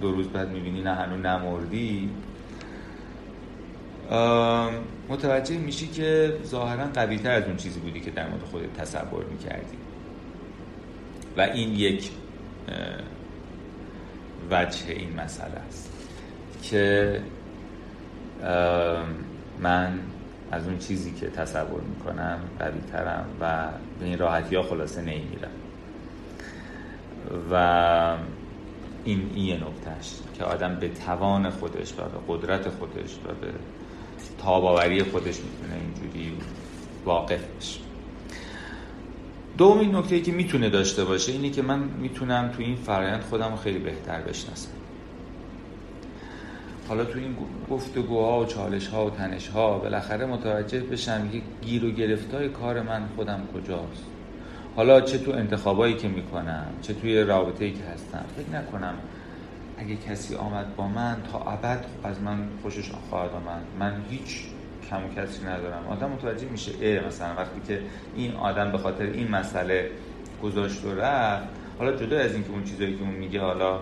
دو 0.00 0.12
روز 0.12 0.28
بعد 0.28 0.50
می‌بینی 0.50 0.82
نه 0.82 0.94
هنو 0.94 1.16
نمردی. 1.16 2.10
متوجه 5.08 5.58
میشی 5.58 5.86
که 5.86 6.36
ظاهرا 6.44 6.84
قوی 6.94 7.18
تر 7.18 7.30
از 7.30 7.44
اون 7.44 7.56
چیزی 7.56 7.80
بودی 7.80 8.00
که 8.00 8.10
در 8.10 8.28
مورد 8.28 8.42
خودت 8.42 8.72
تصور 8.72 9.24
می‌کردی. 9.24 9.76
و 11.36 11.40
این 11.40 11.72
یک 11.72 12.10
وجه 14.50 14.90
این 14.92 15.20
مسئله 15.20 15.54
است 15.68 15.92
که 16.62 17.20
من 19.60 19.98
از 20.52 20.66
اون 20.66 20.78
چیزی 20.78 21.12
که 21.12 21.30
تصور 21.30 21.80
می‌کنم 21.80 22.38
قوی 22.58 22.80
ترم 22.92 23.26
و 23.40 23.68
به 24.00 24.06
این 24.06 24.18
راحتی 24.18 24.56
ها 24.56 24.62
خلاصه 24.62 25.00
نمیرم 25.00 25.50
و 27.52 28.16
این 29.04 29.36
یه 29.36 29.54
نکتهش 29.54 30.12
که 30.34 30.44
آدم 30.44 30.74
به 30.74 30.88
توان 30.88 31.50
خودش 31.50 31.92
و 31.92 31.96
به 31.96 32.18
قدرت 32.28 32.68
خودش 32.68 33.14
و 33.14 33.34
به 33.40 33.52
تاباوری 34.38 35.02
خودش 35.02 35.38
می‌تونه 35.40 35.80
اینجوری 35.80 36.36
واقف 37.04 37.44
بشه. 37.56 37.80
دومین 39.58 39.96
نکته 39.96 40.20
که 40.20 40.32
می‌تونه 40.32 40.70
داشته 40.70 41.04
باشه 41.04 41.32
اینه 41.32 41.50
که 41.50 41.62
من 41.62 41.78
می‌تونم 41.78 42.50
تو 42.56 42.62
این 42.62 42.76
فرایند 42.76 43.20
خودم 43.20 43.50
رو 43.50 43.56
خیلی 43.56 43.78
بهتر 43.78 44.20
بشناسم. 44.20 44.70
حالا 46.88 47.04
تو 47.04 47.18
این 47.18 47.36
گفتگوها 47.70 48.40
و 48.40 48.44
چالش 48.44 48.86
ها 48.88 49.06
و 49.06 49.10
تنش 49.10 49.48
ها 49.48 49.78
بالاخره 49.78 50.26
متوجه 50.26 50.80
بشم 50.80 51.28
یک 51.32 51.42
گیر 51.62 51.84
و 51.84 51.90
گرفتای 51.90 52.48
کار 52.48 52.82
من 52.82 53.02
خودم 53.16 53.40
کجاست. 53.54 54.04
حالا 54.76 55.00
چه 55.00 55.18
تو 55.18 55.30
انتخابایی 55.30 55.94
که 55.94 56.08
می‌کنم 56.08 56.66
چه 56.82 56.94
توی 56.94 57.24
رابطه 57.24 57.64
ای 57.64 57.72
که 57.72 57.84
هستم 57.94 58.24
فکر 58.36 58.58
نکنم 58.58 58.94
اگه 59.78 59.96
کسی 59.96 60.34
آمد 60.34 60.76
با 60.76 60.88
من 60.88 61.16
تا 61.32 61.38
ابد 61.38 61.84
از 62.04 62.20
من 62.20 62.48
خوشش 62.62 62.90
خواهد 63.10 63.30
آمد. 63.30 63.62
من 63.78 64.02
هیچ 64.10 64.44
کم 64.90 65.04
و 65.04 65.08
کسی 65.08 65.44
ندارم. 65.44 65.86
آدم 65.88 66.10
متوجه 66.10 66.46
میشه 66.46 66.72
اه 66.82 67.06
مثلا 67.06 67.34
وقتی 67.36 67.60
که 67.68 67.80
این 68.16 68.36
آدم 68.36 68.72
به 68.72 68.78
خاطر 68.78 69.04
این 69.04 69.28
مسئله 69.28 69.90
گذاشت 70.42 70.84
و 70.84 70.94
رفت 70.94 71.48
حالا 71.78 71.96
جدا 71.96 72.18
از 72.18 72.34
اینکه 72.34 72.50
اون 72.50 72.64
چیزایی 72.64 72.96
که 72.96 73.02
اون 73.02 73.14
میگه 73.14 73.40
حالا 73.40 73.80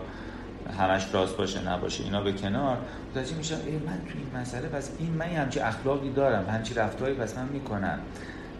همش 0.78 1.06
راست 1.12 1.36
باشه 1.36 1.68
نباشه 1.68 2.04
اینا 2.04 2.20
به 2.20 2.32
کنار 2.32 2.78
متوجه 3.10 3.36
میشه 3.36 3.54
ای 3.54 3.72
من 3.72 3.98
تو 4.08 4.18
این 4.18 4.40
مسئله 4.42 4.68
پس 4.68 4.90
این 4.98 5.12
من 5.12 5.26
همچی 5.26 5.60
اخلاقی 5.60 6.10
دارم 6.10 6.46
همچی 6.50 6.74
رفتاری 6.74 7.14
پس 7.14 7.38
من 7.38 7.48
می‌کنم. 7.52 7.98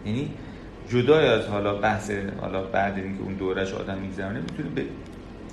یعنی 0.07 0.35
جدای 0.89 1.29
از 1.29 1.47
حالا 1.47 1.75
بحث 1.75 2.11
حالا 2.41 2.63
بعد 2.63 2.99
اینکه 2.99 3.23
اون 3.23 3.35
دورش 3.35 3.73
آدم 3.73 3.99
میگذرونه 3.99 4.41
می‌تونه 4.41 4.69
به 4.69 4.85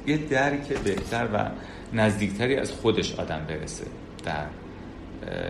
یه 0.08 0.18
درک 0.18 0.68
بهتر 0.68 1.28
و 1.34 1.46
نزدیکتری 1.94 2.56
از 2.56 2.72
خودش 2.72 3.16
آدم 3.20 3.46
برسه 3.48 3.86
در 4.26 4.46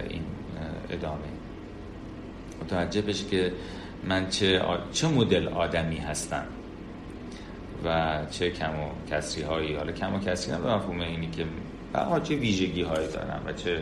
این 0.09 0.21
ادامه. 0.89 1.27
متوجه 2.61 3.01
بشه 3.01 3.25
که 3.25 3.51
من 4.03 4.29
چه, 4.29 4.61
چه 4.91 5.07
مدل 5.07 5.47
آدمی 5.47 5.97
هستم 5.97 6.45
و 7.85 8.17
چه 8.31 8.51
کم 8.51 8.71
و 8.79 9.11
کسری 9.11 9.43
هایی 9.43 9.75
حالا 9.75 9.91
کم 9.91 10.15
و 10.15 10.19
کسری 10.19 10.53
هم 10.53 10.63
به 10.63 10.75
مفهوم 10.75 10.99
اینی 10.99 11.27
که 11.27 11.45
چه 12.23 12.35
ویژگی 12.35 12.81
هایی 12.81 13.07
دارم 13.07 13.41
و 13.45 13.53
چه 13.53 13.81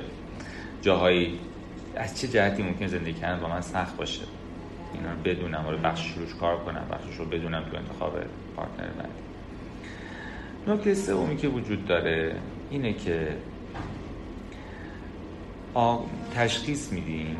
جاهایی 0.81 1.39
از 1.95 2.21
چه 2.21 2.27
جهتی 2.27 2.63
ممکن 2.63 2.87
زندگی 2.87 3.13
کردن 3.13 3.41
با 3.41 3.47
من 3.47 3.61
سخت 3.61 3.97
باشه. 3.97 4.21
اینا 4.93 5.09
بدونم 5.25 5.61
حالا 5.61 5.77
بخشش 5.77 6.13
روش 6.17 6.35
کار 6.35 6.57
کنم 6.57 6.85
بخشش 6.91 7.19
رو 7.19 7.25
بدونم 7.25 7.63
تو 7.71 7.77
انتخاب 7.77 8.17
پارتنر 8.55 8.87
بعدی. 8.87 9.09
نکته 10.67 10.93
سومی 10.93 11.37
که 11.37 11.47
وجود 11.47 11.85
داره 11.85 12.35
اینه 12.69 12.93
که 12.93 13.37
تشخیص 16.36 16.91
میدیم 16.91 17.38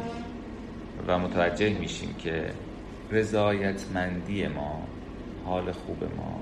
و 1.08 1.20
متوجه 1.20 1.70
میشیم 1.80 2.14
که 2.14 2.52
رضایتمندی 3.12 4.48
ما 4.48 4.88
حال 5.46 5.72
خوب 5.72 6.04
ما 6.18 6.42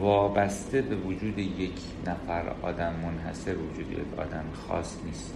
وابسته 0.00 0.82
به 0.82 0.96
وجود 0.96 1.38
یک 1.38 1.72
نفر 2.06 2.42
آدم 2.62 2.94
منحصر 2.94 3.54
وجود 3.56 3.92
یک 3.92 4.18
آدم 4.18 4.44
خاص 4.68 4.96
نیست. 5.04 5.34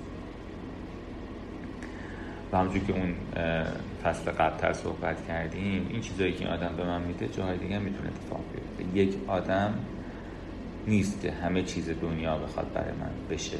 و 2.53 2.57
همونجور 2.57 2.83
که 2.85 2.93
اون 2.93 3.15
فصل 4.05 4.31
قبلتر 4.31 4.73
صحبت 4.73 5.27
کردیم 5.29 5.87
این 5.91 6.01
چیزایی 6.01 6.33
که 6.33 6.45
این 6.45 6.49
آدم 6.49 6.77
به 6.77 6.85
من 6.85 7.03
میده 7.03 7.29
جاهای 7.29 7.59
دیگه 7.59 7.79
می‌تونه 7.79 8.09
اتفاق 8.09 8.41
بیفته. 8.53 8.99
یک 8.99 9.17
آدم 9.27 9.75
نیست 10.87 11.21
که 11.21 11.31
همه 11.31 11.63
چیز 11.63 11.91
دنیا 12.03 12.39
بخواد 12.39 12.73
برای 12.73 12.93
من 12.93 13.11
بشه. 13.37 13.59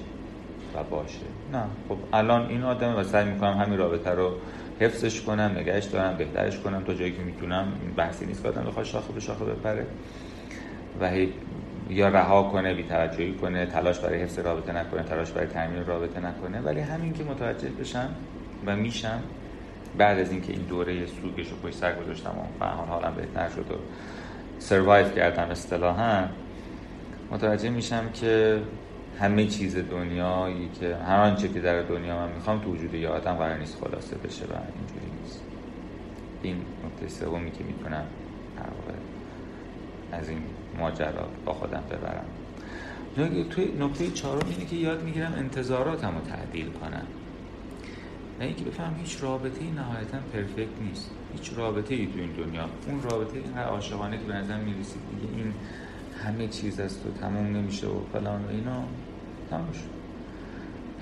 و 0.77 0.83
باشه. 0.83 1.19
نه. 1.53 1.63
خب 1.89 1.97
الان 2.13 2.49
این 2.49 2.63
آدم 2.63 2.97
و 2.97 3.03
سعی 3.03 3.25
می‌کنم 3.25 3.59
همین 3.59 3.79
رابطه 3.79 4.11
رو 4.11 4.33
حفظش 4.81 5.21
کنم 5.21 5.55
نگهش 5.59 5.85
دارم 5.85 6.17
بهترش 6.17 6.59
کنم. 6.59 6.85
تا 6.85 6.95
جایی 6.95 7.13
که 7.13 7.23
می‌تونم 7.23 7.73
بحثی 7.97 8.27
نیست 8.27 8.43
که 8.43 8.49
آدم 8.49 8.65
بخواد 8.65 8.85
شاخه 8.85 9.13
به 9.13 9.21
شاخه 9.21 9.45
بپره 9.45 9.87
و 11.01 11.11
یا 11.91 12.09
رها 12.09 12.43
کنه 12.43 12.75
بی‌توجهی 12.75 13.33
کنه 13.33 13.67
تلاش 13.67 13.99
برای 13.99 14.23
حفظ 14.23 14.39
رابطه 14.39 14.73
نکنه 14.73 15.03
تلاش 15.03 15.31
برای 15.31 15.47
تعمیر 15.47 15.83
رابطه 15.83 16.21
نکنه. 16.21 16.61
ولی 16.61 16.81
همین 16.81 17.13
که 17.13 17.25
متوجه 17.25 17.69
بشم 17.69 18.09
و 18.67 18.77
میشم 18.77 19.23
بعد 19.99 20.19
از 20.19 20.31
اینکه 20.31 20.53
این 20.53 20.63
دوره 20.63 21.07
سوگش 21.07 21.49
رو 21.51 21.57
پشت 21.57 21.75
سر 21.75 21.95
گذاشتم 21.95 22.31
و 22.61 22.67
حال 22.67 22.87
حالم 22.87 23.15
بهتر 23.15 23.49
شد 23.49 23.71
و 23.71 23.75
سروایو 24.59 25.09
کردم 25.09 25.51
اصطلاحا 25.51 26.25
متوجه 27.31 27.71
میشم 27.71 28.11
که 28.15 28.61
همه 29.21 29.47
چیز 29.47 29.77
دنیایی 29.77 30.71
که 30.81 30.97
هر 30.97 31.21
آنچه 31.21 31.49
که 31.49 31.61
در 31.61 31.83
دنیا 31.83 32.19
من 32.19 32.33
می‌خوام 32.33 32.61
تو 32.61 32.73
وجود 32.73 32.95
یه 32.95 33.09
آدم 33.09 33.35
قرار 33.35 33.59
نیست 33.59 33.79
خلاصه 33.81 34.17
بشه 34.17 34.45
و 34.45 34.53
اینجوری 34.53 35.23
نیست. 35.23 35.41
این 36.43 36.57
نکته 36.57 37.09
سومی 37.09 37.51
که 37.51 37.65
می‌تونم 37.65 38.05
از 40.13 40.29
این 40.29 40.39
ماجرا 40.79 41.29
با 41.45 41.53
خودم 41.53 41.83
ببرم. 41.91 42.25
توی 43.51 43.73
نکته 43.81 44.11
چهارم 44.11 44.49
اینه 44.51 44.65
که 44.65 44.77
یاد 44.77 45.03
می‌گیرم 45.03 45.35
انتظاراتم 45.39 46.15
رو 46.15 46.21
تعدیل 46.21 46.71
کنم. 46.71 47.07
و 48.41 48.43
اینکه 48.43 48.65
بفهم 48.65 48.95
هیچ 49.03 49.23
رابطه 49.23 49.61
ای 49.61 49.71
نهایتا 49.71 50.19
پرفکت 50.33 50.83
نیست. 50.83 51.11
هیچ 51.33 51.53
رابطه 51.57 51.95
ای 51.95 52.07
تو 52.07 52.19
این 52.19 52.33
دنیا. 52.33 52.69
اون 52.89 53.03
رابطه 53.03 53.37
اینقدر 53.39 53.65
عاشقانه 53.65 54.19
که 54.19 54.25
به 54.25 54.35
نظر 54.35 54.57
می‌رسید 54.61 55.01
دیگه 55.21 55.33
این 55.37 55.55
همه 56.27 56.49
چیز 56.49 56.81
است 56.81 57.07
و 57.07 57.21
تموم 57.21 57.57
نمیشه 57.57 57.87
و 57.87 58.01
فلان 58.13 58.45
و 58.45 58.49
اینا. 58.51 58.85
تموم 59.51 59.73
شد. 59.73 59.95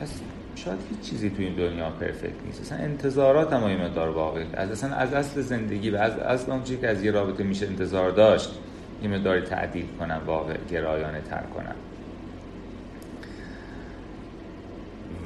پس 0.01 0.21
شاید 0.57 0.79
هیچ 0.91 1.11
چیزی 1.11 1.31
تو 1.31 1.43
این 1.43 1.55
دنیا 1.55 1.91
پرفکت 1.91 2.47
نیست. 2.47 2.61
اصلا 2.61 2.79
انتظارات 2.79 3.53
هم 3.53 3.65
این 3.65 3.81
مقدار 3.81 4.09
واقعی. 4.09 4.47
از 4.55 4.71
اصلا 4.71 4.95
از 4.95 5.13
اصل 5.13 5.41
زندگی 5.41 5.91
و 5.91 5.97
از 5.97 6.19
اصل 6.19 6.53
اون 6.53 6.63
که 6.63 6.89
از 6.89 7.05
یه 7.05 7.11
رابطه 7.11 7.45
میشه 7.45 7.67
انتظار 7.67 8.11
داشت 8.11 8.51
این 9.03 9.15
مقداری 9.15 9.41
تعدیل 9.41 9.87
کنم 9.99 10.21
واقع 10.27 10.57
گرایانه 10.71 11.21
تر 11.21 11.43
کنم. 11.43 11.75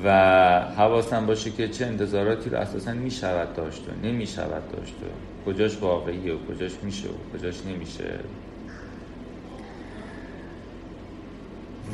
و 0.04 0.60
حواسم 0.60 1.26
باشه 1.26 1.50
که 1.50 1.68
چه 1.68 1.86
انتظاراتی 1.86 2.50
رو 2.50 2.58
اساسا 2.58 2.92
می 2.92 3.10
شود 3.10 3.54
داشت 3.54 3.82
و 3.88 4.06
نمی 4.06 4.26
شود 4.26 4.72
داشت 4.72 4.94
و 5.02 5.50
کجاش 5.50 5.78
واقعیه 5.78 6.34
و 6.34 6.38
کجاش 6.38 6.72
میشه 6.82 7.08
و 7.08 7.38
کجاش 7.38 7.66
نمیشه. 7.66 8.04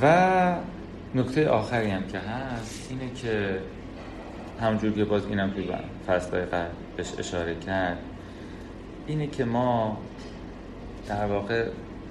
و 0.01 0.55
نکته 1.15 1.49
آخری 1.49 1.91
هم 1.91 2.07
که 2.07 2.19
هست 2.19 2.91
اینه 2.91 3.15
که 3.15 3.59
همجور 4.61 4.93
که 4.93 5.05
باز 5.05 5.27
اینم 5.27 5.51
توی 5.51 5.69
فصلهای 6.07 6.45
بهش 6.97 7.13
اشاره 7.19 7.55
کرد 7.55 7.99
اینه 9.07 9.27
که 9.27 9.45
ما 9.45 9.99
در 11.09 11.27
واقع 11.27 11.67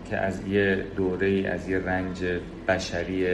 که 0.10 0.18
از 0.18 0.48
یه 0.48 0.86
دوره 0.96 1.50
از 1.54 1.70
یه 1.70 1.80
رنج 1.80 2.24
بشری 2.68 3.28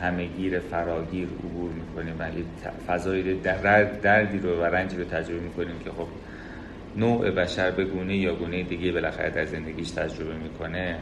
همهگیر 0.00 0.58
فراگیر 0.58 1.28
عبور 1.28 1.70
می‌کنیم 1.70 2.14
و 2.18 2.38
یه 2.38 2.44
فضای 2.86 3.34
دردی 4.02 4.38
رو 4.38 4.60
و 4.60 4.64
رنجی 4.64 4.96
رو 4.96 5.04
تجربه 5.04 5.40
می‌کنیم 5.40 5.78
که 5.84 5.90
خب 5.90 6.06
نوع 6.96 7.30
بشر 7.30 7.70
به 7.70 7.84
گونه 7.84 8.16
یا 8.16 8.34
گونه 8.34 8.62
دیگه 8.62 8.92
بالاخره 8.92 9.30
در 9.30 9.44
زندگیش 9.44 9.90
تجربه 9.90 10.34
می‌کنه. 10.34 10.96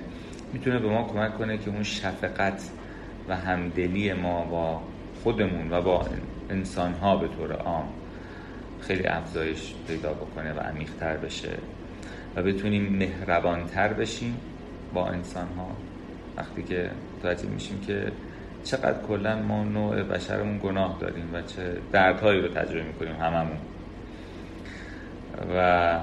می‌تونه 0.53 0.79
به 0.79 0.89
ما 0.89 1.03
کمک 1.03 1.39
کنه 1.39 1.59
که 1.59 1.71
اون 1.71 1.83
شفقت 1.83 2.71
و 3.29 3.37
همدلی 3.37 4.13
ما 4.13 4.45
با 4.45 4.83
خودمون 5.23 5.73
و 5.73 5.83
با 5.83 6.07
انسان 6.51 6.93
ها 6.93 7.17
به 7.17 7.29
طور 7.29 7.53
عام 7.53 7.89
خیلی 8.81 9.07
افزایش 9.07 9.75
پیدا 9.89 10.13
بکنه 10.13 10.53
و 10.53 10.59
عمیقتر 10.59 11.17
بشه 11.17 11.59
و 12.37 12.43
بتونیم 12.43 12.93
مهربانتر 12.93 13.93
بشیم 13.93 14.37
با 14.95 15.09
انسان 15.09 15.49
ها 15.49 15.69
وقتی 16.37 16.63
که 16.63 16.91
متوجه 17.19 17.49
میشیم 17.49 17.81
که 17.81 18.13
چقدر 18.65 19.03
کلا 19.09 19.43
ما 19.43 19.65
نوع 19.65 20.03
بشرمون 20.03 20.59
گناه 20.59 20.99
داریم 21.01 21.31
و 21.35 21.43
چه 21.43 21.77
دردهایی 21.93 22.41
رو 22.41 22.49
تجربه 22.49 22.83
می‌کنیم 22.83 23.15
هممون. 23.15 23.59
و 25.57 25.99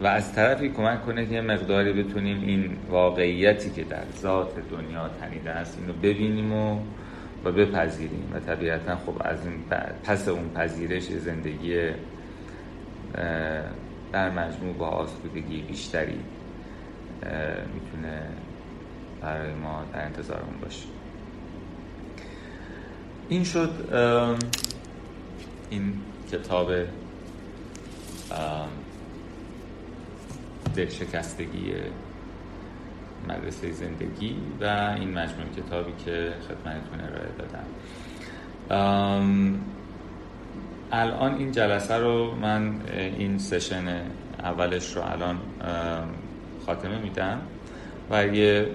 و 0.00 0.06
از 0.06 0.32
طرفی 0.32 0.68
کمک 0.68 1.06
کنه 1.06 1.26
که 1.26 1.34
یه 1.34 1.40
مقداری 1.40 2.02
بتونیم 2.02 2.42
این 2.42 2.76
واقعیتی 2.90 3.70
که 3.70 3.84
در 3.84 4.04
ذات 4.18 4.50
دنیا 4.70 5.10
تنیده 5.20 5.50
است 5.50 5.78
اینو 5.80 5.92
ببینیم 5.92 6.52
و 6.52 6.80
و 7.44 7.52
بپذیریم. 7.52 8.32
و 8.34 8.40
طبیعتا 8.40 8.96
خب 8.96 9.14
از 9.20 9.38
این 9.46 9.54
پس 10.04 10.28
اون 10.28 10.48
پذیرش 10.54 11.02
زندگی 11.02 11.90
در 14.12 14.30
مجموع 14.30 14.74
با 14.78 14.86
آسودگی 14.86 15.62
بیشتری 15.62 16.20
می‌تونه 17.74 18.22
برای 19.22 19.54
ما 19.54 19.84
در 19.92 20.04
انتظارمون 20.04 20.60
باشه. 20.62 20.86
این 23.28 23.44
شد 23.44 23.70
این 25.70 25.92
کتاب 26.32 26.70
دلشکستگی 30.76 31.72
مدرسه 33.28 33.72
زندگی 33.72 34.36
و 34.60 34.64
این 34.98 35.10
مجموع 35.10 35.46
کتابی 35.56 35.92
که 36.04 36.32
خدمتتون 36.48 37.00
ارائه 37.00 37.28
دادم. 37.38 37.66
الان 40.92 41.34
این 41.34 41.52
جلسه 41.52 41.96
رو 41.96 42.34
من 42.34 42.80
این 42.96 43.38
سشن 43.38 44.00
اولش 44.38 44.96
رو 44.96 45.02
الان 45.02 45.38
خاتمه 46.66 46.98
میدم 46.98 47.40
و 48.10 48.26
یه 48.26 48.68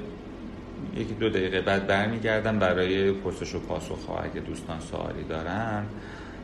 یکی 0.95 1.13
دو 1.13 1.29
دقیقه 1.29 1.61
بعد 1.61 1.87
برمیگردم 1.87 2.59
برای 2.59 3.11
پرسش 3.11 3.55
و 3.55 3.59
پاسخ 3.59 4.05
ها. 4.05 4.19
اگه 4.19 4.39
دوستان 4.39 4.79
سوالی 4.79 5.23
دارن 5.23 5.83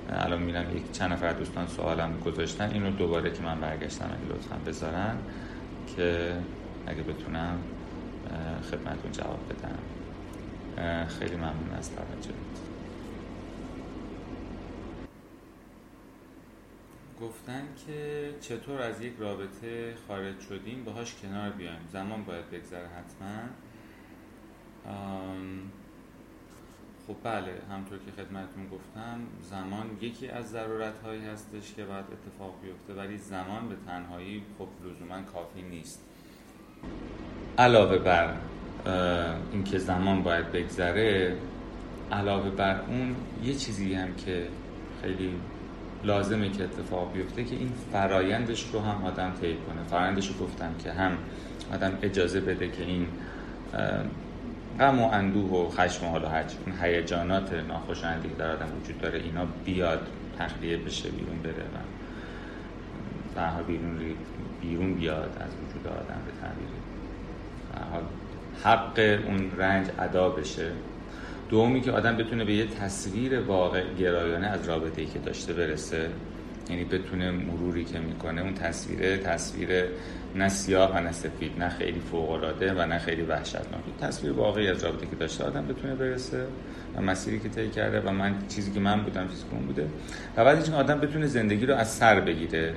الان 0.10 0.42
میرم 0.42 0.78
یک 0.78 0.92
چند 0.92 1.14
نفر 1.14 1.34
دوستان 1.34 1.68
سوالم 1.68 2.20
گذاشتن. 2.26 2.70
اینو 2.74 2.92
دوباره 2.92 3.32
که 3.32 3.44
من 3.44 3.60
برگشتم 3.60 4.10
لطفا 4.30 4.56
بذارن. 4.68 5.16
که 5.96 6.38
اگه 6.88 7.04
بتونم 7.04 7.60
خدمتون 8.72 9.12
جواب 9.12 9.40
بدم. 9.50 9.80
خیلی 11.08 11.36
ممنون 11.36 11.74
از 11.78 11.92
توجه 11.96 12.34
گفتن 17.22 17.68
که 17.86 18.30
چطور 18.42 18.82
از 18.82 19.02
یک 19.02 19.14
رابطه 19.20 19.96
خارج 20.08 20.40
شدیم 20.40 20.84
باهاش 20.84 21.16
کنار 21.22 21.50
بیایم. 21.50 21.80
زمان 21.92 22.24
باید 22.24 22.50
بگذره 22.52 22.88
حتما. 22.88 23.50
خب 27.08 27.16
بله 27.24 27.54
همطور 27.72 27.98
که 27.98 28.12
خدمتون 28.12 28.68
گفتم 28.72 29.20
زمان 29.42 29.86
یکی 30.02 30.30
از 30.30 30.50
ضرورت 30.50 30.94
هایی 31.06 31.26
هستش 31.26 31.74
که 31.74 31.84
باید 31.84 32.06
اتفاق 32.06 32.54
بیفته 32.64 32.94
ولی 32.94 33.18
زمان 33.18 33.70
به 33.70 33.76
تنهایی 33.88 34.44
خب 34.60 34.68
لزوما 34.86 35.22
کافی 35.34 35.62
نیست. 35.62 36.02
علاوه 37.58 37.98
بر 37.98 38.34
اینکه 39.52 39.78
زمان 39.78 40.24
باید 40.24 40.52
بگذره 40.52 41.36
علاوه 42.12 42.50
بر 42.50 42.82
اون 42.88 43.16
یه 43.44 43.54
چیزی 43.54 43.94
هم 43.94 44.16
که 44.16 44.48
خیلی 45.02 45.34
لازمه 46.04 46.50
که 46.50 46.64
اتفاق 46.64 47.14
بیفته 47.14 47.44
که 47.44 47.56
این 47.56 47.72
فرایندش 47.92 48.70
رو 48.74 48.80
هم 48.80 49.06
آدم 49.06 49.34
طی 49.42 49.54
کنه. 49.54 49.84
فرایندش 49.90 50.28
رو 50.28 50.46
گفتم 50.46 50.76
که 50.84 50.92
هم 50.92 51.18
آدم 51.74 51.98
اجازه 52.02 52.40
بده 52.40 52.68
که 52.72 52.84
این 52.84 53.08
غم 54.80 55.00
و 55.00 55.10
اندوه 55.12 55.52
و 55.52 55.70
خشم 55.70 56.06
و 56.06 56.10
حالا 56.10 56.30
هرچی 56.30 56.58
اون 56.66 56.76
هیجانات 56.82 57.54
ناخوشایندی 57.54 58.30
در 58.30 58.52
آدم 58.52 58.68
وجود 58.82 59.02
داره 59.02 59.20
اینا 59.20 59.46
بیاد 59.66 60.08
تخلیه 60.40 60.78
بشه 60.78 61.10
بیرون 61.10 61.38
بره 61.44 61.54
و 63.36 63.64
بیرون 63.64 64.00
بیرون 64.62 64.94
بیاد 64.94 65.38
از 65.40 65.52
وجود 65.52 65.88
آدم 65.88 66.22
به 66.26 66.32
تعبیر. 66.42 66.68
حق 68.64 69.22
اون 69.28 69.52
رنج 69.58 69.88
ادا 70.00 70.30
بشه. 70.30 70.72
دومی 71.50 71.82
که 71.82 71.92
آدم 71.92 72.18
بتونه 72.18 72.46
به 72.46 72.54
یه 72.54 72.68
تصویر 72.68 73.40
واقع 73.40 73.84
گرایانه 74.00 74.48
از 74.48 74.68
رابطه 74.68 75.02
ای 75.02 75.08
که 75.08 75.20
داشته 75.20 75.54
برسه 75.54 76.10
یعنی 76.70 76.84
بتونه 76.84 77.32
مروری 77.32 77.84
که 77.84 78.00
می‌کنه 78.00 78.42
اون 78.42 78.54
تصویر 78.54 79.18
تصویر 79.18 79.70
نه 80.36 80.50
سیاه 80.50 80.96
و 80.96 81.00
نه 81.00 81.12
سفید 81.12 81.52
نه 81.60 81.70
خیلی 81.70 82.00
فوق 82.00 82.30
العاده 82.30 82.74
و 82.74 82.86
نه 82.86 83.00
خیلی 83.00 83.22
وحشتناک. 83.22 83.84
تصویر 84.02 84.34
واقعی 84.34 84.68
از 84.68 84.84
رابطه 84.84 85.06
که 85.06 85.16
داشته 85.16 85.44
آدم 85.44 85.68
بتونه 85.68 85.96
برسه 85.96 86.48
و 86.98 87.02
مسیری 87.02 87.40
که 87.40 87.50
طی 87.50 87.70
کرده 87.70 88.02
و 88.02 88.10
من 88.10 88.36
چیزی 88.48 88.72
که 88.72 88.80
من 88.80 89.02
بودم 89.04 89.28
چیزی 89.28 89.44
که 89.44 89.66
بوده. 89.66 89.88
و 90.38 90.46
بعد 90.46 90.58
اینکه 90.58 90.74
آدم 90.74 91.00
بتونه 91.00 91.28
زندگی 91.28 91.66
رو 91.66 91.76
از 91.76 91.90
سر 91.90 92.20
بگیره 92.20 92.74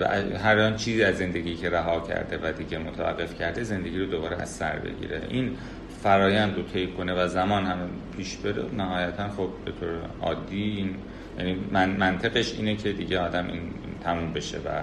و 0.00 0.04
هر 0.38 0.58
آن 0.58 0.76
چیزی 0.76 1.02
از 1.02 1.18
زندگی 1.18 1.56
که 1.56 1.70
رها 1.70 2.00
کرده 2.00 2.38
و 2.42 2.52
دیگه 2.52 2.78
متوقف 2.78 3.38
کرده 3.38 3.62
زندگی 3.62 3.98
رو 3.98 4.06
دوباره 4.06 4.42
از 4.42 4.48
سر 4.48 4.78
بگیره. 4.78 5.22
این 5.28 5.56
فرایند 6.02 6.56
رو 6.56 6.62
طی 6.62 6.86
کنه 6.86 7.24
و 7.24 7.28
زمان 7.28 7.66
هم 7.66 7.78
پیش 8.16 8.36
بره 8.36 8.64
نهایتا 8.76 9.28
خب 9.28 9.48
به 9.64 9.72
طور 9.72 9.88
عادی 10.22 10.62
این 10.62 10.94
یعنی 11.38 11.58
من 11.72 11.90
منطقش 11.90 12.54
اینه 12.54 12.76
که 12.76 12.92
دیگه 12.92 13.18
آدم 13.18 13.46
این 13.46 13.62
تموم 14.04 14.32
بشه 14.32 14.58
و 14.58 14.82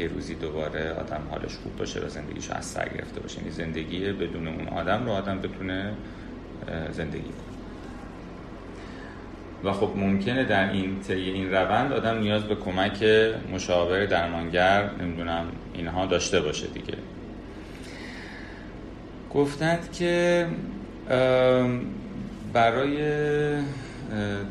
یه 0.00 0.08
روزی 0.08 0.34
دوباره 0.34 0.92
آدم 0.92 1.20
حالش 1.30 1.54
خوب 1.62 1.76
باشه 1.76 2.00
و 2.00 2.08
زندگیش 2.08 2.50
از 2.50 2.64
سر 2.64 2.88
گرفته 2.88 3.20
باشه. 3.20 3.38
یعنی 3.38 3.50
زندگی 3.50 4.12
بدون 4.12 4.48
اون 4.48 4.68
آدم 4.68 5.04
رو 5.04 5.10
آدم 5.10 5.38
بتونه 5.38 5.92
زندگی 6.92 7.22
کنه. 7.22 7.50
و 9.64 9.72
خب 9.72 9.92
ممکنه 9.96 10.44
در 10.44 10.72
این 10.72 11.00
طی 11.00 11.12
این 11.12 11.50
روند 11.50 11.92
آدم 11.92 12.18
نیاز 12.18 12.44
به 12.44 12.54
کمک 12.54 13.04
مشاور 13.52 14.06
درمانگر 14.06 14.90
نمی‌دونم 15.00 15.44
اینها 15.74 16.06
داشته 16.06 16.40
باشه 16.40 16.66
دیگه. 16.66 16.94
گفتند 19.34 19.92
که 19.92 20.46
برای 22.52 22.96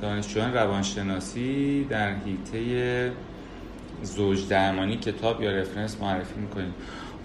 دانشجویان 0.02 0.54
روانشناسی 0.54 1.84
در 1.89 2.14
حیطه 2.14 3.12
زوج 4.04 4.47
درمانی 4.47 4.97
کتاب 4.97 5.43
یا 5.43 5.52
رفرنس 5.52 5.97
معرفی 6.02 6.39
می‌کنیم. 6.39 6.74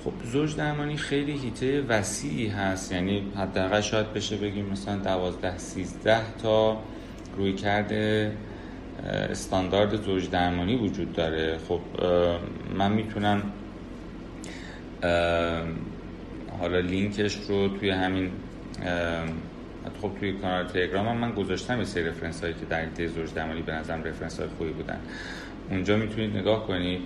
خب 0.04 0.12
زوج 0.24 0.56
درمانی 0.56 0.96
خیلی 0.96 1.32
هیته 1.32 1.82
وسیعی 1.82 2.46
هست. 2.46 2.92
یعنی 2.92 3.32
حداقل 3.36 3.80
شاید 3.80 4.12
بشه 4.12 4.36
بگیم 4.36 4.66
مثلا 4.66 4.96
دوازده 4.96 5.58
سیزده 5.58 6.20
تا 6.42 6.78
روی 7.36 7.52
کرده 7.52 8.32
استاندارد 9.30 10.02
زوج 10.02 10.30
درمانی 10.30 10.76
وجود 10.76 11.12
داره. 11.12 11.58
خب 11.68 11.80
من 12.74 12.92
می‌تونم 12.92 13.42
حالا 16.60 16.80
لینکش 16.80 17.36
رو 17.48 17.68
توی 17.68 17.90
همین 17.90 18.30
خب 20.02 20.10
توی 20.20 20.32
کانال 20.32 20.66
تلگرام 20.66 21.16
من 21.16 21.32
گذاشتم 21.32 21.78
یه 21.78 21.84
سری 21.84 22.04
reference 22.04 22.40
هایی 22.40 22.54
که 22.54 22.66
در 22.66 22.80
حیطه 22.80 23.08
زوج 23.08 23.34
درمانی 23.34 23.62
به 23.62 23.72
نظرم 23.72 24.04
reference 24.04 24.40
های 24.40 24.48
خوبی 24.58 24.70
بودن. 24.70 24.98
اونجا 25.70 25.96
می‌تونید 25.96 26.36
نگاه 26.36 26.66
کنید. 26.66 27.00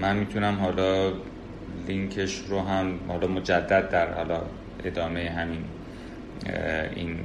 من 0.00 0.16
می‌تونم 0.16 0.58
حالا 0.60 1.12
لینکش 1.88 2.42
رو 2.48 2.60
هم 2.60 2.98
حالا 3.08 3.26
مجدد 3.26 3.88
در 3.90 4.12
حالا 4.12 4.40
ادامه 4.84 5.30
همین 5.30 5.64
این 6.96 7.18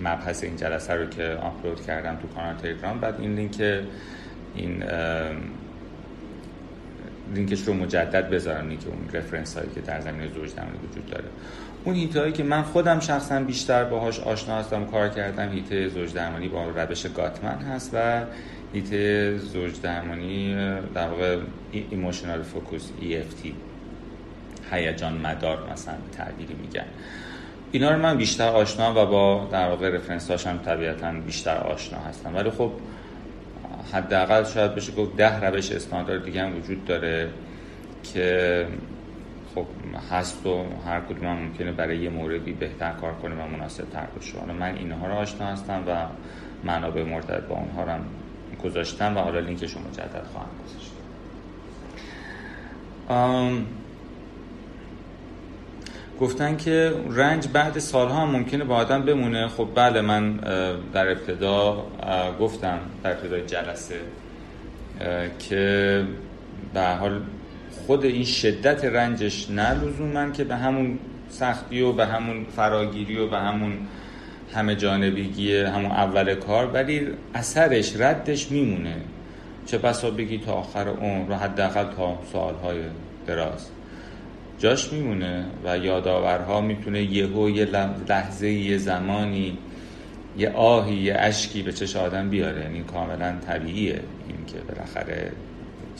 مبحث 0.00 0.44
این 0.44 0.56
جلسه 0.56 0.94
رو 0.94 1.06
که 1.06 1.24
آپلود 1.24 1.86
کردم 1.86 2.16
تو 2.16 2.28
کانال 2.28 2.56
تلگرام. 2.56 3.00
بعد 3.00 3.20
این 3.20 3.34
لینک 3.34 3.82
این 4.54 4.84
لینکش 7.34 7.62
رو 7.62 7.74
مجدد 7.74 8.30
بذارم 8.30 8.68
که 8.68 8.88
اون 8.88 9.08
reference 9.12 9.56
هایی 9.56 9.70
که 9.74 9.80
در 9.80 10.00
زمینه 10.00 10.28
زوج 10.34 10.54
درمانی 10.54 10.78
وجود 10.90 11.06
داره. 11.06 11.24
اون 11.84 11.94
حیطه 11.94 12.32
که 12.32 12.42
من 12.42 12.62
خودم 12.62 13.00
شخصا 13.00 13.40
بیشتر 13.40 13.84
باهاش 13.84 14.20
آشنا 14.20 14.58
هستم 14.58 14.84
کار 14.84 15.08
کردم 15.08 15.52
حیطه 15.52 15.88
زوج 15.88 16.12
درمانی 16.12 16.48
با 16.48 16.68
روش 16.68 17.06
گاتمن 17.06 17.58
هست 17.58 17.90
و 17.94 18.24
حیطه 18.72 19.38
زوج 19.38 19.80
درمانی 19.80 20.54
در 20.94 21.08
واقع 21.08 21.38
emotional 21.90 22.42
focus 22.42 22.88
EFT 23.00 23.46
هیجان 24.72 25.12
مدار 25.12 25.58
مثلا 25.72 25.94
تعبیری 26.12 26.54
میگن. 26.54 26.84
اینا 27.72 27.90
رو 27.90 27.98
من 27.98 28.16
بیشتر 28.16 28.48
آشنا 28.48 28.90
و 28.90 29.06
با 29.06 29.48
در 29.52 29.68
واقع 29.68 29.88
reference 29.88 30.30
هاشم 30.30 30.58
طبیعتا 30.58 31.12
بیشتر 31.12 31.56
آشنا 31.56 31.98
هستم. 31.98 32.36
ولی 32.36 32.50
خب 32.50 32.70
حداقل 33.92 34.44
شاید 34.44 34.74
بشه 34.74 34.92
گفت 34.92 35.16
ده 35.16 35.40
روش 35.40 35.72
استاندارد 35.72 36.24
دیگه 36.24 36.42
هم 36.42 36.56
وجود 36.56 36.84
داره 36.84 37.28
که 38.14 38.66
خب 39.54 39.66
هست 40.10 40.46
و 40.46 40.64
هر 40.86 41.00
کدوم 41.00 41.26
هم 41.26 41.36
ممکنه 41.36 41.72
برای 41.72 41.98
یه 41.98 42.10
موردی 42.10 42.52
بهتر 42.52 42.92
کار 42.92 43.12
کنه 43.12 43.34
و 43.34 43.48
مناسب 43.48 43.90
تر 43.90 44.06
باشه. 44.14 44.38
حالا 44.38 44.52
من 44.52 44.76
اینها 44.76 45.06
رو 45.06 45.12
آشنا 45.12 45.46
هستم 45.46 45.84
و 45.86 46.06
منابع 46.64 47.04
مرتبط 47.04 47.42
با 47.42 47.54
اونها 47.54 47.82
رو 47.82 47.90
هم 47.90 48.04
گذاشتم 48.64 49.16
و 49.16 49.20
حالا 49.20 49.40
لینکش 49.40 49.72
رو 49.72 49.80
مجدد 49.80 50.26
خواهم 50.32 50.48
گذاشت. 50.64 50.92
گفتن 56.20 56.56
که 56.56 56.94
رنج 57.10 57.48
بعد 57.48 57.78
سالها 57.78 58.26
هم 58.26 58.30
ممکنه 58.30 58.64
با 58.64 58.76
آدم 58.76 59.02
بمونه. 59.02 59.48
خب 59.48 59.68
بله 59.74 60.00
من 60.00 60.36
در 60.92 61.08
ابتدا 61.08 61.84
گفتم 62.40 62.78
در 63.02 63.10
ابتدای 63.10 63.46
جلسه 63.46 64.00
که 65.38 66.04
به 66.74 66.94
حال 66.94 67.20
خود 67.72 68.04
این 68.04 68.24
شدت 68.24 68.84
رنجش 68.84 69.50
نه 69.50 69.74
من 70.14 70.32
که 70.32 70.44
به 70.44 70.56
همون 70.56 70.98
سختی 71.28 71.80
و 71.80 71.92
به 71.92 72.06
همون 72.06 72.44
فراگیری 72.44 73.18
و 73.18 73.28
به 73.28 73.38
همون 73.38 73.72
همه 74.54 74.76
جانبیگی 74.76 75.56
همون 75.56 75.90
اول 75.90 76.34
کار 76.34 76.66
ولی 76.66 77.08
اثرش 77.34 77.96
ردش 77.96 78.50
میمونه. 78.50 78.96
چه 79.66 79.78
بسا 79.78 80.10
بگی 80.10 80.38
تا 80.38 80.52
آخر 80.52 80.88
اون 80.88 81.28
رو 81.28 81.34
حداقل 81.34 81.84
تا 81.84 82.18
سالهای 82.32 82.78
دراز. 83.26 83.68
جاش 84.58 84.92
میمونه 84.92 85.44
و 85.64 85.78
یادآورها 85.78 86.60
می‌تونه 86.60 87.02
یهو 87.02 87.50
یه 87.50 87.64
لحظه 88.08 88.50
یه 88.50 88.78
زمانی 88.78 89.58
یه 90.38 90.50
آهی 90.50 90.94
یه 90.94 91.14
اشکی 91.18 91.62
به 91.62 91.72
چش 91.72 91.96
آدم 91.96 92.30
بیاره. 92.30 92.60
یعنی 92.60 92.82
کاملا 92.82 93.34
طبیعیه 93.46 94.00
این 94.28 94.46
که 94.46 94.58
بالاخره 94.58 95.32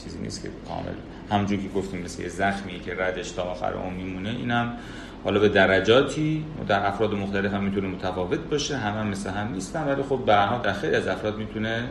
چیزی 0.04 0.18
نیست 0.18 0.42
که 0.42 0.48
کامل 0.68 0.94
همونجور 1.32 1.58
که 1.58 1.68
گفتیم 1.68 2.00
مثل 2.00 2.22
یه 2.22 2.28
زخمی 2.28 2.80
که 2.80 2.94
ردش 2.98 3.30
تا 3.30 3.42
آخر 3.42 3.74
اون 3.74 3.94
میمونه 3.94 4.30
اینم 4.30 4.76
حالا 5.24 5.40
به 5.40 5.48
درجاتی 5.48 6.44
در 6.68 6.86
افراد 6.86 7.14
مختلف 7.14 7.54
هم 7.54 7.64
می‌تونه 7.64 7.88
متفاوت 7.88 8.40
باشه 8.40 8.76
همه 8.76 8.96
هم 8.96 9.06
مثل 9.06 9.30
هم 9.30 9.52
نیستن 9.52 9.84
ولی 9.88 10.02
خب 10.02 10.18
به 10.26 10.32
در 10.64 10.72
خیلی 10.72 10.94
از 10.96 11.08
افراد 11.08 11.38
می‌تونه 11.38 11.84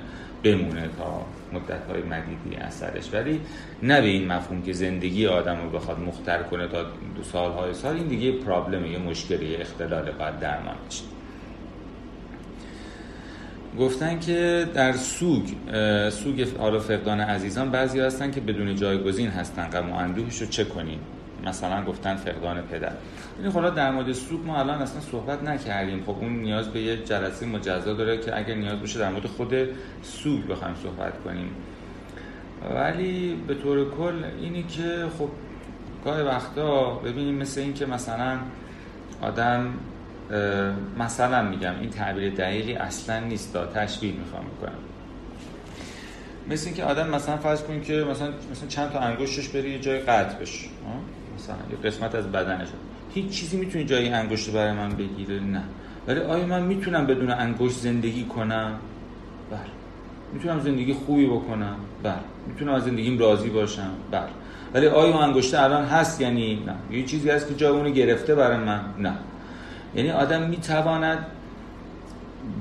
بمونه 0.44 0.89
تا 0.98 1.26
مدت 1.54 1.88
های 1.89 2.02
مدیدی 2.02 2.56
اثرش. 2.56 3.14
ولی 3.14 3.42
نه 3.84 4.02
به 4.02 4.08
این 4.08 4.28
مفهوم 4.28 4.62
که 4.62 4.74
زندگی 4.74 5.28
آدم 5.28 5.58
رو 5.64 5.70
بخواد 5.70 6.00
مختر 6.00 6.44
کنه 6.44 6.68
تا 6.68 6.84
دو 7.16 7.24
سالهای 7.24 7.74
سال 7.74 7.96
این 7.96 8.08
دیگه 8.08 8.32
پرابلمه 8.32 8.89
یه 8.89 8.98
مشکلی 8.98 9.56
اختلال 9.56 10.12
باید 10.12 10.39
درمان 10.39 10.76
بشه. 10.89 11.04
گفتن 13.80 14.19
که 14.19 14.67
در 14.74 14.93
سوگ 14.93 15.43
سوگ 16.09 16.47
حالا 16.57 16.80
فقدان 16.80 17.19
عزیزان 17.19 17.72
بعضی 17.72 17.99
هستن 17.99 18.32
که 18.32 18.41
بدون 18.41 18.76
جایگزین 18.76 19.30
هستن. 19.30 19.67
غم 19.67 19.91
و 19.91 19.95
اندوهش 19.95 20.41
رو 20.41 20.47
چه 20.47 20.63
کنیم. 20.63 20.99
مثلا 21.45 21.86
گفتن 21.86 22.15
فقدان 22.15 22.61
پدر. 22.61 22.91
این 23.39 23.51
حالا 23.51 23.69
در 23.69 23.91
مورد 23.91 24.11
سوگ 24.11 24.45
ما 24.45 24.59
الان 24.59 24.82
اصلا 24.82 25.01
صحبت 25.01 25.43
نکردیم. 25.43 26.03
خب 26.03 26.15
اون 26.22 26.39
نیاز 26.39 26.67
به 26.67 26.82
یه 26.82 26.97
جلسه 26.97 27.45
مجزا 27.45 27.93
داره 27.93 28.17
که 28.17 28.38
اگر 28.38 28.55
نیاز 28.55 28.80
باشه 28.80 28.99
در 28.99 29.09
مورد 29.09 29.26
خود 29.26 29.53
سوگ 30.03 30.47
بخوایم 30.47 30.76
صحبت 30.84 31.24
کنیم. 31.24 31.49
ولی 32.76 33.36
به 33.47 33.55
طور 33.55 33.91
کل 33.91 34.24
اینی 34.41 34.63
که 34.63 35.05
خب 35.17 35.30
گاهی 36.05 36.24
وقتا 36.24 36.91
ببینیم 36.91 37.36
مثل 37.36 37.61
این 37.61 37.74
که 37.74 37.86
مثلا 37.86 38.38
آدم 39.22 39.74
مثلا 41.00 41.50
میگم 41.50 41.74
این 41.82 41.90
تعبیر 41.90 42.34
دقیقی 42.34 42.74
اصلا 42.74 43.20
نیست 43.20 43.54
دا 43.54 43.66
تشبیه 43.66 44.14
می‌خوام 44.14 44.44
بکنم. 44.46 44.78
مثل 46.50 46.66
اینکه 46.66 46.84
آدم 46.84 47.10
مثلا 47.10 47.38
فرض 47.38 47.64
کنیم 47.64 47.82
که 47.82 47.94
مثلا 47.94 48.28
مثلا 48.52 48.68
چند 48.68 48.92
تا 48.92 49.00
انگشتش 49.00 49.50
بری 49.50 49.70
یه 49.70 49.80
جای 49.80 50.00
قطع 50.00 50.40
بشه. 50.40 50.68
مثلا 51.38 51.56
یه 51.72 51.90
قسمت 51.90 52.16
از 52.16 52.32
بدنش. 52.32 52.68
هیچ 53.14 53.30
چیزی 53.30 53.58
می‌تونه 53.58 53.84
جای 53.84 54.10
انگشت 54.10 54.52
برای 54.52 54.72
من 54.72 54.90
بگیره 54.90 55.40
نه. 55.40 55.64
ولی 56.08 56.20
آیا 56.20 56.46
من 56.46 56.64
می‌تونم 56.64 57.06
بدون 57.06 57.32
انگشت 57.32 57.78
زندگی 57.78 58.24
کنم؟ 58.24 58.76
بله. 59.52 59.60
می‌تونم 60.34 60.60
زندگی 60.60 60.94
خوبی 60.94 61.26
بکنم؟ 61.26 61.76
بله. 62.04 62.14
می‌تونم 62.48 62.74
از 62.74 62.84
زندگیم 62.84 63.20
راضی 63.20 63.50
باشم؟ 63.50 63.92
بله. 64.12 64.30
ولی 64.74 64.88
آیا 64.88 65.20
انگشته 65.20 65.62
الان 65.62 65.86
هست؟ 65.86 66.22
یعنی 66.22 66.64
نه. 66.66 66.98
یه 66.98 67.04
چیزی 67.04 67.30
هست 67.30 67.48
که 67.48 67.56
جای 67.56 67.70
اونو 67.70 67.90
گرفته 67.90 68.36
برای 68.36 68.58
من؟ 68.58 68.82
نه. 69.00 69.14
یعنی 69.96 70.12
آدم 70.12 70.50
می‌تواند 70.50 71.26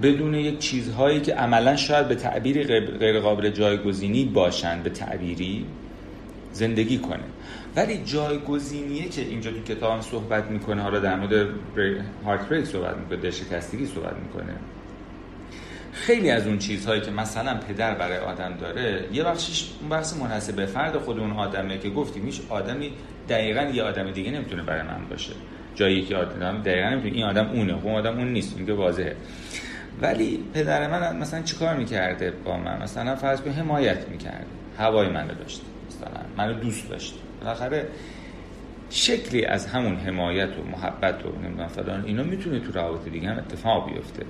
بدون 0.03 0.35
یک 0.35 0.59
چیزهایی 0.59 1.21
که 1.21 1.35
عملا 1.35 1.77
شاید 1.77 2.09
به 2.09 2.15
تعبیری 2.15 2.65
غیر 2.81 3.21
قابل 3.21 3.51
جایگزینی 3.51 4.25
باشند 4.25 4.83
به 4.83 4.91
تعبیری 4.91 5.67
زندگی 6.53 6.99
کنه. 6.99 7.23
ولی 7.77 8.03
جایگزینیه 8.05 9.09
که 9.09 9.23
اینجا 9.23 9.51
تو 9.51 9.75
کتاب 9.75 10.01
صحبت 10.01 10.45
می‌کنه 10.45 10.83
حالا 10.83 10.99
در 10.99 11.17
مورد 11.17 11.47
هارت 12.25 12.53
ریت 12.53 12.65
صحبت 12.65 12.97
می‌کنه 12.97 13.17
دلشکستگی 13.17 13.87
صحبت 13.87 14.17
می‌کنه. 14.17 14.55
خیلی 15.93 16.31
از 16.31 16.47
اون 16.47 16.59
چیزهایی 16.59 17.01
که 17.01 17.11
مثلا 17.11 17.55
پدر 17.55 17.95
برای 17.95 18.19
آدم 18.19 18.57
داره 18.61 19.05
یه 19.13 19.23
بخشش 19.23 19.71
اون 19.81 19.89
بحث 19.89 20.17
منحصر 20.17 20.53
به 20.53 20.67
فرد 20.67 20.97
خود 20.97 21.19
اون 21.19 21.33
آدمه 21.33 21.79
که 21.79 21.91
گفتیم 21.91 22.25
هیچ 22.25 22.41
آدمی 22.49 22.93
دقیقا 23.29 23.63
یه 23.63 23.83
آدم 23.83 24.11
دیگه 24.11 24.31
نمی‌تونه 24.31 24.63
برای 24.63 24.83
من 24.83 25.09
باشه. 25.11 25.33
جایی 25.81 26.03
که 26.03 26.17
آدم 26.17 26.63
دقیقا 26.63 26.89
نمی‌تونه 26.89 27.15
این 27.15 27.25
آدم 27.25 27.47
اونه 27.47 27.85
اون 27.85 27.95
آدم 27.95 28.19
اون 28.19 28.33
نیست 28.33 28.57
این 28.57 28.67
که 28.67 28.73
واضحه. 28.73 29.17
ولی 30.03 30.45
پدر 30.55 30.87
من 30.91 31.17
مثلا 31.17 31.43
چیکار 31.43 31.77
می‌کرده 31.77 32.33
با 32.45 32.57
من؟ 32.57 32.83
مثلا 32.83 33.17
فرض 33.17 33.41
کن 33.41 33.51
حمایت 33.51 34.09
می‌کرده 34.09 34.47
هوای 34.79 35.09
منو 35.09 35.35
داشته 35.35 35.63
مثلا 35.89 36.21
منو 36.37 36.53
دوست 36.53 36.91
داشته 36.91 37.17
بالاخره 37.41 37.87
شکلی 38.91 39.45
از 39.45 39.67
همون 39.67 39.97
حمایت 39.97 40.49
و 40.49 40.63
محبت 40.73 41.27
و 41.27 41.29
نمی‌دونم 41.45 41.69
فلان 41.69 42.05
اینا 42.05 42.23
می‌تونه 42.23 42.61
تو 42.61 42.73
روابط 42.73 43.09
دیگه 43.09 43.29
هم 43.29 43.39
اتفاق 43.39 43.93
بیفته. 43.93 44.23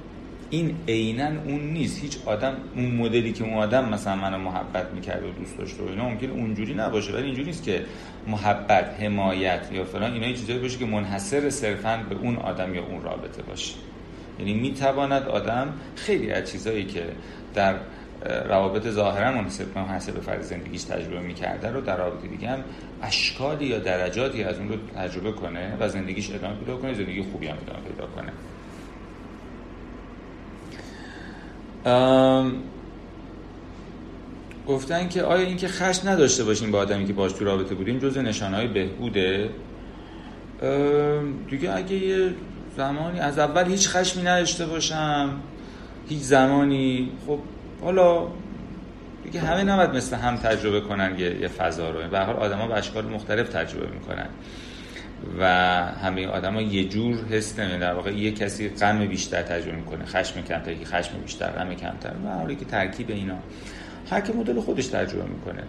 این 0.50 0.76
عینا 0.88 1.28
اون 1.44 1.60
نیست. 1.60 2.02
هیچ 2.02 2.18
آدم 2.26 2.56
اون 2.76 2.86
مدلی 2.90 3.32
که 3.32 3.44
اون 3.44 3.54
آدم 3.54 3.88
مثلا 3.88 4.16
منو 4.16 4.38
محبت 4.38 4.86
می‌کرد 4.94 5.24
و 5.24 5.30
دوست 5.30 5.58
داشته 5.58 5.82
و 5.82 5.88
اینا 5.88 6.08
ممکن 6.08 6.30
اونجوری 6.30 6.74
نباشه 6.74 7.12
ولی 7.12 7.24
اینجوری 7.24 7.46
نیست 7.46 7.64
که 7.64 7.82
محبت 8.26 9.00
حمایت 9.00 9.68
یا 9.72 9.84
فلان 9.84 10.12
اینا 10.12 10.32
چیزایی 10.32 10.58
باشه 10.58 10.78
که 10.78 10.86
منحصر 10.86 11.50
صرفا 11.50 12.04
به 12.08 12.14
اون 12.14 12.36
آدم 12.36 12.74
یا 12.74 12.84
اون 12.84 13.02
رابطه 13.02 13.42
باشه. 13.42 13.74
یعنی 14.38 14.54
می‌تواند 14.54 15.28
آدم 15.28 15.74
خیلی 15.96 16.32
از 16.32 16.50
چیزایی 16.50 16.84
که 16.84 17.02
در 17.54 17.74
روابط 18.48 18.88
ظاهرا 18.88 19.32
منحصر 19.74 20.12
به 20.12 20.20
فرد 20.20 20.42
زندگیش 20.42 20.82
تجربه 20.82 21.20
می‌کرده 21.20 21.70
رو 21.70 21.80
در 21.80 21.96
روابط 21.96 22.22
دیگه 22.22 22.48
هم 22.48 22.64
اشکالی 23.02 23.66
یا 23.66 23.78
درجاتی 23.78 24.44
از 24.44 24.58
اون 24.58 24.68
رو 24.68 24.76
تجربه 24.96 25.32
کنه 25.32 25.76
و 25.80 25.88
زندگیش 25.88 26.30
ادامه 26.30 26.54
پیدا 26.54 26.76
کنه 26.76 26.94
زندگی 26.94 27.22
خوبی 27.22 27.46
هم 27.46 27.56
ادامه 27.66 27.84
پیدا 27.88 28.06
کنه. 28.06 28.32
گفتن 34.68 35.08
که 35.08 35.22
آیا 35.22 35.46
اینکه 35.46 35.68
خش 35.68 36.04
نداشته 36.04 36.44
باشیم 36.44 36.70
با 36.70 36.78
آدمی 36.78 37.06
که 37.06 37.12
باش 37.12 37.32
تو 37.32 37.44
رابطه 37.44 37.74
بودیم 37.74 37.98
جز 37.98 38.18
نشانهای 38.18 38.66
بهبوده؟ 38.66 39.50
دیگه 41.50 41.76
اگه 41.76 41.96
یه 41.96 42.34
زمانی 42.76 43.20
از 43.20 43.38
اول 43.38 43.66
هیچ 43.66 43.88
خشمی 43.88 44.22
نداشته 44.22 44.66
باشم 44.66 45.30
هیچ 46.08 46.22
زمانی 46.22 47.12
خب 47.26 47.38
حالا 47.82 48.26
دیگه 49.24 49.40
همه 49.40 49.64
نباید 49.64 49.90
مثل 49.90 50.16
هم 50.16 50.36
تجربه 50.36 50.80
کنن 50.80 51.18
یه, 51.18 51.48
فضا 51.48 51.90
رو. 51.90 52.08
به 52.10 52.20
حال 52.20 52.36
آدما 52.36 52.66
به 52.66 52.74
اشکال 52.74 53.06
مختلف 53.06 53.48
تجربه 53.48 53.86
می‌کنن. 53.86 54.26
و 55.38 55.44
همه 56.02 56.26
آدما 56.26 56.62
یه 56.62 56.88
جور 56.88 57.24
حس 57.30 57.58
نمی 57.58 57.78
در 57.78 57.94
واقع 57.94 58.12
یه 58.12 58.32
کسی 58.32 58.68
غم 58.68 59.06
بیشتر 59.06 59.42
تجربه 59.42 59.76
می‌کنه. 59.76 60.04
خشم 60.04 60.42
کمتر 60.42 60.74
که 60.74 60.84
خشم 60.84 61.18
بیشتر 61.22 61.50
غم 61.50 61.74
کمتر. 61.74 62.12
و 62.24 62.28
حالی 62.28 62.56
که 62.56 62.64
ترکیب 62.64 63.10
اینا. 63.10 63.36
هر 64.10 64.20
که 64.20 64.32
مدل 64.32 64.60
خودش 64.60 64.86
تجربه 64.86 65.28
می‌کنه. 65.28 65.62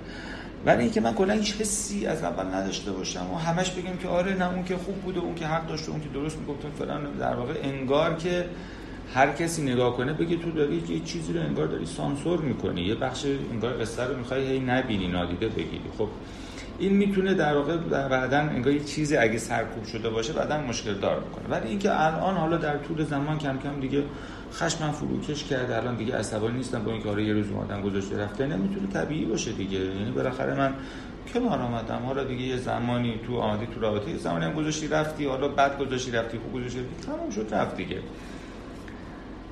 ولی 0.65 0.83
اینکه 0.83 1.01
من 1.01 1.13
کلا 1.13 1.33
هیچ 1.33 1.61
حسی 1.61 2.05
از 2.05 2.23
اول 2.23 2.55
نداشته 2.55 2.91
باشم 2.91 3.31
و 3.33 3.37
همش 3.37 3.71
بگم 3.71 3.97
که 3.97 4.07
آره 4.07 4.33
نه 4.33 4.53
اون 4.53 4.63
که 4.63 4.77
خوب 4.77 4.95
بوده 4.95 5.19
اون 5.19 5.35
که 5.35 5.47
حق 5.47 5.67
داشته 5.67 5.91
اون 5.91 6.01
که 6.01 6.09
درست 6.09 6.37
می‌گفت 6.37 6.67
فلان. 6.79 7.17
در 7.19 7.33
واقع 7.33 7.53
انگار 7.63 8.15
که 8.15 8.45
هر 9.13 9.31
کسی 9.31 9.61
نگاه 9.61 9.97
کنه 9.97 10.13
بگه 10.13 10.37
تو 10.37 10.51
داری 10.51 10.83
یه 10.89 10.99
چیزی 10.99 11.33
رو 11.33 11.39
انگار 11.39 11.67
داری 11.67 11.85
سانسور 11.85 12.39
می‌کنی. 12.39 12.81
یه 12.81 12.95
بخش 12.95 13.25
انگار 13.51 13.81
قصه 13.81 14.03
رو 14.03 14.17
می‌خوای 14.17 14.47
هی 14.47 14.59
نبینی 14.59 15.07
نادیده 15.07 15.47
بگیری. 15.47 15.89
خب 15.97 16.07
این 16.79 16.93
می‌تونه 16.93 17.33
در 17.33 17.55
واقع 17.55 17.77
بعدا 18.07 18.37
انگار 18.37 18.73
یه 18.73 18.83
چیزی 18.83 19.17
اگه 19.17 19.37
سرکوب 19.37 19.85
شده 19.85 20.09
باشه 20.09 20.33
بعدا 20.33 20.61
مشکل 20.61 20.93
دار 20.93 21.19
می‌کنه. 21.19 21.47
ولی 21.49 21.69
اینکه 21.69 22.01
الان 22.05 22.35
حالا 22.35 22.57
در 22.57 22.77
طول 22.77 23.03
زمان 23.03 23.37
کم 23.37 23.57
کم 23.57 23.79
دیگه 23.79 24.03
خشمم 24.53 24.91
فروکش 24.91 25.43
کرده 25.43 25.77
الان 25.77 25.95
دیگه 25.95 26.17
عصبانی 26.17 26.57
نیستم 26.57 26.83
با 26.83 26.91
اینکه 26.91 27.09
آره 27.09 27.23
یه 27.23 27.33
روز 27.33 27.51
اومدن 27.51 27.81
گذاشته 27.81 28.17
رفته 28.17 28.47
نمی‌تونه 28.47 28.87
طبیعی 28.87 29.25
باشه 29.25 29.51
دیگه. 29.51 29.79
یعنی 29.79 30.11
بالاخره 30.11 30.55
من 30.55 30.73
کنار 31.33 31.59
آمدم. 31.59 32.01
حالا 32.05 32.23
دیگه 32.23 32.43
یه 32.43 32.57
زمانی 32.57 33.19
تو 33.27 33.37
آمدی 33.37 33.65
تو 33.65 33.81
رابطه 33.81 34.11
یه 34.11 34.17
زمانی 34.17 34.45
هم 34.45 34.53
گذاشتی 34.53 34.87
رفتی 34.87 35.25
حالا 35.25 35.47
بعد 35.47 35.77
گذاشتی 35.77 36.11
رفتی 36.11 36.37
خوب 36.37 36.53
گذاشتی 36.53 36.79
تمام 37.05 37.29
شد 37.29 37.47
رفت 37.51 37.77
دیگه. 37.77 37.97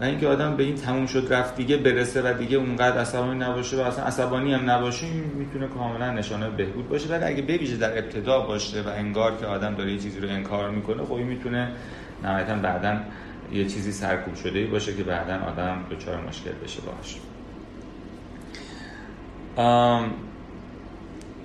و 0.01 0.03
اینکه 0.03 0.27
آدم 0.27 0.55
به 0.55 0.63
این 0.63 0.75
تموم 0.75 1.05
شد 1.05 1.27
رفت 1.29 1.55
دیگه 1.55 1.77
برسه 1.77 2.21
و 2.21 2.33
دیگه 2.37 2.57
اونقدر 2.57 2.97
عصبانی 2.97 3.39
نباشه 3.39 3.77
و 3.77 3.79
اصلا 3.79 4.05
عصبانی 4.05 4.53
هم 4.53 4.69
نباشه 4.69 5.07
می‌تونه 5.35 5.67
کاملا 5.67 6.11
نشانه 6.11 6.49
بهبود 6.49 6.89
باشه. 6.89 7.09
ولی 7.09 7.23
اگه 7.23 7.41
بویژه 7.41 7.77
در 7.77 7.97
ابتدا 7.97 8.39
باشه 8.39 8.81
و 8.81 8.87
انگار 8.87 9.37
که 9.37 9.45
آدم 9.45 9.75
داره 9.75 9.91
یه 9.91 9.99
چیزی 9.99 10.19
رو 10.19 10.29
انکار 10.29 10.69
می‌کنه 10.69 11.03
خب 11.03 11.15
می‌تونه 11.15 11.71
نهایتا 12.23 12.55
بعدا 12.55 12.97
یه 13.53 13.65
چیزی 13.65 13.91
سرکوب 13.91 14.35
شده 14.35 14.67
باشه 14.67 14.95
که 14.95 15.03
بعدا 15.03 15.33
آدم 15.33 15.85
دچار 15.91 16.21
مشکل 16.27 16.51
بشه 16.63 16.81
باش 16.81 17.15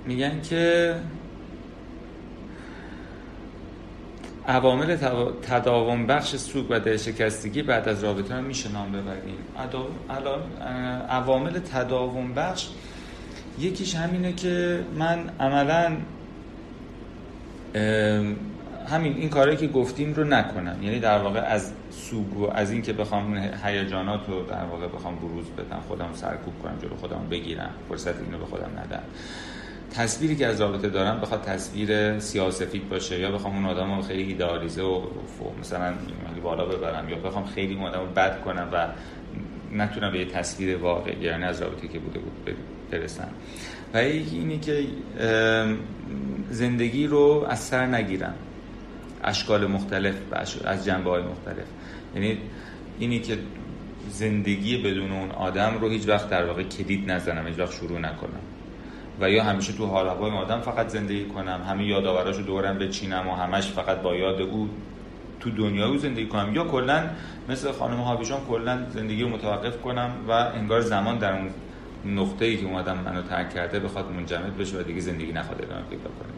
میگن 0.05 0.41
که 0.41 0.95
عوامل 4.47 4.95
تداوم 5.41 6.07
بخش 6.07 6.35
سوگ 6.35 6.65
و 6.69 6.79
دلشکستگی 6.79 7.61
بعد 7.61 7.89
از 7.89 8.03
رابطه 8.03 8.33
هم 8.33 8.43
میشه 8.43 8.71
نام 8.71 8.91
ببریم. 8.91 9.37
عوامل 11.09 11.59
تداوم 11.59 12.33
بخش 12.33 12.69
یکیش 13.59 13.95
همینه 13.95 14.33
که 14.33 14.83
من 14.95 15.29
عملا 15.39 15.97
همین 18.87 19.17
این 19.17 19.29
کاری 19.29 19.57
که 19.57 19.67
گفتیم 19.67 20.13
رو 20.13 20.23
نکنم. 20.23 20.83
یعنی 20.83 20.99
در 20.99 21.17
واقع 21.17 21.39
از 21.39 21.71
سوگ 21.91 22.37
و 22.37 22.51
از 22.51 22.71
اینکه 22.71 22.93
بخوام 22.93 23.37
هیجانات 23.63 24.19
رو 24.27 24.45
در 24.45 24.63
واقع 24.63 24.87
بخوام 24.87 25.15
بروز 25.15 25.45
بدم 25.45 25.79
خودم 25.87 26.09
سرکوب 26.13 26.53
کنم 26.63 26.77
جلو 26.81 26.95
خودم 26.95 27.27
بگیرم 27.31 27.69
فرصت 27.89 28.19
اینو 28.21 28.37
به 28.37 28.45
خودم 28.45 28.69
ندم. 28.83 29.03
تصویری 29.97 30.35
که 30.35 30.47
از 30.47 30.61
رابطه 30.61 30.89
دارم 30.89 31.21
بخواد 31.21 31.41
تصویر 31.41 32.19
سیاسفید 32.19 32.89
باشه 32.89 33.19
یا 33.19 33.31
بخوام 33.31 33.55
اون 33.55 33.65
آدم 33.65 33.95
رو 33.95 34.01
خیلی 34.01 34.23
ایدالیزه 34.23 34.81
و 34.81 35.01
مثلا 35.59 35.93
بالا 36.43 36.65
ببرم 36.65 37.09
یا 37.09 37.15
بخوام 37.15 37.45
خیلی 37.45 37.75
اون 37.75 37.83
آدم 37.83 37.99
رو 37.99 38.05
بد 38.05 38.41
کنم 38.41 38.69
و 38.73 38.87
نتونم 39.75 40.11
به 40.11 40.19
یه 40.19 40.25
تصویر 40.25 40.77
واقعی 40.77 41.21
یعنی 41.21 41.43
از 41.43 41.61
رابطه 41.61 41.87
که 41.87 41.99
بوده 41.99 42.19
بود 42.19 42.55
برسم. 42.91 43.27
و 43.93 44.03
یکی 44.03 44.37
اینه 44.37 44.59
که 44.59 44.83
زندگی 46.49 47.07
رو 47.07 47.45
از 47.49 47.59
سر 47.59 47.85
نگیرم. 47.85 48.35
اشکال 49.23 49.67
مختلف 49.67 50.15
از 50.65 50.85
جنبه 50.85 51.09
های 51.09 51.23
مختلف. 51.23 51.65
یعنی 52.15 52.37
اینی 52.99 53.19
که 53.19 53.37
زندگی 54.09 54.77
بدون 54.77 55.11
اون 55.11 55.31
آدم 55.31 55.77
رو 55.81 55.89
هیچ 55.89 56.07
وقت 56.07 56.29
در 56.29 56.45
واقع 56.45 56.63
کلید 56.63 57.11
نزنم 57.11 57.47
هیچ 57.47 57.59
وقت 57.59 57.71
شروع 57.71 57.99
نکنم. 57.99 58.54
و 59.21 59.29
یا 59.29 59.43
همیشه 59.43 59.73
تو 59.73 59.85
حال 59.85 60.07
هوای 60.07 60.31
آدم 60.31 60.59
فقط 60.59 60.87
زندگی 60.87 61.25
کنم 61.25 61.61
همه 61.69 61.85
یادآوراشو 61.85 62.41
دورم 62.41 62.77
بچینم 62.77 63.27
و 63.27 63.35
همش 63.35 63.71
فقط 63.71 64.01
با 64.01 64.15
یاد 64.15 64.41
او 64.41 64.69
تو 65.39 65.49
دنیا 65.49 65.87
او 65.87 65.97
زندگی 65.97 66.25
کنم. 66.25 66.55
یا 66.55 66.63
کلا 66.63 67.03
مثل 67.49 67.71
خانم 67.71 67.97
هابیشان 67.97 68.39
کلا 68.49 68.77
زندگی 68.89 69.23
رو 69.23 69.29
متوقف 69.29 69.81
کنم 69.81 70.11
و 70.27 70.31
انگار 70.31 70.81
زمان 70.81 71.17
در 71.17 71.33
اون 71.33 71.49
نقطه 72.15 72.45
ای 72.45 72.57
که 72.57 72.65
اومدم 72.65 72.97
منو 72.97 73.21
ترک 73.21 73.53
کرده 73.53 73.79
بخواد 73.79 74.11
منجمد 74.11 74.57
بشه 74.57 74.79
و 74.79 74.83
دیگه 74.83 75.01
زندگی 75.01 75.31
نخواد 75.31 75.61
ادامه 75.63 75.81
پیدا 75.89 76.03
کنه. 76.03 76.33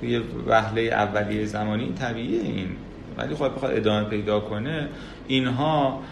توی 0.00 0.22
وهله 0.46 0.80
اولیه 0.80 1.44
زمانی 1.44 1.84
این 1.84 1.94
طبیعیه 1.94 2.42
این. 2.42 2.68
ولی 3.16 3.34
خب 3.34 3.54
بخواد 3.54 3.76
ادامه 3.76 4.08
پیدا 4.08 4.40
کنه 4.40 4.88
اینها 5.28 6.02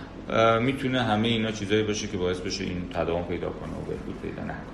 می‌تونه 0.60 1.02
همه 1.02 1.28
اینا 1.28 1.50
چیزایی 1.50 1.82
باشه 1.82 2.06
که 2.06 2.16
باعث 2.16 2.40
بشه 2.40 2.64
این 2.64 2.88
تداوم 2.94 3.22
پیدا 3.22 3.48
کنه 3.48 3.72
و 3.72 3.90
بهبود 3.90 4.22
پیدا 4.22 4.42
نکنه. 4.42 4.73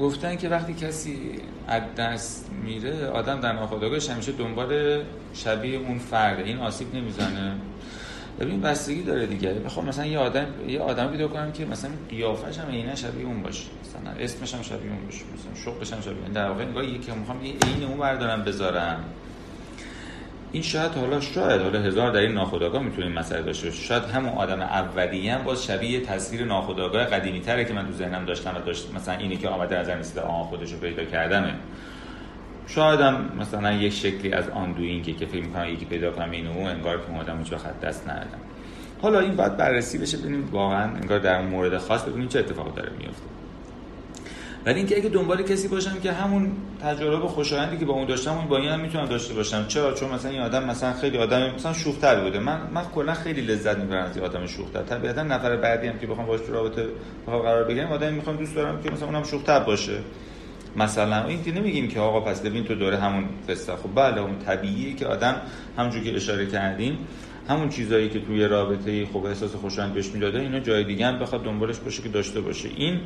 گفتن 0.00 0.36
که 0.36 0.48
وقتی 0.48 0.74
کسی 0.74 1.18
از 1.68 1.82
دست 1.96 2.50
میره 2.64 3.06
آدم 3.06 3.40
در 3.40 3.52
ناخودآگاهش 3.52 4.10
همیشه 4.10 4.32
دنبال 4.32 5.02
شبیه 5.34 5.78
اون 5.78 5.98
فرده. 5.98 6.42
این 6.42 6.58
آسیب 6.58 6.94
نمی‌زنه. 6.94 7.56
ببین 8.40 8.60
بستگی 8.60 9.02
داره 9.02 9.26
دیگه. 9.26 9.52
بخوام 9.52 9.86
مثلا 9.86 10.06
یه 10.06 10.18
آدم 10.18 10.46
یه 10.68 10.80
آدم 10.80 11.06
پیدا 11.06 11.28
کنم 11.28 11.52
که 11.52 11.66
مثلا 11.66 11.90
قیافش 12.10 12.58
هم 12.58 12.68
عینه 12.70 12.94
شبیه 12.94 13.26
اون 13.26 13.42
باشه. 13.42 13.64
مثلا 13.84 14.24
اسمش 14.24 14.54
هم 14.54 14.62
شبیه 14.62 14.90
اون 14.90 15.04
باشه. 15.04 15.24
مثلا 15.34 15.64
شغلش 15.64 15.92
هم 15.92 16.00
شبیه. 16.00 16.28
در 16.34 16.48
واقع 16.48 16.64
نگاه 16.64 16.84
یکی 16.84 17.12
می‌خوام 17.12 17.44
یه 17.44 17.52
عین 17.52 17.84
اون 17.88 17.98
بردارم 17.98 18.44
بذارم. 18.44 19.04
این 20.52 20.62
شاید 20.62 20.92
حالا 20.92 21.20
شاید 21.20 21.60
حالا 21.62 21.78
هزار 21.78 22.10
در 22.10 22.20
این 22.20 22.32
ناخودآگاه 22.32 22.82
می‌تونه 22.82 23.06
این 23.06 23.18
مسئله 23.18 23.42
داشته 23.42 23.66
باشه. 23.66 23.82
شاید 23.82 24.02
همون 24.02 24.32
آدم 24.32 24.60
اولیه 24.60 25.34
هم 25.34 25.44
باز 25.44 25.64
شبیه 25.64 26.00
تصویر 26.00 26.44
ناخودآگاه 26.44 27.04
قدیمی 27.04 27.40
تره 27.40 27.64
که 27.64 27.74
من 27.74 27.86
تو 27.86 27.92
ذهنم 27.92 28.24
داشتم 28.24 28.56
و 28.56 28.60
داشت 28.66 28.94
مثلا 28.94 29.14
اینی 29.14 29.36
که 29.36 29.48
آمده 29.48 29.78
از 29.78 29.88
رسیده 29.88 30.20
آن 30.20 30.44
خودش 30.44 30.72
رو 30.72 30.78
پیدا 30.78 31.04
کردمه 31.04 31.54
شاید 32.66 33.00
هم 33.00 33.30
مثلا 33.40 33.72
یک 33.72 33.92
شکلی 33.92 34.32
از 34.32 34.48
آندوینگه 34.48 35.12
که 35.12 35.26
فکر 35.26 35.42
می‌کنم 35.42 35.68
یکی 35.68 35.84
پیدا 35.84 36.10
کنم 36.10 36.30
این 36.30 36.46
اون 36.46 36.66
انگار 36.66 36.96
که 36.96 37.10
اومدم 37.10 37.34
اونجا 37.34 37.58
خط 37.58 37.80
دست 37.80 38.08
ندادم. 38.08 38.40
حالا 39.02 39.20
این 39.20 39.36
باید 39.36 39.56
بررسی 39.56 39.98
بشه 39.98 40.18
ببینیم 40.18 40.48
واقعا 40.52 40.82
انگار 40.82 41.18
در 41.18 41.42
مورد 41.42 41.78
خاص 41.78 42.02
ببینیم 42.02 42.28
چه 42.28 42.38
اتفاقی 42.38 42.70
داره 42.76 42.92
میفته 42.98 43.22
ولی 44.66 44.78
اینکه 44.78 44.96
اگه 44.96 45.08
دنبال 45.08 45.42
کسی 45.42 45.68
باشم 45.68 46.00
که 46.02 46.12
همون 46.12 46.52
تجربه 46.82 47.28
خوشایندی 47.28 47.76
که 47.78 47.84
با 47.84 47.92
اون 47.92 48.06
داشتم 48.06 48.32
اون 48.32 48.48
با 48.48 48.56
این 48.56 48.68
هم 48.68 48.80
می‌تونم 48.80 49.06
داشته 49.06 49.34
باشم. 49.34 49.66
چرا؟ 49.68 49.92
چون 49.92 50.10
مثلا 50.10 50.30
این 50.30 50.40
آدم 50.40 50.64
مثلا 50.64 50.92
خیلی 50.92 51.18
آدم 51.18 51.54
مثلا 51.54 51.72
شوختر 51.72 52.20
بوده. 52.20 52.38
من 52.38 52.60
من 52.74 52.84
کلا 52.94 53.14
خیلی 53.14 53.40
لذت 53.40 53.78
می‌برم 53.78 54.04
از 54.04 54.18
آدم 54.18 54.46
شوختر. 54.46 54.82
طبیعتا 54.82 55.22
نفر 55.22 55.56
بعدی 55.56 55.86
هم 55.86 55.98
که 55.98 56.06
بخوام 56.06 56.26
باهاش 56.26 56.40
رابطه 56.48 56.86
بخوام 57.26 57.42
قرار 57.42 57.64
بگیرم 57.64 57.92
آدمی 57.92 58.16
می‌خوام 58.16 58.36
دوست 58.36 58.54
دارم 58.54 58.82
که 58.82 58.90
مثلا 58.90 59.06
اونم 59.06 59.24
شوختر 59.24 59.60
باشه. 59.60 59.98
مثلا 60.76 61.26
این 61.26 61.44
که 61.44 61.52
نمیگیم 61.52 61.88
که 61.88 62.00
آقا 62.00 62.20
پس 62.20 62.40
ببین 62.40 62.64
تو 62.64 62.74
دوره 62.74 62.96
همون 62.96 63.24
قصه. 63.48 63.76
خب 63.76 63.88
بله 63.94 64.20
اون 64.20 64.38
طبیعیه 64.38 64.94
که 64.94 65.06
آدم 65.06 65.36
همونجوری 65.78 66.10
که 66.10 66.16
اشاره 66.16 66.46
کردیم 66.46 66.98
همون 67.48 67.68
چیزایی 67.68 68.08
که 68.08 68.20
توی 68.20 68.44
رابطه 68.44 69.06
خب 69.06 69.24
احساس 69.24 69.54
خوشایند 69.54 69.94
بهش 69.94 70.08
می‌داده 70.08 70.40
اینا 70.40 70.58
جای 70.58 70.84
دیگه 70.84 71.06
هم 71.06 71.18
بخواد 71.18 71.44
دنبالش 71.44 71.78
باشه 71.78 72.02
که 72.02 72.08
داشته 72.08 72.40
باشه. 72.40 72.68
این 72.76 73.00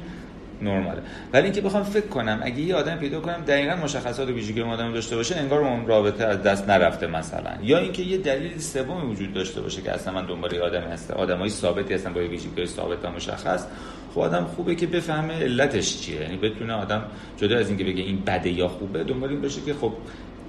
نرماله. 0.63 1.03
ولی 1.33 1.45
اینکه 1.45 1.61
بخوام 1.61 1.83
فکر 1.83 2.07
کنم 2.07 2.41
اگه 2.43 2.61
یه 2.61 2.75
آدم 2.75 2.97
پیدا 2.97 3.21
کنم 3.21 3.45
دقیقا 3.47 3.77
مشخصات 3.77 4.29
ویژگی 4.29 4.61
اون 4.61 4.73
آدم 4.73 4.93
داشته 4.93 5.17
باشه 5.17 5.37
انگار 5.37 5.61
اون 5.61 5.87
رابطه 5.87 6.25
از 6.25 6.43
دست 6.43 6.69
نرفته 6.69 7.07
مثلا. 7.07 7.51
یا 7.63 7.79
اینکه 7.79 8.03
یه 8.03 8.19
دلیل 8.19 8.59
سومی 8.59 9.13
وجود 9.13 9.33
داشته 9.33 9.61
باشه 9.61 9.83
که 9.83 9.93
اصلا 9.93 10.15
من 10.15 10.27
دنبال 10.27 10.59
آدمی 10.59 10.93
هستم 10.93 11.15
آدمای 11.15 11.49
ثابتی 11.49 11.95
هستن 11.95 12.13
با 12.13 12.21
ویژگی 12.21 12.67
ثابت 12.67 13.05
و 13.05 13.11
مشخص 13.11 13.67
خب 14.15 14.21
آدم 14.21 14.45
خوبه 14.45 14.75
که 14.75 14.87
بفهمه 14.87 15.35
علتش 15.35 16.01
چیه. 16.01 16.21
یعنی 16.21 16.37
بتونه 16.37 16.73
آدم 16.73 17.05
جدا 17.37 17.59
از 17.59 17.69
اینکه 17.69 17.85
بگه 17.85 18.03
این 18.03 18.23
بده 18.27 18.51
یا 18.51 18.69
خوبه 18.69 19.05
دنبال 19.05 19.31
این 19.31 19.41
باشه 19.41 19.61
که 19.61 19.75
خب 19.75 19.93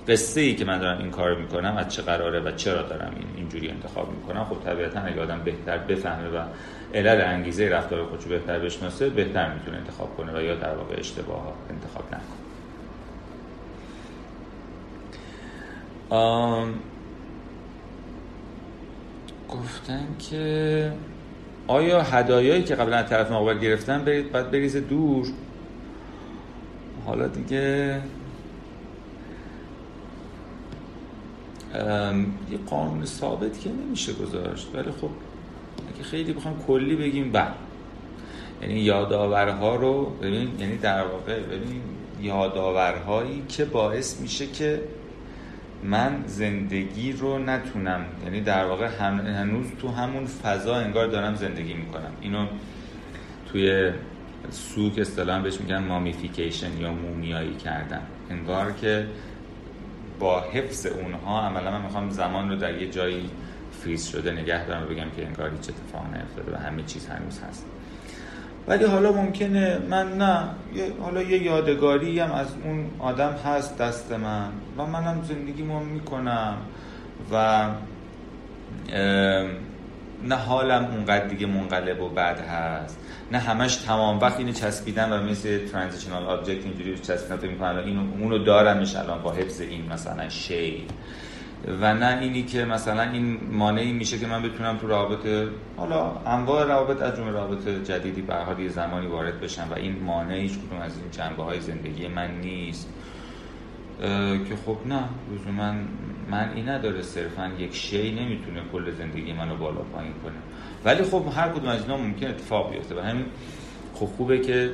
قصه 0.08 0.42
ای 0.42 0.56
که 0.56 0.66
من 0.66 0.80
دارم 0.80 0.98
این 0.98 1.12
کار 1.12 1.36
می‌کنم 1.36 1.78
از 1.78 1.90
چه 1.90 2.02
قراره 2.02 2.40
و 2.40 2.52
چرا 2.52 2.82
دارم 2.82 3.12
این 3.16 3.28
اینجوری 3.38 3.70
انتخاب 3.70 4.12
می‌کنم 4.12 4.44
خب 4.44 4.58
طبیعتا 4.66 5.00
اگه 5.00 5.22
آدم 5.22 5.42
بهتر 5.46 5.78
بفهمه 5.78 6.30
و 6.30 6.44
علل 6.94 7.22
انگیزه 7.22 7.70
رفتار 7.70 8.06
خودشو 8.06 8.30
بهتر 8.30 8.60
بشناسه 8.60 9.10
بهتر 9.10 9.54
می‌تونه 9.54 9.78
انتخاب 9.78 10.18
کنه 10.18 10.38
و 10.38 10.42
یا 10.42 10.56
در 10.56 10.76
واقع 10.76 10.96
اشتباه 11.00 11.54
انتخاب 11.70 12.06
نکنه. 12.08 12.48
گفتن 19.50 20.08
که 20.20 20.92
آیا 21.68 22.02
هدایایی 22.02 22.64
که 22.64 22.76
قبلا 22.76 23.04
طرف 23.04 23.32
مقابل 23.32 23.60
گرفتن 23.60 24.04
برید 24.04 24.32
بعد 24.32 24.52
بریزه 24.52 24.80
دور؟ 24.80 25.28
حالا 27.06 27.28
دیگه 27.28 28.02
یه 32.52 32.58
قانون 32.70 33.06
ثابت 33.06 33.60
که 33.60 33.70
نمیشه 33.70 34.14
گذاشت 34.14 34.68
ولی 34.74 34.92
خب 34.92 35.10
اگه 35.98 36.06
خیلی 36.06 36.34
بخوام 36.34 36.64
کلی 36.68 36.96
بگیم 36.96 37.32
بله. 37.32 37.48
یعنی 38.62 38.80
یادآورها 38.80 39.76
رو 39.76 40.06
ببین 40.06 40.60
یعنی 40.60 40.78
در 40.78 41.04
واقع 41.04 41.40
ببین 41.40 41.82
یادآورهایی 42.22 43.44
که 43.50 43.66
باعث 43.66 44.22
میشه 44.22 44.48
که 44.48 44.82
من 45.84 46.24
زندگی 46.28 47.12
رو 47.12 47.40
نتونم 47.40 48.06
یعنی 48.24 48.42
در 48.42 48.66
واقع 48.66 48.88
هنوز 48.88 49.68
تو 49.82 49.88
همون 49.88 50.26
فضا 50.26 50.76
انگار 50.76 51.08
دارم 51.08 51.36
زندگی 51.36 51.74
می‌کنم. 51.74 52.12
اینو 52.22 52.46
توی 53.52 53.92
سوک 54.50 55.00
اصطلاحا 55.00 55.42
بهش 55.42 55.62
میگن 55.62 55.84
مامیفیکیشن 55.84 56.78
یا 56.78 56.94
مومیایی 56.94 57.56
کردن. 57.56 58.02
انگار 58.30 58.72
که 58.72 59.08
با 60.20 60.42
حفظ 60.42 60.86
اونها 60.86 61.42
عملا 61.42 61.72
من 61.72 61.82
می‌خوام 61.82 62.10
زمان 62.10 62.50
رو 62.50 62.56
در 62.56 62.82
یه 62.82 62.90
جایی 62.92 63.30
فریز 63.84 64.08
شده 64.08 64.32
نگه 64.32 64.66
دارم 64.66 64.84
و 64.84 64.86
بگم 64.86 65.10
که 65.16 65.26
انگار 65.26 65.50
هیچ 65.50 65.70
اتفاق 65.70 66.06
نیفتاده 66.14 66.58
و 66.58 66.68
همه 66.68 66.84
چیز 66.84 67.08
هنوز 67.08 67.40
هست. 67.50 67.66
ولی 68.68 68.86
حالا 68.86 69.12
ممکنه 69.12 69.78
من 69.90 70.18
نه 70.18 70.44
حالا 71.02 71.22
یه 71.22 71.44
یادگاری 71.44 72.20
هم 72.20 72.32
از 72.32 72.48
اون 72.64 72.86
آدم 73.00 73.32
هست 73.46 73.78
دست 73.78 74.12
من 74.12 74.50
و 74.78 74.86
منم 74.86 75.24
زندگیمو 75.24 75.80
می‌کنم 75.80 76.58
و 77.32 77.68
نه 80.24 80.36
حالم 80.36 80.86
اونقدر 80.86 81.28
دیگه 81.28 81.46
منقلب 81.48 82.02
و 82.02 82.10
بد 82.10 82.40
هست. 82.40 83.00
نه 83.32 83.38
همش 83.38 83.76
تمام 83.76 84.20
وقت 84.20 84.40
اینو 84.40 84.52
چسبیدن 84.52 85.12
و 85.12 85.24
مثل 85.24 85.68
ترانزیشنال 85.68 86.24
آبجکت 86.24 86.64
اینجوری 86.64 87.00
چسبیدن 87.00 87.38
فکر 87.38 87.50
می‌کنم 87.50 87.78
اینو 87.86 88.02
اونو 88.20 88.38
دارمش 88.38 88.96
الان 88.96 89.22
با 89.22 89.32
حفظ 89.32 89.62
این 89.62 89.94
مثلا 89.94 90.30
شی 90.30 90.88
و 91.82 91.94
نه 91.94 92.18
اینی 92.22 92.44
که 92.44 92.66
مثلا 92.66 93.02
این 93.02 93.40
مانعی 93.52 93.92
میشه 93.92 94.20
که 94.20 94.28
من 94.28 94.44
بتونم 94.44 94.78
تو 94.78 94.88
رابطه 94.88 95.48
حالا 95.78 96.12
انواع 96.26 96.66
روابط 96.66 97.02
از 97.02 97.16
جمله 97.16 97.32
رابطه 97.32 97.84
جدیدی 97.84 98.22
به 98.22 98.36
حال 98.36 98.68
زمانی 98.68 99.08
وارد 99.08 99.42
بشم 99.42 99.68
و 99.72 99.74
این 99.74 100.04
مانع 100.04 100.36
هیچ 100.36 100.52
کدوم 100.52 100.82
از 100.82 100.98
این 100.98 101.12
جنبه 101.12 101.44
های 101.44 101.62
زندگی 101.62 102.08
من 102.08 102.32
نیست. 102.42 102.90
که 104.50 104.56
خب 104.66 104.78
نه 104.86 105.04
من 105.58 105.80
من 106.32 106.50
این 106.56 106.70
نداره 106.70 107.02
صرفا 107.02 107.52
یک 107.60 107.76
شی 107.76 108.12
نمی‌تونه 108.12 108.62
کل 108.72 108.92
زندگی 108.92 109.34
منو 109.34 109.58
بالا 109.58 109.82
پایین 109.82 110.14
کنه. 110.24 110.34
ولی 110.86 111.04
خب 111.04 111.24
هر 111.36 111.50
کدوم 111.50 111.70
از 111.70 111.82
اینا 111.82 111.98
ممکن 111.98 112.28
اتفاق 112.28 112.72
بیفته 112.72 112.96
و 112.96 113.00
همین 113.00 113.26
خب 113.94 114.06
خوبه 114.06 114.40
که 114.40 114.72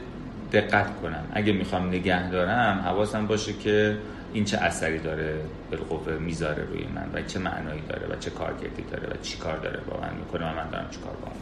دقت 0.52 1.02
کنم. 1.02 1.24
اگه 1.34 1.54
می‌خوام 1.54 1.88
نگه 1.88 2.30
دارم 2.30 2.80
حواسم 2.86 3.28
باشه 3.28 3.54
که 3.54 3.98
این 4.34 4.46
چه 4.46 4.58
اثری 4.58 5.00
داره 5.00 5.36
بالقوه 5.72 6.14
می‌ذاره 6.14 6.64
روی 6.64 6.86
من 6.96 7.10
و 7.14 7.22
چه 7.28 7.40
معنایی 7.40 7.82
داره 7.90 8.08
و 8.08 8.20
چه 8.20 8.30
کارکردی 8.30 8.84
داره 8.92 9.08
و 9.08 9.22
چی 9.22 9.38
کار 9.38 9.58
داره 9.58 9.80
با 9.90 10.00
من 10.02 10.14
می‌کنه 10.14 10.52
و 10.52 10.56
من 10.56 10.70
دارم 10.70 10.88
چی 10.92 11.00
کار 11.00 11.14
با 11.14 11.28
من 11.28 11.34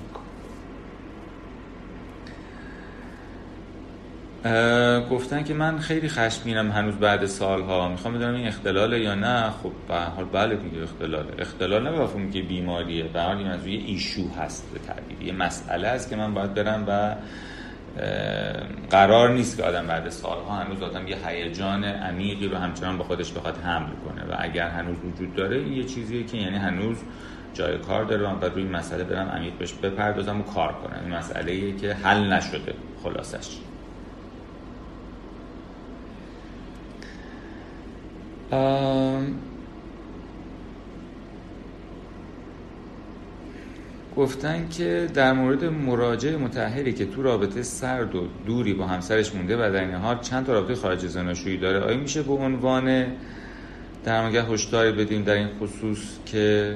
گفتن 5.10 5.44
که 5.44 5.54
من 5.54 5.80
خیلی 5.80 6.10
خشمگینم 6.10 6.72
هنوز 6.72 6.96
بعد 6.96 7.26
سالها. 7.26 7.90
می‌خوام 7.90 8.14
بدونم 8.14 8.36
این 8.36 8.48
اختلاله 8.48 9.00
یا 9.00 9.16
نه. 9.16 9.50
خب 9.50 9.72
به 9.88 9.96
حال 9.96 10.26
بله 10.26 10.56
دیگه 10.56 10.84
اختلاله 10.84 11.30
اختلال 11.40 11.84
نه 11.84 11.92
بفهمم 11.92 12.32
که 12.32 12.42
بیماریه. 12.42 13.04
به 13.04 13.22
حال 13.22 13.38
این 13.38 13.48
یه 13.48 13.86
ایشو 13.86 14.22
هست 14.40 14.70
به 14.74 14.80
تعبیر. 14.80 15.22
یه 15.22 15.34
مسئله 15.34 15.88
است 15.88 16.10
که 16.10 16.16
من 16.16 16.34
باید 16.34 16.54
برم 16.54 16.86
و 16.88 17.16
قرار 18.90 19.30
نیست 19.30 19.58
که 19.58 19.64
آدم 19.64 19.88
بعد 19.88 20.10
سالها 20.10 20.56
هنوز 20.56 20.82
آدم 20.82 21.08
یه 21.08 21.28
هیجان 21.28 21.84
عمیقی 21.84 22.48
رو 22.48 22.58
همچنان 22.58 22.98
با 22.98 23.04
خودش 23.04 23.32
بخواد 23.32 23.58
حمل 23.58 23.90
کنه. 24.06 24.22
و 24.22 24.36
اگر 24.40 24.68
هنوز 24.68 24.98
وجود 25.06 25.36
داره 25.36 25.58
این 25.58 25.74
یه 25.74 25.84
چیزیه 25.84 26.24
که 26.24 26.38
یعنی 26.38 26.58
هنوز 26.58 26.98
جای 27.54 27.78
کار 27.78 28.04
داره 28.06 28.28
و 28.28 28.46
روی 28.46 28.64
این 28.64 28.72
مسئله 28.72 29.04
برم 29.04 29.30
عمیق 29.30 29.54
بهش 29.54 29.74
بپردازم 29.74 30.40
و 30.40 30.44
کار 30.44 30.74
کنم. 30.74 31.00
این 31.04 31.14
مسئله 31.14 31.72
که 31.72 31.94
حل 31.94 32.34
نشده 32.34 32.74
خلاصش. 33.04 33.58
گفتن 44.18 44.70
که 44.70 45.08
در 45.14 45.34
مورد 45.34 45.66
مراجع 45.66 46.36
متحری 46.36 46.94
که 46.94 47.06
تو 47.06 47.22
رابطه 47.22 47.64
سرد 47.64 48.16
و 48.16 48.28
دوری 48.46 48.74
با 48.74 48.88
همسرش 48.88 49.36
مونده 49.36 49.56
و 49.56 49.60
در 49.60 49.82
این 49.82 49.94
حال 49.94 50.20
چند 50.20 50.46
تا 50.46 50.54
رابطه 50.54 50.76
خارج 50.76 51.08
زناشویی 51.08 51.58
داره 51.58 51.80
آیا 51.80 51.98
میشه 51.98 52.24
به 52.24 52.34
عنوان 52.34 53.06
درمانگر 54.04 54.42
هشداری 54.42 54.92
بدیم 54.92 55.24
در 55.24 55.34
این 55.34 55.48
خصوص 55.60 56.00
که 56.26 56.76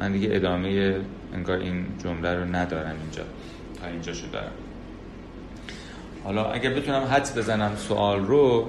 من 0.00 0.12
دیگه 0.12 0.28
ادامه 0.32 0.96
انگار 1.34 1.58
این 1.58 1.86
جمله 2.04 2.34
رو 2.34 2.44
ندارم 2.44 2.96
اینجا 3.02 3.22
تا 3.80 3.86
اینجا 3.86 4.12
شو 4.12 4.26
دارم. 4.32 4.52
حالا 6.24 6.44
اگر 6.44 6.70
بتونم 6.70 7.02
حدس 7.02 7.38
بزنم 7.38 7.76
سوال 7.76 8.26
رو 8.26 8.68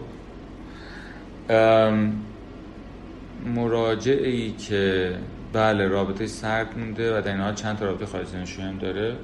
مراجعی 3.56 4.52
که 4.52 5.14
بله 5.56 5.88
رابطه 5.88 6.28
سرد 6.28 6.78
مونده 6.78 7.18
و 7.18 7.22
در 7.22 7.32
این 7.32 7.42
حال 7.42 7.54
چند 7.54 7.78
تا 7.78 7.86
رابطه 7.86 8.06
خارج 8.06 8.28
هم 8.60 8.78
داره. 8.78 9.16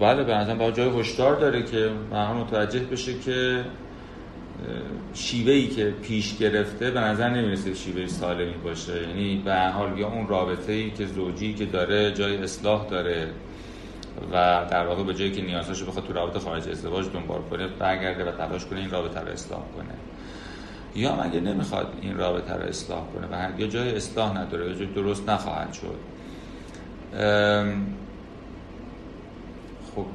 بله 0.00 0.24
به 0.24 0.34
نظرم 0.34 0.58
با 0.58 0.70
جای 0.70 1.00
هشدار 1.00 1.36
داره 1.36 1.62
که 1.62 1.90
من 2.10 2.32
متوجه 2.32 2.78
بشه 2.78 3.18
که 3.18 3.64
شیوه 5.14 5.52
ای 5.52 5.66
که 5.66 5.94
پیش 6.02 6.38
گرفته 6.38 6.90
به 6.90 7.00
نظر 7.00 7.28
نمی‌رسه 7.28 7.74
شیوه 7.74 8.06
سالمی 8.06 8.54
باشه. 8.64 9.08
یعنی 9.08 9.42
به 9.44 9.56
حال 9.56 9.98
یا 9.98 10.08
اون 10.08 10.28
رابطه 10.28 10.72
ای 10.72 10.90
که 10.90 11.06
زوجی 11.06 11.54
که 11.54 11.64
داره 11.64 12.12
جای 12.12 12.36
اصلاح 12.36 12.88
داره 12.90 13.28
و 14.32 14.66
در 14.70 14.86
واقع 14.86 15.02
به 15.02 15.14
جایی 15.14 15.32
که 15.32 15.42
نیازاشو 15.42 15.86
بخواد 15.86 16.06
تو 16.06 16.12
رابطه 16.12 16.38
خارج 16.38 16.68
ازدواج 16.68 17.06
دنبال 17.12 17.42
کنه 17.50 17.66
برگرده 17.66 18.24
و 18.24 18.32
تلاش 18.32 18.66
کنه 18.66 18.80
این 18.80 18.90
رابطه 18.90 19.20
رو 19.20 19.28
اصلاح 19.28 19.62
کنه. 19.76 19.94
یا 20.94 21.22
مگه 21.24 21.40
نمی‌خواد 21.40 21.98
این 22.02 22.16
رابطه 22.16 22.54
رو 22.54 22.62
اصلاح 22.62 23.02
کنه 23.06 23.26
و 23.26 23.60
یا 23.60 23.66
جای 23.66 23.96
اصلاح 23.96 24.38
نداره 24.38 24.66
یا 24.66 24.74
جای 24.74 24.86
درست 24.86 25.28
نخواهد 25.28 25.72
شد. 25.72 25.98
خب 29.94 30.06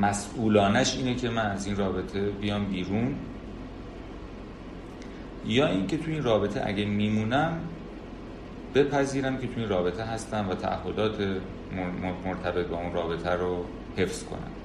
مسئولانش 0.00 0.96
اینه 0.96 1.14
که 1.14 1.30
من 1.30 1.46
از 1.46 1.66
این 1.66 1.76
رابطه 1.76 2.20
بیام 2.20 2.64
بیرون. 2.64 3.14
یا 5.46 5.66
اینکه 5.66 5.96
تو 5.96 6.10
این 6.10 6.22
رابطه 6.22 6.62
اگه 6.66 6.84
میمونم 6.84 7.60
بپذیرم 8.74 9.38
که 9.38 9.46
تو 9.46 9.60
این 9.60 9.68
رابطه 9.68 10.04
هستم 10.04 10.48
و 10.48 10.54
تعهدات 10.54 11.14
مرتبط 12.24 12.66
با 12.66 12.76
اون 12.76 12.92
رابطه 12.92 13.30
رو 13.30 13.64
حفظ 13.96 14.24
کنم. 14.24 14.59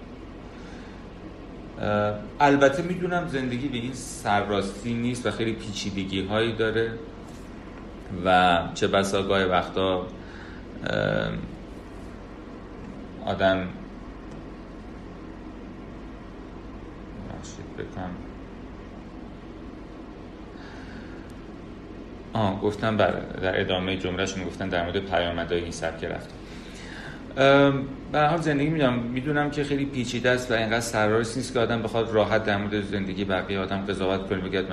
البته 2.40 2.84
می‌دونم 2.84 3.28
زندگی 3.28 3.68
به 3.68 3.78
این 3.78 3.94
سرراستی 3.94 4.94
نیست 4.94 5.26
و 5.26 5.32
خیلی 5.32 5.54
پیچیدگی 5.54 6.26
هایی 6.26 6.54
داره 6.54 6.92
و 8.26 8.60
چه 8.74 8.88
بسا 8.88 9.24
گاه 9.24 9.44
وقتا 9.44 10.08
آدم 13.26 13.68
بکنم 17.78 18.10
آه 22.34 22.62
گفتم 22.62 22.98
بله 22.98 23.22
در 23.42 23.62
ادامه 23.62 23.98
جملهشون 23.98 24.44
گفتن 24.44 24.70
در 24.70 24.84
مورد 24.84 25.00
پیامدهای 25.00 25.62
این 25.62 25.72
سبک 25.72 26.04
رفتن 26.04 26.36
به 28.16 28.22
حال 28.22 28.42
زندگی 28.42 28.70
می‌دونم 28.70 28.94
می‌دونم 28.94 29.52
که 29.52 29.64
خیلی 29.64 29.86
پیچیده 29.86 30.30
است 30.30 30.52
و 30.52 30.54
اینقدر 30.54 30.80
سرراست 30.80 31.38
نیست 31.38 31.54
که 31.54 31.60
آدم 31.60 31.82
بخواد 31.82 32.12
راحت 32.14 32.46
در 32.46 32.58
مورد 32.58 32.82
زندگی 32.82 33.26
بقیه 33.26 33.60
آدم 33.60 33.78
قضاوت 33.78 34.30
کنه 34.30 34.40
بگه 34.40 34.64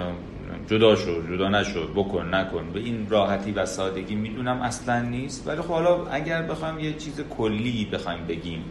جدا 0.66 0.96
شد 0.96 1.24
جدا 1.28 1.48
نشد 1.48 1.92
بکن 1.96 2.34
نکن. 2.34 2.70
به 2.72 2.80
این 2.80 3.06
راحتی 3.10 3.52
و 3.52 3.66
سادگی 3.66 4.14
می‌دونم 4.14 4.62
اصلا 4.62 5.02
نیست. 5.02 5.48
ولی 5.48 5.60
خب 5.60 5.68
حالا 5.68 6.06
اگر 6.06 6.42
بخوایم 6.42 6.78
یه 6.78 6.92
چیز 6.92 7.20
کلی 7.30 7.88
بخوایم 7.92 8.26
بگیم 8.28 8.64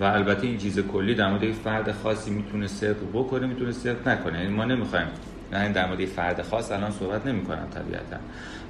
و 0.00 0.04
البته 0.04 0.46
این 0.46 0.58
چیز 0.58 0.78
کلی 0.78 1.14
در 1.14 1.30
مورد 1.30 1.52
فرد 1.52 1.92
خاصی 1.92 2.30
می‌تونه 2.30 2.66
صدق 2.66 3.08
بکنه 3.12 3.46
می‌تونه 3.46 3.72
صدق 3.72 4.08
نکنه. 4.08 4.40
یعنی 4.40 4.54
ما 4.54 4.64
نمی‌خوایم 4.64 5.06
نه 5.52 5.72
در 5.72 5.86
مورد 5.86 6.04
فرد 6.04 6.42
خاص 6.42 6.72
الان 6.72 6.90
صحبت 6.90 7.26
نمی 7.26 7.44
کنم 7.44 7.68
طبیعتا. 7.74 8.16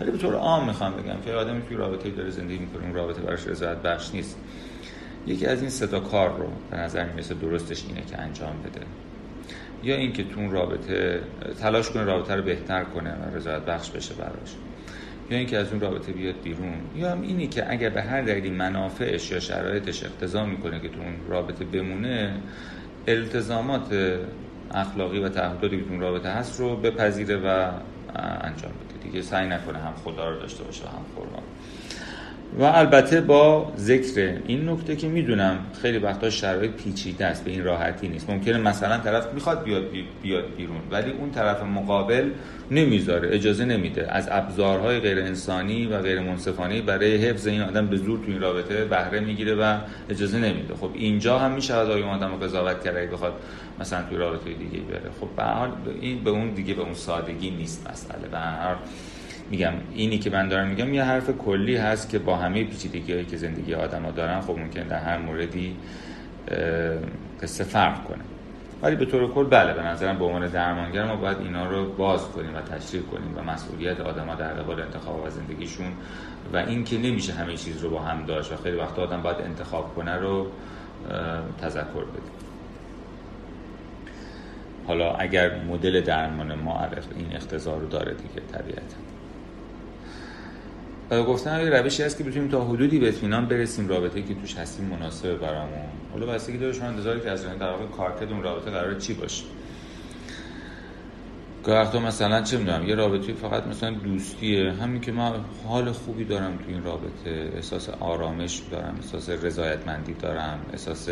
ولی 0.00 0.10
به 0.10 0.18
طور 0.18 0.34
عام 0.34 0.66
می‌خوام 0.66 0.92
بگم 0.92 1.16
که 1.24 1.32
آدمی 1.32 1.62
توی 1.62 1.76
رابطه 1.76 2.10
داره 2.10 2.30
زندگی 2.30 2.58
می‌کنه 2.58 2.84
اون 2.84 2.94
رابطه 2.94 3.22
براش 3.22 3.46
رضایت 3.46 3.76
بخش 3.76 4.14
نیست. 4.14 4.38
یکی 5.26 5.46
از 5.46 5.60
این 5.60 5.70
ستا 5.70 6.00
کار 6.00 6.38
رو 6.38 6.46
به 6.70 6.76
نظر 6.76 7.04
می‌رسه 7.04 7.34
درستش 7.34 7.84
اینه 7.88 8.00
که 8.00 8.20
انجام 8.20 8.56
بده. 8.64 8.86
یا 9.82 9.96
اینکه 9.96 10.24
تو 10.24 10.50
رابطه 10.50 11.20
تلاش 11.60 11.90
کنه 11.90 12.04
رابطه 12.04 12.34
رو 12.34 12.42
بهتر 12.42 12.84
کنه 12.84 13.10
و 13.10 13.36
رضایت 13.36 13.62
بخش 13.62 13.90
بشه 13.90 14.14
براش. 14.14 14.54
یا 15.30 15.38
اینکه 15.38 15.58
از 15.58 15.70
اون 15.70 15.80
رابطه 15.80 16.12
بیاد 16.12 16.34
بیرون. 16.44 16.74
یا 16.96 17.10
هم 17.10 17.22
اینی 17.22 17.46
که 17.46 17.72
اگر 17.72 17.90
به 17.90 18.02
هر 18.02 18.22
دلیلی 18.22 18.50
منافعش 18.50 19.30
یا 19.30 19.40
شرایطش 19.40 20.04
اقتضا 20.04 20.46
می‌کنه 20.46 20.80
که 20.80 20.88
تو 20.88 21.00
اون 21.00 21.14
رابطه 21.28 21.64
بمونه 21.64 22.34
التزامات 23.08 24.18
اخلاقی 24.70 25.18
و 25.18 25.28
تعهداتی 25.28 25.78
که 25.78 25.84
تو 25.84 25.90
اون 25.90 26.00
رابطه 26.00 26.28
هست 26.28 26.60
رو 26.60 26.76
بپذیره 26.76 27.36
و 27.36 27.70
انجام 28.14 28.72
بده. 28.72 29.04
دیگه 29.04 29.22
سعی 29.22 29.48
نکنه 29.48 29.78
هم 29.78 29.92
خدا 30.04 30.30
رو 30.30 30.40
داشته 30.40 30.64
باشه 30.64 30.84
هم 30.84 31.04
خورما. 31.14 31.42
و 32.58 32.62
البته 32.62 33.20
با 33.20 33.72
ذکر 33.76 34.36
این 34.46 34.68
نکته 34.68 34.96
که 34.96 35.08
می‌دونم 35.08 35.58
خیلی 35.82 35.98
وقتا 35.98 36.30
شرایط 36.30 36.70
پیچیده 36.70 37.26
است 37.26 37.44
به 37.44 37.50
این 37.50 37.64
راحتی 37.64 38.08
نیست. 38.08 38.30
ممکنه 38.30 38.58
مثلا 38.58 38.98
طرف 38.98 39.32
می‌خواد 39.34 39.64
بیاد 39.64 39.82
بیاد 40.22 40.44
بیرون 40.56 40.76
ولی 40.90 41.10
اون 41.10 41.30
طرف 41.30 41.62
مقابل 41.62 42.30
نمی‌ذاره 42.70 43.34
اجازه 43.34 43.64
نمیده. 43.64 44.12
از 44.12 44.28
ابزارهای 44.30 45.00
غیر 45.00 45.18
انسانی 45.18 45.86
و 45.86 45.98
غیر 45.98 46.20
منصفانه 46.20 46.82
برای 46.82 47.16
حفظ 47.16 47.46
این 47.46 47.62
آدم 47.62 47.86
به 47.86 47.96
زور 47.96 48.18
تو 48.18 48.24
این 48.26 48.40
رابطه 48.40 48.84
بهره 48.84 49.20
می‌گیره 49.20 49.54
و 49.54 49.78
اجازه 50.10 50.38
نمیده. 50.38 50.74
خب 50.74 50.90
اینجا 50.94 51.38
هم 51.38 51.52
میشه 51.52 51.74
از 51.74 51.88
اون 51.88 52.02
آدم 52.02 52.36
قضاوت 52.36 52.84
کرد 52.84 53.10
بخواد 53.10 53.32
مثلا 53.80 54.02
توی 54.08 54.18
رابطه 54.18 54.44
دیگه 54.44 54.78
بره. 54.78 55.10
خب 55.20 55.28
به 55.36 55.90
این 56.00 56.24
به 56.24 56.30
اون 56.30 56.50
دیگه 56.50 56.74
به 56.74 56.82
اون 56.82 56.94
سادگی 56.94 57.50
نیست 57.50 57.90
مسئله. 57.90 58.28
به 58.28 58.38
هر 58.38 58.76
میگم 59.50 59.72
اینی 59.94 60.18
که 60.18 60.30
من 60.30 60.48
دارم 60.48 60.68
میگم 60.68 60.94
یه 60.94 61.04
حرف 61.04 61.30
کلی 61.30 61.76
هست 61.76 62.08
که 62.08 62.18
با 62.18 62.36
همه 62.36 62.64
پیچیدگی 62.64 63.12
هایی 63.12 63.24
که 63.24 63.36
زندگی 63.36 63.74
آدم 63.74 64.02
ها 64.02 64.10
دارن 64.10 64.40
خب 64.40 64.58
ممکن 64.58 64.82
در 64.82 64.98
هر 64.98 65.18
موردی 65.18 65.76
قصه 67.42 67.64
فرق 67.64 68.04
کنه. 68.04 68.24
ولی 68.82 68.96
به 68.96 69.04
طور 69.04 69.30
کل 69.30 69.44
بله 69.44 69.74
به 69.74 69.82
نظرم 69.82 70.18
به 70.18 70.24
عنوان 70.24 70.48
درمانگر 70.48 71.04
ما 71.04 71.16
باید 71.16 71.38
اینا 71.38 71.70
رو 71.70 71.92
باز 71.92 72.22
کنیم 72.22 72.56
و 72.56 72.60
تشریح 72.60 73.02
کنیم 73.02 73.34
و 73.36 73.42
مسئولیت 73.42 74.00
ها 74.00 74.12
در 74.12 74.52
قبال 74.52 74.80
انتخاب 74.80 75.24
و 75.26 75.30
زندگیشون 75.30 75.86
و 76.52 76.56
این 76.56 76.84
که 76.84 76.98
نمیشه 76.98 77.32
همه 77.32 77.56
چیز 77.56 77.82
رو 77.82 77.90
با 77.90 78.00
هم 78.00 78.26
داشت 78.26 78.52
و 78.52 78.56
خیلی 78.56 78.76
وقت 78.76 78.98
آدم 78.98 79.22
باید 79.22 79.36
انتخاب 79.40 79.94
کنه 79.94 80.16
رو 80.16 80.46
تذکر 81.60 82.04
بدیم. 82.04 82.34
حالا 84.86 85.14
اگر 85.14 85.64
مدل 85.64 86.00
درمان 86.00 86.54
ما 86.54 86.88
این 87.16 87.36
اختزار 87.36 87.80
رو 87.80 87.88
داره 87.88 88.14
دیگه 88.14 88.46
طبیعتا. 88.52 88.96
گفتن 91.10 91.60
یه 91.60 91.70
روشی 91.70 92.02
هست 92.02 92.18
که 92.18 92.24
بتونیم 92.24 92.48
تا 92.48 92.64
حدودی 92.64 92.98
به 92.98 93.08
اطمینان 93.08 93.46
برسیم؟ 93.46 93.88
رابطه 93.88 94.22
که 94.22 94.34
توش 94.34 94.56
هستیم 94.56 94.86
مناسب 94.86 95.34
برامون. 95.34 95.78
حالا 96.12 96.26
بستگی 96.26 96.58
داره 96.58 96.72
شما 96.72 96.86
انتظاری 96.86 97.20
که 97.20 97.30
از 97.30 97.44
در 97.44 97.70
واقع 97.70 97.86
کارکرد 97.86 98.32
اون 98.32 98.42
رابطه 98.42 98.70
قرار 98.70 98.94
چی 98.94 99.14
باشه. 99.14 99.44
گاهی 101.64 101.98
مثلا 101.98 102.42
چه 102.42 102.58
می‌دونم 102.58 102.88
یه 102.88 102.94
رابطه 102.94 103.32
فقط 103.32 103.66
مثلا 103.66 103.90
دوستیه. 103.90 104.72
همین 104.72 105.00
که 105.00 105.12
من 105.12 105.32
حال 105.68 105.92
خوبی 105.92 106.24
دارم 106.24 106.56
تو 106.56 106.64
این 106.68 106.84
رابطه. 106.84 107.52
احساس 107.56 107.88
آرامش 107.88 108.62
دارم 108.70 108.94
احساس 109.02 109.30
رضایتمندی 109.30 110.14
دارم 110.14 110.58
احساس 110.72 111.08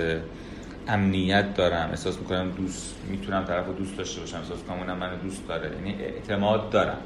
امنیت 0.88 1.54
دارم. 1.54 1.88
احساس 1.90 2.18
می‌کنم 2.18 2.50
دوست 2.50 2.94
می‌تونم 3.10 3.44
طرف 3.44 3.66
دوست 3.78 3.96
داشته 3.96 4.20
باشم. 4.20 4.38
احساس 4.38 4.58
کنم 4.62 4.96
من 4.96 5.16
دوست 5.22 5.48
داره. 5.48 5.70
یعنی 5.76 6.02
اعتماد 6.02 6.70
دارم. 6.70 6.98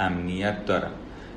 امنیت 0.00 0.66
دارم. 0.66 0.90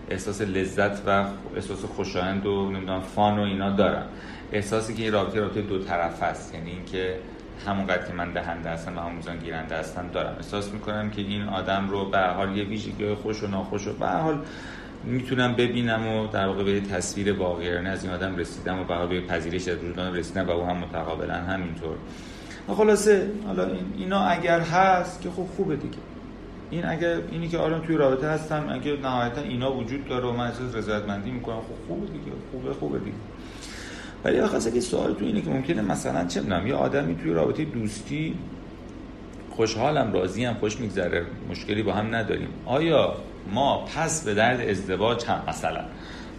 احساس 0.09 0.41
لذت 0.41 1.07
و 1.07 1.25
احساس 1.55 1.85
خوشایند 1.85 2.45
و 2.45 2.69
نمی‌دونم 2.71 3.01
فان 3.01 3.39
و 3.39 3.41
اینا 3.41 3.69
دارم. 3.69 4.05
احساسی 4.51 4.93
که 4.93 5.03
این 5.03 5.11
رابطه 5.11 5.39
رابطه 5.39 5.61
دو 5.61 5.79
طرف 5.79 6.23
است 6.23 6.53
یعنی 6.53 6.71
اینکه 6.71 7.15
همونقدر 7.67 8.07
که 8.07 8.13
من 8.13 8.33
دهنده 8.33 8.69
هستم 8.69 8.97
و 8.97 8.99
همون 8.99 9.37
گیرنده 9.43 9.75
هستم 9.75 10.09
دارم. 10.13 10.35
احساس 10.35 10.73
می‌کنم 10.73 11.09
که 11.09 11.21
این 11.21 11.43
آدم 11.43 11.89
رو 11.89 12.05
به 12.05 12.19
حال 12.19 12.57
یه 12.57 12.63
ویژگی 12.63 13.13
خوش 13.13 13.43
و 13.43 13.47
ناخوش 13.47 13.87
و 13.87 13.93
به 13.93 14.07
حال 14.07 14.41
می‌تونم 15.03 15.55
ببینم 15.55 16.07
و 16.07 16.27
در 16.27 16.47
واقع 16.47 16.63
به 16.63 16.81
تصویر 16.81 17.33
واقعیانه 17.33 17.89
از 17.89 18.03
این 18.03 18.13
آدم 18.13 18.35
رسیدم 18.35 18.79
و 18.79 18.83
به 18.83 19.07
به 19.07 19.27
پذیرش 19.27 19.67
از 19.67 19.77
وجود 19.77 19.99
رسیدم 19.99 20.47
و 20.47 20.51
او 20.51 20.65
هم 20.65 20.77
متقابلا 20.77 21.33
همینطور. 21.33 21.95
خلاصه 22.67 23.31
حالا 23.47 23.67
اینا 23.97 24.19
اگر 24.19 24.59
هست 24.59 25.21
که 25.21 25.29
خب 25.29 25.45
خوبه 25.55 25.75
دیگه. 25.75 25.97
این 26.71 26.85
اگه 26.85 27.23
اینی 27.31 27.47
که 27.47 27.57
آرام 27.57 27.81
توی 27.81 27.97
رابطه 27.97 28.27
هستم 28.27 28.69
اگه 28.69 28.97
نهایتا 28.97 29.41
اینا 29.41 29.73
وجود 29.73 30.07
داره 30.07 30.27
و 30.27 30.31
من 30.31 30.47
احساس 30.47 30.75
رضایتمندی 30.75 31.31
می‌کنم 31.31 31.55
خب 31.59 31.87
خوبه 31.87 32.07
دیگه 32.07 32.31
خوبه 32.51 32.73
خوبه 32.73 32.99
دیگه. 32.99 33.17
ولی 34.23 34.41
بخاطر 34.41 34.69
که 34.69 34.79
سوال 34.79 35.13
تو 35.13 35.25
اینه 35.25 35.41
که 35.41 35.49
ممکنه 35.49 35.81
مثلا 35.81 36.25
چه 36.27 36.41
می‌دونم 36.41 36.67
یه 36.67 36.73
آدمی 36.75 37.15
توی 37.15 37.33
رابطه 37.33 37.65
دوستی 37.65 38.35
خوشحالم 39.51 40.13
راضیم 40.13 40.53
خوش 40.53 40.79
میگذره 40.79 41.25
مشکلی 41.49 41.83
با 41.83 41.93
هم 41.93 42.15
نداریم. 42.15 42.49
آیا 42.65 43.15
ما 43.53 43.85
پس 43.95 44.23
به 44.25 44.33
درد 44.33 44.61
ازدواج 44.61 45.25
هم 45.25 45.43
مثلا 45.47 45.81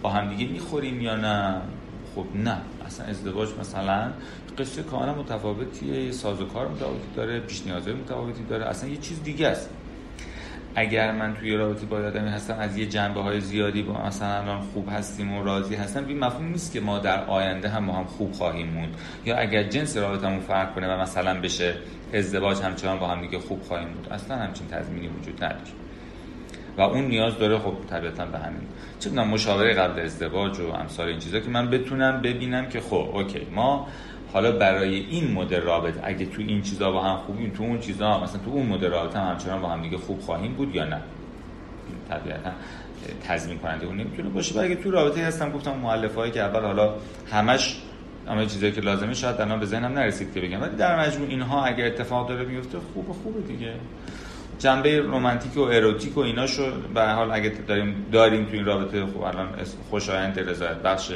با 0.02 0.10
هم 0.10 0.34
دیگه 0.34 0.52
می‌خوریم 0.52 1.00
یا 1.00 1.16
نه؟ 1.16 1.60
خب 2.14 2.24
نه. 2.34 2.56
اصلا 2.86 3.06
ازدواج 3.06 3.48
مثلا 3.60 4.10
قصه 4.58 4.82
کاملا 4.82 5.14
متفاوتیه 5.14 6.12
ساز 6.12 6.40
و 6.40 6.44
کار 6.44 6.68
متفاوتی 6.68 7.06
داره 7.16 7.40
پیش 7.40 7.66
نیازهای 7.66 7.94
متفاوتی 7.94 8.44
داره 8.48 8.66
اصلا 8.66 8.90
یه 8.90 8.96
چیز 8.96 9.22
دیگه 9.22 9.48
است. 9.48 9.70
اگر 10.74 11.12
من 11.12 11.34
توی 11.34 11.56
رابطه 11.56 11.86
با 11.86 11.96
آدمی 11.96 12.28
هستم 12.28 12.58
از 12.58 12.76
یه 12.76 12.86
جنبه 12.86 13.20
های 13.20 13.40
زیادی 13.40 13.82
با 13.82 14.06
مثلا 14.06 14.42
الان 14.42 14.60
خوب 14.60 14.88
هستیم 14.92 15.32
و 15.32 15.44
راضی 15.44 15.74
هستم 15.74 16.06
این 16.06 16.18
مفهوم 16.18 16.48
نیست 16.48 16.72
که 16.72 16.80
ما 16.80 16.98
در 16.98 17.24
آینده 17.24 17.68
هم 17.68 17.86
با 17.86 17.92
هم 17.92 18.04
خوب 18.04 18.32
خواهیم 18.32 18.66
موند. 18.66 18.96
یا 19.24 19.36
اگر 19.38 19.62
جنس 19.62 19.96
رابطمون 19.96 20.40
فرق 20.40 20.74
کنه 20.74 20.94
و 20.94 21.00
مثلا 21.00 21.40
بشه 21.40 21.74
ازدواج 22.14 22.60
همچنان 22.60 22.98
با 22.98 23.08
هم 23.08 23.20
دیگه 23.20 23.38
خوب 23.38 23.62
خواهیم 23.62 23.88
بود. 23.88 24.12
اصلا 24.12 24.36
همچین 24.36 24.66
تضمینی 24.66 25.08
وجود 25.08 25.44
نداره 25.44 25.60
و 26.76 26.80
اون 26.80 27.04
نیاز 27.04 27.38
داره 27.38 27.58
خب 27.58 27.74
طبیعتا 27.90 28.24
به 28.24 28.38
همین. 28.38 28.62
چه 29.00 29.10
مشاوره 29.10 29.74
قبل 29.74 30.00
ازدواج 30.00 30.60
و 30.60 30.66
امثال 30.66 31.08
این 31.08 31.18
چیزا 31.18 31.40
که 31.40 31.50
من 31.50 31.70
بتونم 31.70 32.22
ببینم 32.22 32.68
که 32.68 32.80
خب 32.80 33.10
اوکی 33.14 33.46
ما 33.54 33.86
حالا 34.32 34.52
برای 34.52 34.94
این 34.94 35.32
مدل 35.32 35.60
رابطه 35.60 36.00
اگه 36.02 36.26
تو 36.26 36.42
این 36.42 36.62
چیزا 36.62 36.90
با 36.90 37.02
هم 37.02 37.16
خوبیم 37.16 37.50
تو 37.50 37.62
اون 37.62 37.78
چیزا 37.78 38.20
مثلا 38.20 38.40
تو 38.44 38.50
اون 38.50 38.66
مدل 38.66 38.90
رابطه 38.90 39.18
هم 39.18 39.30
همچنان 39.30 39.62
با 39.62 39.68
هم 39.68 39.82
دیگه 39.82 39.98
خوب 39.98 40.20
خواهیم 40.20 40.52
بود 40.52 40.74
یا 40.74 40.84
نه؟ 40.84 41.00
طبیعتا 42.08 42.50
تضمین 43.28 43.58
کننده 43.58 43.86
اون 43.86 43.96
نمی‌تونه 43.96 44.28
باشه. 44.28 44.60
اگه 44.60 44.74
تو 44.74 44.90
رابطه 44.90 45.20
هستم 45.20 45.50
گفتم 45.52 45.72
مؤلفه‌ای 45.72 46.30
که 46.30 46.40
اول 46.40 46.60
حالا 46.60 46.94
همش 47.32 47.76
اما 48.28 48.44
چیزایی 48.44 48.72
که 48.72 48.80
لازمه 48.80 49.14
شاید 49.14 49.40
الان 49.40 49.60
به 49.60 49.66
ذهنم 49.66 49.92
نرسید 49.92 50.34
که 50.34 50.40
بگم. 50.40 50.62
ولی 50.62 50.76
در 50.76 51.00
مجموع 51.00 51.28
اینها 51.28 51.64
اگر 51.64 51.86
اتفاق 51.86 52.28
داره 52.28 52.44
میفته 52.44 52.78
خوب 52.94 53.12
خوبه 53.12 53.40
دیگه. 53.40 53.72
جنبه 54.58 55.00
رمانتیک 55.00 55.56
و 55.56 55.60
اروتیک 55.60 56.16
و 56.16 56.20
ایناشو 56.20 56.70
به 56.94 57.02
حال 57.02 57.30
اگه 57.32 57.52
داریم 57.68 58.06
داریم 58.12 58.44
تو 58.44 58.52
این 58.52 58.64
رابطه 58.64 59.06
خوب 59.06 59.22
الان 59.22 59.48
خوشایند 59.90 60.40
رضایت 60.40 60.76
بخش 60.76 61.12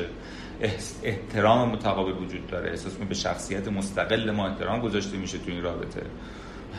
احترام 1.02 1.68
متقابل 1.70 2.12
وجود 2.12 2.46
داره. 2.46 2.70
احساس 2.70 2.92
به 2.94 3.14
شخصیت 3.14 3.68
مستقل 3.68 4.30
ما 4.30 4.48
احترام 4.48 4.80
گذاشته 4.80 5.16
میشه 5.16 5.38
تو 5.38 5.50
این 5.50 5.62
رابطه. 5.62 6.02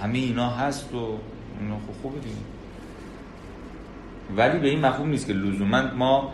همه 0.02 0.18
اینا 0.18 0.50
هست 0.50 0.94
و 0.94 1.18
اینا 1.60 1.78
خوب 1.86 1.96
خوبه 2.02 2.20
دیگه. 2.20 2.36
ولی 4.38 4.60
به 4.60 4.68
این 4.68 4.86
مفهوم 4.86 5.10
نیست 5.10 5.28
که 5.28 5.34
لزوما 5.34 5.82
ما 5.82 6.34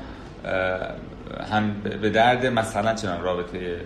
هم 1.52 1.74
به 2.02 2.10
درد 2.10 2.46
مثلا 2.46 2.94
چنان 2.96 3.22
رابطه 3.22 3.82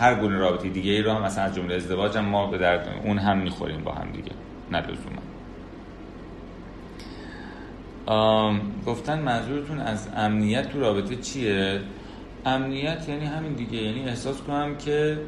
هر 0.00 0.14
گونه 0.14 0.38
رابطه 0.38 0.68
دیگه 0.68 0.92
ای 0.92 1.00
هم 1.00 1.22
مثلا 1.22 1.44
از 1.44 1.54
جمله 1.54 1.74
ازدواج 1.74 2.16
هم 2.16 2.24
ما 2.24 2.46
به 2.46 2.58
درد 2.58 2.88
اون 3.04 3.18
هم 3.18 3.38
می‌خوریم 3.38 3.84
با 3.84 3.92
هم 3.92 4.10
دیگه. 4.12 4.32
نه 4.72 4.82
لزوما. 4.86 5.22
گفتن 8.86 9.18
منظورتون 9.18 9.80
از 9.80 10.08
امنیت 10.16 10.72
تو 10.72 10.80
رابطه 10.80 11.16
چیه؟ 11.16 11.80
امنیت 12.46 13.08
یعنی 13.08 13.24
همین 13.24 13.52
دیگه. 13.52 13.78
یعنی 13.78 14.08
احساس 14.08 14.42
کنم 14.42 14.76
که 14.76 15.18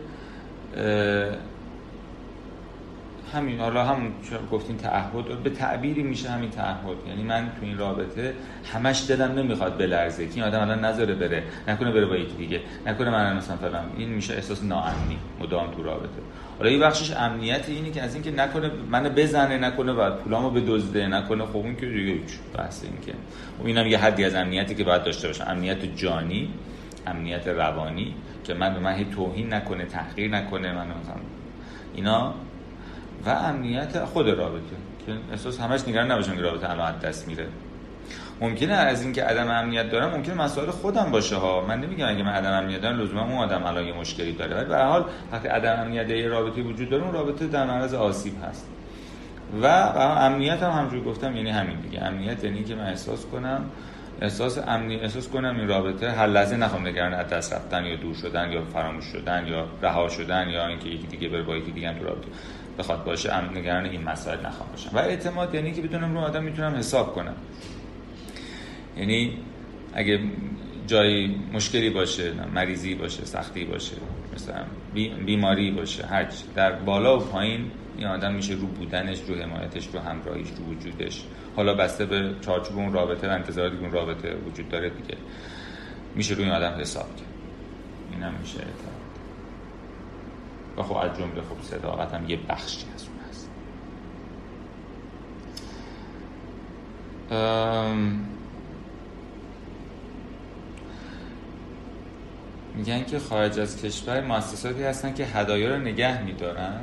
همین 3.32 3.60
حالا 3.60 3.84
هم 3.84 4.12
گفتین 4.52 4.76
تعهد 4.76 5.42
به 5.42 5.50
تعبیری 5.50 6.02
میشه 6.02 6.30
همین 6.30 6.50
تعهد. 6.50 6.96
یعنی 7.08 7.22
من 7.22 7.52
تو 7.60 7.66
این 7.66 7.78
رابطه 7.78 8.34
همش 8.72 9.04
دلم 9.08 9.32
نمی‌خواد 9.32 9.78
بلرزه. 9.78 10.26
که 10.26 10.34
این 10.34 10.44
آدم 10.44 10.60
الان 10.60 10.84
نذاره 10.84 11.14
بره 11.14 11.42
نکنه 11.68 11.92
بره 11.92 12.06
با 12.06 12.16
یکی 12.16 12.34
دیگه 12.36 12.60
نکنه 12.86 13.10
من 13.10 13.36
مثلا 13.36 13.56
فلان. 13.56 13.84
این 13.96 14.08
میشه 14.08 14.34
احساس 14.34 14.62
ناامنی 14.62 15.18
مدام 15.40 15.70
تو 15.70 15.82
رابطه. 15.82 16.22
حالا 16.58 16.70
این 16.70 16.80
بخشش 16.80 17.16
امنیت 17.16 17.68
اینی 17.68 17.90
که 17.90 18.02
از 18.02 18.14
اینکه 18.14 18.30
نکنه 18.30 18.70
منو 18.90 19.10
بزنه 19.10 19.58
نکنه 19.58 19.92
و 19.92 20.10
پولامو 20.10 20.50
بدزده 20.50 21.06
نکنه 21.06 21.44
خب 21.46 21.56
اون 21.56 21.76
که 21.76 21.86
دیگه 21.86 22.14
بحث 22.58 22.84
این 22.84 23.00
که. 23.06 23.12
و 23.62 23.66
اینم 23.66 23.86
یه 23.86 23.98
حدی 23.98 24.24
از 24.24 24.34
امنیتی 24.34 24.74
که 24.74 24.84
باید 24.84 25.04
داشته 25.04 25.26
باشم 25.26 25.44
امنیت 25.48 25.96
جانی. 25.96 26.48
امنیت 27.06 27.48
روانی 27.48 28.14
که 28.44 28.54
من 28.54 28.74
به 28.74 28.80
من 28.80 28.94
هی 28.94 29.04
توهین 29.04 29.54
نکنه 29.54 29.84
تحقیر 29.84 30.30
نکنه 30.30 30.72
من 30.72 30.86
مثلا 30.86 31.14
اینا 31.94 32.34
و 33.26 33.30
امنیت 33.30 34.04
خود 34.04 34.28
رابطه 34.28 34.76
که 35.06 35.12
احساس 35.32 35.60
همش 35.60 35.88
نگران 35.88 36.10
نباشم 36.10 36.36
که 36.36 36.42
رابطه 36.42 36.70
الان 36.70 36.98
دست 36.98 37.28
میره. 37.28 37.46
ممکنه 38.40 38.72
از 38.72 39.02
اینکه 39.02 39.24
عدم 39.24 39.50
امنیت 39.50 39.90
دارم 39.90 40.16
ممکنه 40.16 40.34
مسائل 40.34 40.70
خودم 40.70 41.10
باشه 41.10 41.36
ها. 41.36 41.64
من 41.68 41.80
نمیگم 41.80 42.08
اگه 42.08 42.22
من 42.22 42.32
عدم 42.32 42.52
امنیت 42.52 42.80
دارم 42.80 43.00
لزوما 43.00 43.22
اون 43.22 43.38
آدم 43.38 43.64
الان 43.64 43.86
یه 43.86 43.92
مشکلی 43.92 44.32
داره. 44.32 44.56
ولی 44.56 44.64
به 44.64 44.76
حال 44.76 45.04
وقتی 45.32 45.48
عدم 45.48 45.80
امنیت 45.80 46.10
یه 46.10 46.28
رابطه 46.28 46.62
وجود 46.62 46.90
داره 46.90 47.02
اون 47.02 47.12
رابطه 47.12 47.46
در 47.46 47.66
معرض 47.66 47.94
آسیب 47.94 48.34
هست. 48.44 48.68
و 49.62 49.66
امنیت 49.66 50.62
هم 50.62 50.70
همجور 50.70 51.04
گفتم 51.04 51.36
یعنی 51.36 51.50
همین 51.50 51.80
دیگه. 51.80 52.02
امنیت 52.02 52.44
یعنی 52.44 52.64
که 52.64 52.74
من 52.74 52.86
احساس 52.86 53.26
کنم 53.26 53.64
احساس 54.22 54.58
امنی 54.58 54.96
احساس 54.96 55.28
کنم 55.28 55.56
این 55.58 55.68
رابطه 55.68 56.10
هر 56.10 56.26
لحظه 56.26 56.56
نخوام 56.56 56.86
نگران 56.86 57.14
از 57.14 57.28
دست 57.28 57.52
رفتن 57.52 57.84
یا 57.84 57.96
دور 57.96 58.14
شدن 58.14 58.52
یا 58.52 58.64
فراموش 58.64 59.04
شدن 59.04 59.46
یا 59.46 59.68
رها 59.82 60.08
شدن 60.08 60.48
یا 60.48 60.66
اینکه 60.66 60.88
یکی 60.88 61.06
دیگه 61.06 61.28
بره 61.28 61.42
با 61.42 61.56
یکی 61.56 61.70
دیگه 61.70 61.88
هم 61.88 61.98
تو 61.98 62.04
رابطه 62.04 62.28
بخواد 62.78 63.04
باشه 63.04 63.50
نگران 63.50 63.84
این 63.84 64.02
مسائل 64.02 64.46
نخوام 64.46 64.68
باشم. 64.70 64.90
و 64.92 64.98
اعتماد 64.98 65.54
یعنی 65.54 65.72
که 65.72 65.82
بدونم 65.82 66.14
رو 66.14 66.20
آدم 66.20 66.44
می‌تونم 66.44 66.74
حساب 66.74 67.14
کنم. 67.14 67.34
یعنی 68.96 69.38
اگه 69.94 70.20
جای 70.86 71.34
مشکلی 71.52 71.90
باشه 71.90 72.32
مریضی 72.54 72.94
باشه 72.94 73.24
سختی 73.24 73.64
باشه 73.64 73.96
مثلا 74.34 74.64
بیماری 75.26 75.70
باشه 75.70 76.06
هر 76.06 76.26
در 76.54 76.72
بالا 76.72 77.18
و 77.18 77.20
پایین 77.20 77.70
این 77.98 78.06
آدم 78.06 78.34
میشه 78.34 78.54
رو 78.54 78.66
بودنش 78.66 79.20
رو 79.20 79.34
حمایتش 79.34 79.86
رو 79.86 80.00
همراهیش 80.00 80.48
رو 80.48 80.64
وجودش. 80.64 81.24
حالا 81.56 81.74
بسته 81.74 82.06
به 82.06 82.34
چارچوب 82.40 82.78
اون 82.78 82.92
رابطه 82.92 83.28
و 83.28 83.30
انتظاراتی 83.30 83.76
اون 83.76 83.92
رابطه 83.92 84.36
وجود 84.36 84.68
داره 84.68 84.90
دیگه. 84.90 85.16
میشه 86.14 86.34
روی 86.34 86.44
این 86.44 86.52
آدم 86.52 86.80
حساب 86.80 87.16
کرد. 87.16 87.28
اینم 88.12 88.34
میشه 88.40 88.58
اعتماد 88.58 89.04
و 90.76 90.82
خب 90.82 90.96
از 90.96 91.18
جمله 91.18 91.40
خب 91.40 91.62
صداقت 91.62 92.14
هم 92.14 92.30
یه 92.30 92.38
بخشی 92.48 92.86
از 92.94 93.06
اون 93.08 93.18
هست. 93.28 93.50
میگن 102.74 103.04
که 103.04 103.18
خارج 103.18 103.60
از 103.60 103.82
کشور 103.82 104.20
مؤسساتی 104.20 104.82
هستن 104.82 105.14
که 105.14 105.24
هدایا 105.24 105.76
رو 105.76 105.82
نگه 105.82 106.22
میدارن. 106.22 106.80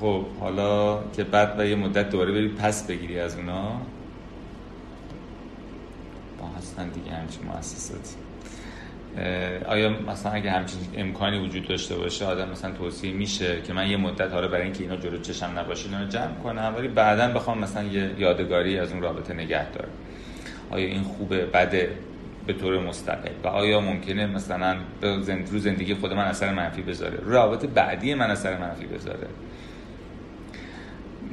خب 0.00 0.24
حالا 0.40 1.02
که 1.16 1.24
بعد 1.24 1.60
و 1.60 1.66
یه 1.66 1.76
مدت 1.76 2.10
دوباره 2.10 2.32
بری 2.32 2.48
پس 2.48 2.86
بگیری 2.86 3.20
از 3.20 3.36
اونا. 3.36 3.80
با 6.38 6.48
هستن 6.58 6.88
دیگه 6.88 7.10
همچین 7.10 7.42
مؤسساتی. 7.46 8.16
آیا 9.66 9.90
مثلا 9.90 10.32
اگه 10.32 10.50
همچین 10.50 10.78
امکانی 10.96 11.38
وجود 11.38 11.68
داشته 11.68 11.96
باشه 11.96 12.24
آدم 12.24 12.48
مثلا 12.48 12.70
توصیه 12.72 13.12
میشه 13.12 13.62
که 13.62 13.72
من 13.72 13.90
یه 13.90 13.96
مدت 13.96 14.32
حالا 14.32 14.48
برای 14.48 14.62
اینکه 14.62 14.82
اینا 14.82 14.96
جلو 14.96 15.18
چشم 15.18 15.58
نباشه 15.58 15.86
اینا 15.88 16.04
جمع 16.04 16.34
کنم 16.34 16.74
ولی 16.76 16.88
بعدا 16.88 17.28
بخوام 17.28 17.58
مثلا 17.58 17.82
یه 17.82 18.10
یادگاری 18.18 18.78
از 18.78 18.92
اون 18.92 19.02
رابطه 19.02 19.34
نگه 19.34 19.70
دارم. 19.70 19.90
آیا 20.70 20.86
این 20.86 21.02
خوبه 21.02 21.46
بده؟ 21.46 21.90
به 22.46 22.52
طور 22.52 22.86
مستقل. 22.86 23.30
و 23.44 23.48
آیا 23.48 23.80
ممکنه 23.80 24.26
مثلا 24.26 24.76
رو 25.52 25.58
زندگی 25.58 25.94
خود 25.94 26.12
من 26.12 26.24
اثر 26.24 26.54
منفی 26.54 26.82
بذاره؟ 26.82 27.18
رابطه 27.24 27.66
بعدی 27.66 28.14
من 28.14 28.30
اثر 28.30 28.58
منفی 28.58 28.86
بذاره. 28.86 29.26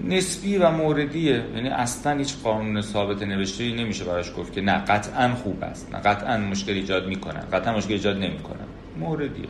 نسبی 0.03 0.57
و 0.57 0.71
موردیه. 0.71 1.43
یعنی 1.55 1.69
اصلا 1.69 2.17
هیچ 2.17 2.35
قانون 2.43 2.81
ثابت 2.81 3.23
نوشته 3.23 3.71
نمیشه 3.75 4.05
براش 4.05 4.31
گفت 4.37 4.53
که 4.53 4.61
نه 4.61 4.77
قطعا 4.77 5.35
خوب 5.35 5.63
است 5.63 5.93
نه 5.93 5.99
قطعا 5.99 6.37
مشکل 6.37 6.71
ایجاد 6.71 7.07
می‌کنن 7.07 7.41
قطعا 7.53 7.77
مشکل 7.77 7.93
ایجاد 7.93 8.17
نمی‌کنن 8.17 8.65
موردیه. 8.99 9.45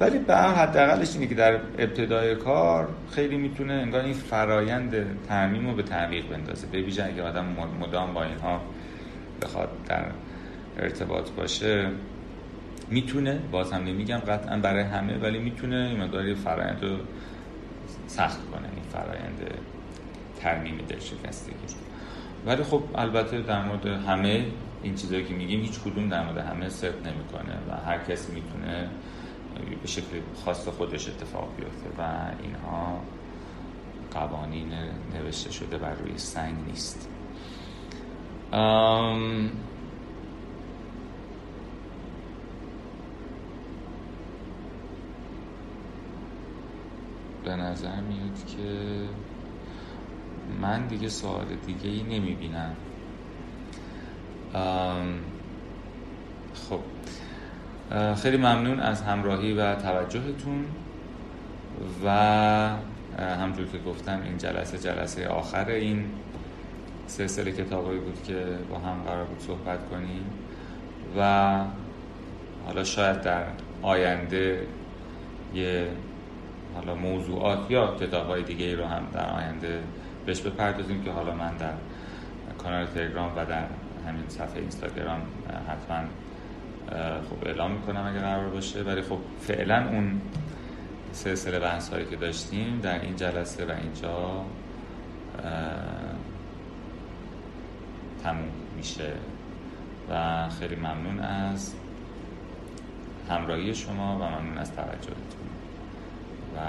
ولی 0.00 0.18
به 0.18 0.36
هر 0.36 0.54
حداقلش 0.54 1.14
اینه 1.14 1.26
که 1.26 1.34
در 1.34 1.52
ابتدای 1.78 2.34
کار 2.34 2.88
خیلی 3.10 3.36
می‌تونه 3.36 3.72
انگار 3.72 4.04
این 4.04 4.14
فرایند 4.14 4.94
تعمیم 5.28 5.68
رو 5.68 5.74
به 5.74 5.82
تعویق 5.82 6.28
بندازه. 6.28 6.66
به 6.66 6.78
اگه 6.78 7.22
آدم 7.22 7.44
مدام 7.80 8.14
با 8.14 8.24
اینها 8.24 8.60
بخواد 9.42 9.68
در 9.88 10.04
ارتباط 10.78 11.30
باشه 11.30 11.90
می‌تونه 12.90 13.38
باز 13.50 13.72
هم 13.72 13.84
نمیگم 13.84 14.18
قطعا 14.18 14.58
برای 14.58 14.82
همه 14.82 15.18
ولی 15.18 15.38
می‌تونه 15.38 15.76
این 15.76 16.02
مقداری 16.02 16.34
فرایند 16.34 16.84
رو 16.84 16.96
سخت 18.06 18.50
کنه 18.50 18.68
این 18.74 18.82
فرایند 18.92 19.50
ترمیم 20.40 20.78
دل 20.88 20.98
شکستگی. 20.98 21.54
ولی 22.46 22.62
خب 22.62 22.82
البته 22.94 23.42
در 23.42 23.64
مورد 23.64 23.86
همه 23.86 24.46
این 24.82 24.94
چیزایی 24.94 25.24
که 25.24 25.34
میگیم 25.34 25.60
هیچ 25.60 25.80
کدوم 25.80 26.08
در 26.08 26.24
مورد 26.24 26.38
همه 26.38 26.68
صدق 26.68 27.06
نمی‌کنه 27.06 27.54
و 27.70 27.76
هر 27.86 27.98
کسی 27.98 28.32
می‌تونه 28.32 28.88
به 29.82 29.88
شکل 29.88 30.20
خاص 30.44 30.68
خودش 30.68 31.08
اتفاق 31.08 31.48
بیفته 31.56 31.88
و 31.98 32.02
اینها 32.42 33.00
قوانین 34.10 34.72
نوشته 35.14 35.52
شده 35.52 35.78
بر 35.78 35.94
روی 35.94 36.18
سنگ 36.18 36.54
نیست. 36.66 37.08
به 47.46 47.56
نظر 47.56 48.00
میاد 48.00 48.46
که 48.46 49.02
من 50.60 50.86
دیگه 50.86 51.08
سوال 51.08 51.46
دیگه 51.66 51.88
ای 51.88 52.02
نمی 52.02 52.34
بینم 52.34 52.76
خب. 56.54 56.80
خیلی 58.14 58.36
ممنون 58.36 58.80
از 58.80 59.02
همراهی 59.02 59.52
و 59.52 59.74
توجهتون 59.74 60.64
و 62.04 62.10
همجور 63.18 63.66
که 63.66 63.78
گفتم 63.78 64.22
این 64.24 64.38
جلسه 64.38 64.78
جلسه 64.78 65.28
آخر 65.28 65.68
این 65.68 66.04
سلسله 67.06 67.52
کتابایی 67.52 67.98
بود 67.98 68.22
که 68.22 68.44
با 68.70 68.78
هم 68.78 69.02
قرار 69.02 69.24
بود 69.24 69.40
صحبت 69.40 69.88
کنیم 69.90 70.24
و 71.18 71.60
حالا 72.66 72.84
شاید 72.84 73.20
در 73.20 73.44
آینده 73.82 74.66
یه 75.54 75.88
حالا 76.76 76.94
موضوعات 76.94 77.70
یا 77.70 77.96
کتاب 78.00 78.26
های 78.26 78.42
دیگه 78.42 78.76
رو 78.76 78.84
هم 78.84 79.02
در 79.12 79.30
آینده 79.30 79.82
بهش 80.26 80.40
بپردازیم 80.40 81.04
که 81.04 81.10
حالا 81.10 81.34
من 81.34 81.56
در 81.56 81.72
کانال 82.58 82.86
تلگرام 82.86 83.32
و 83.36 83.46
در 83.46 83.64
همین 84.06 84.28
صفحه 84.28 84.60
اینستاگرام 84.60 85.20
حتما 85.68 86.08
خب 87.30 87.46
اعلام 87.46 87.70
می‌کنم 87.70 88.06
اگر 88.06 88.20
قرار 88.20 88.48
باشه. 88.48 88.82
ولی 88.82 89.02
خب 89.02 89.18
فعلا 89.40 89.88
اون 89.88 90.20
سلسله 91.12 91.58
بحث 91.58 91.88
هایی 91.88 92.06
که 92.06 92.16
داشتیم 92.16 92.80
در 92.82 93.00
این 93.00 93.16
جلسه 93.16 93.64
و 93.64 93.70
اینجا 93.70 94.44
تموم 98.22 98.48
میشه 98.76 99.12
و 100.10 100.48
خیلی 100.48 100.76
ممنون 100.76 101.20
از 101.20 101.74
همراهی 103.30 103.74
شما 103.74 104.16
و 104.16 104.22
ممنون 104.22 104.58
از 104.58 104.72
توجهتون. 104.72 105.35
و 106.56 106.60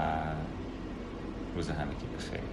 روز 1.54 1.70
همگی 1.70 2.08
بخیر. 2.08 2.47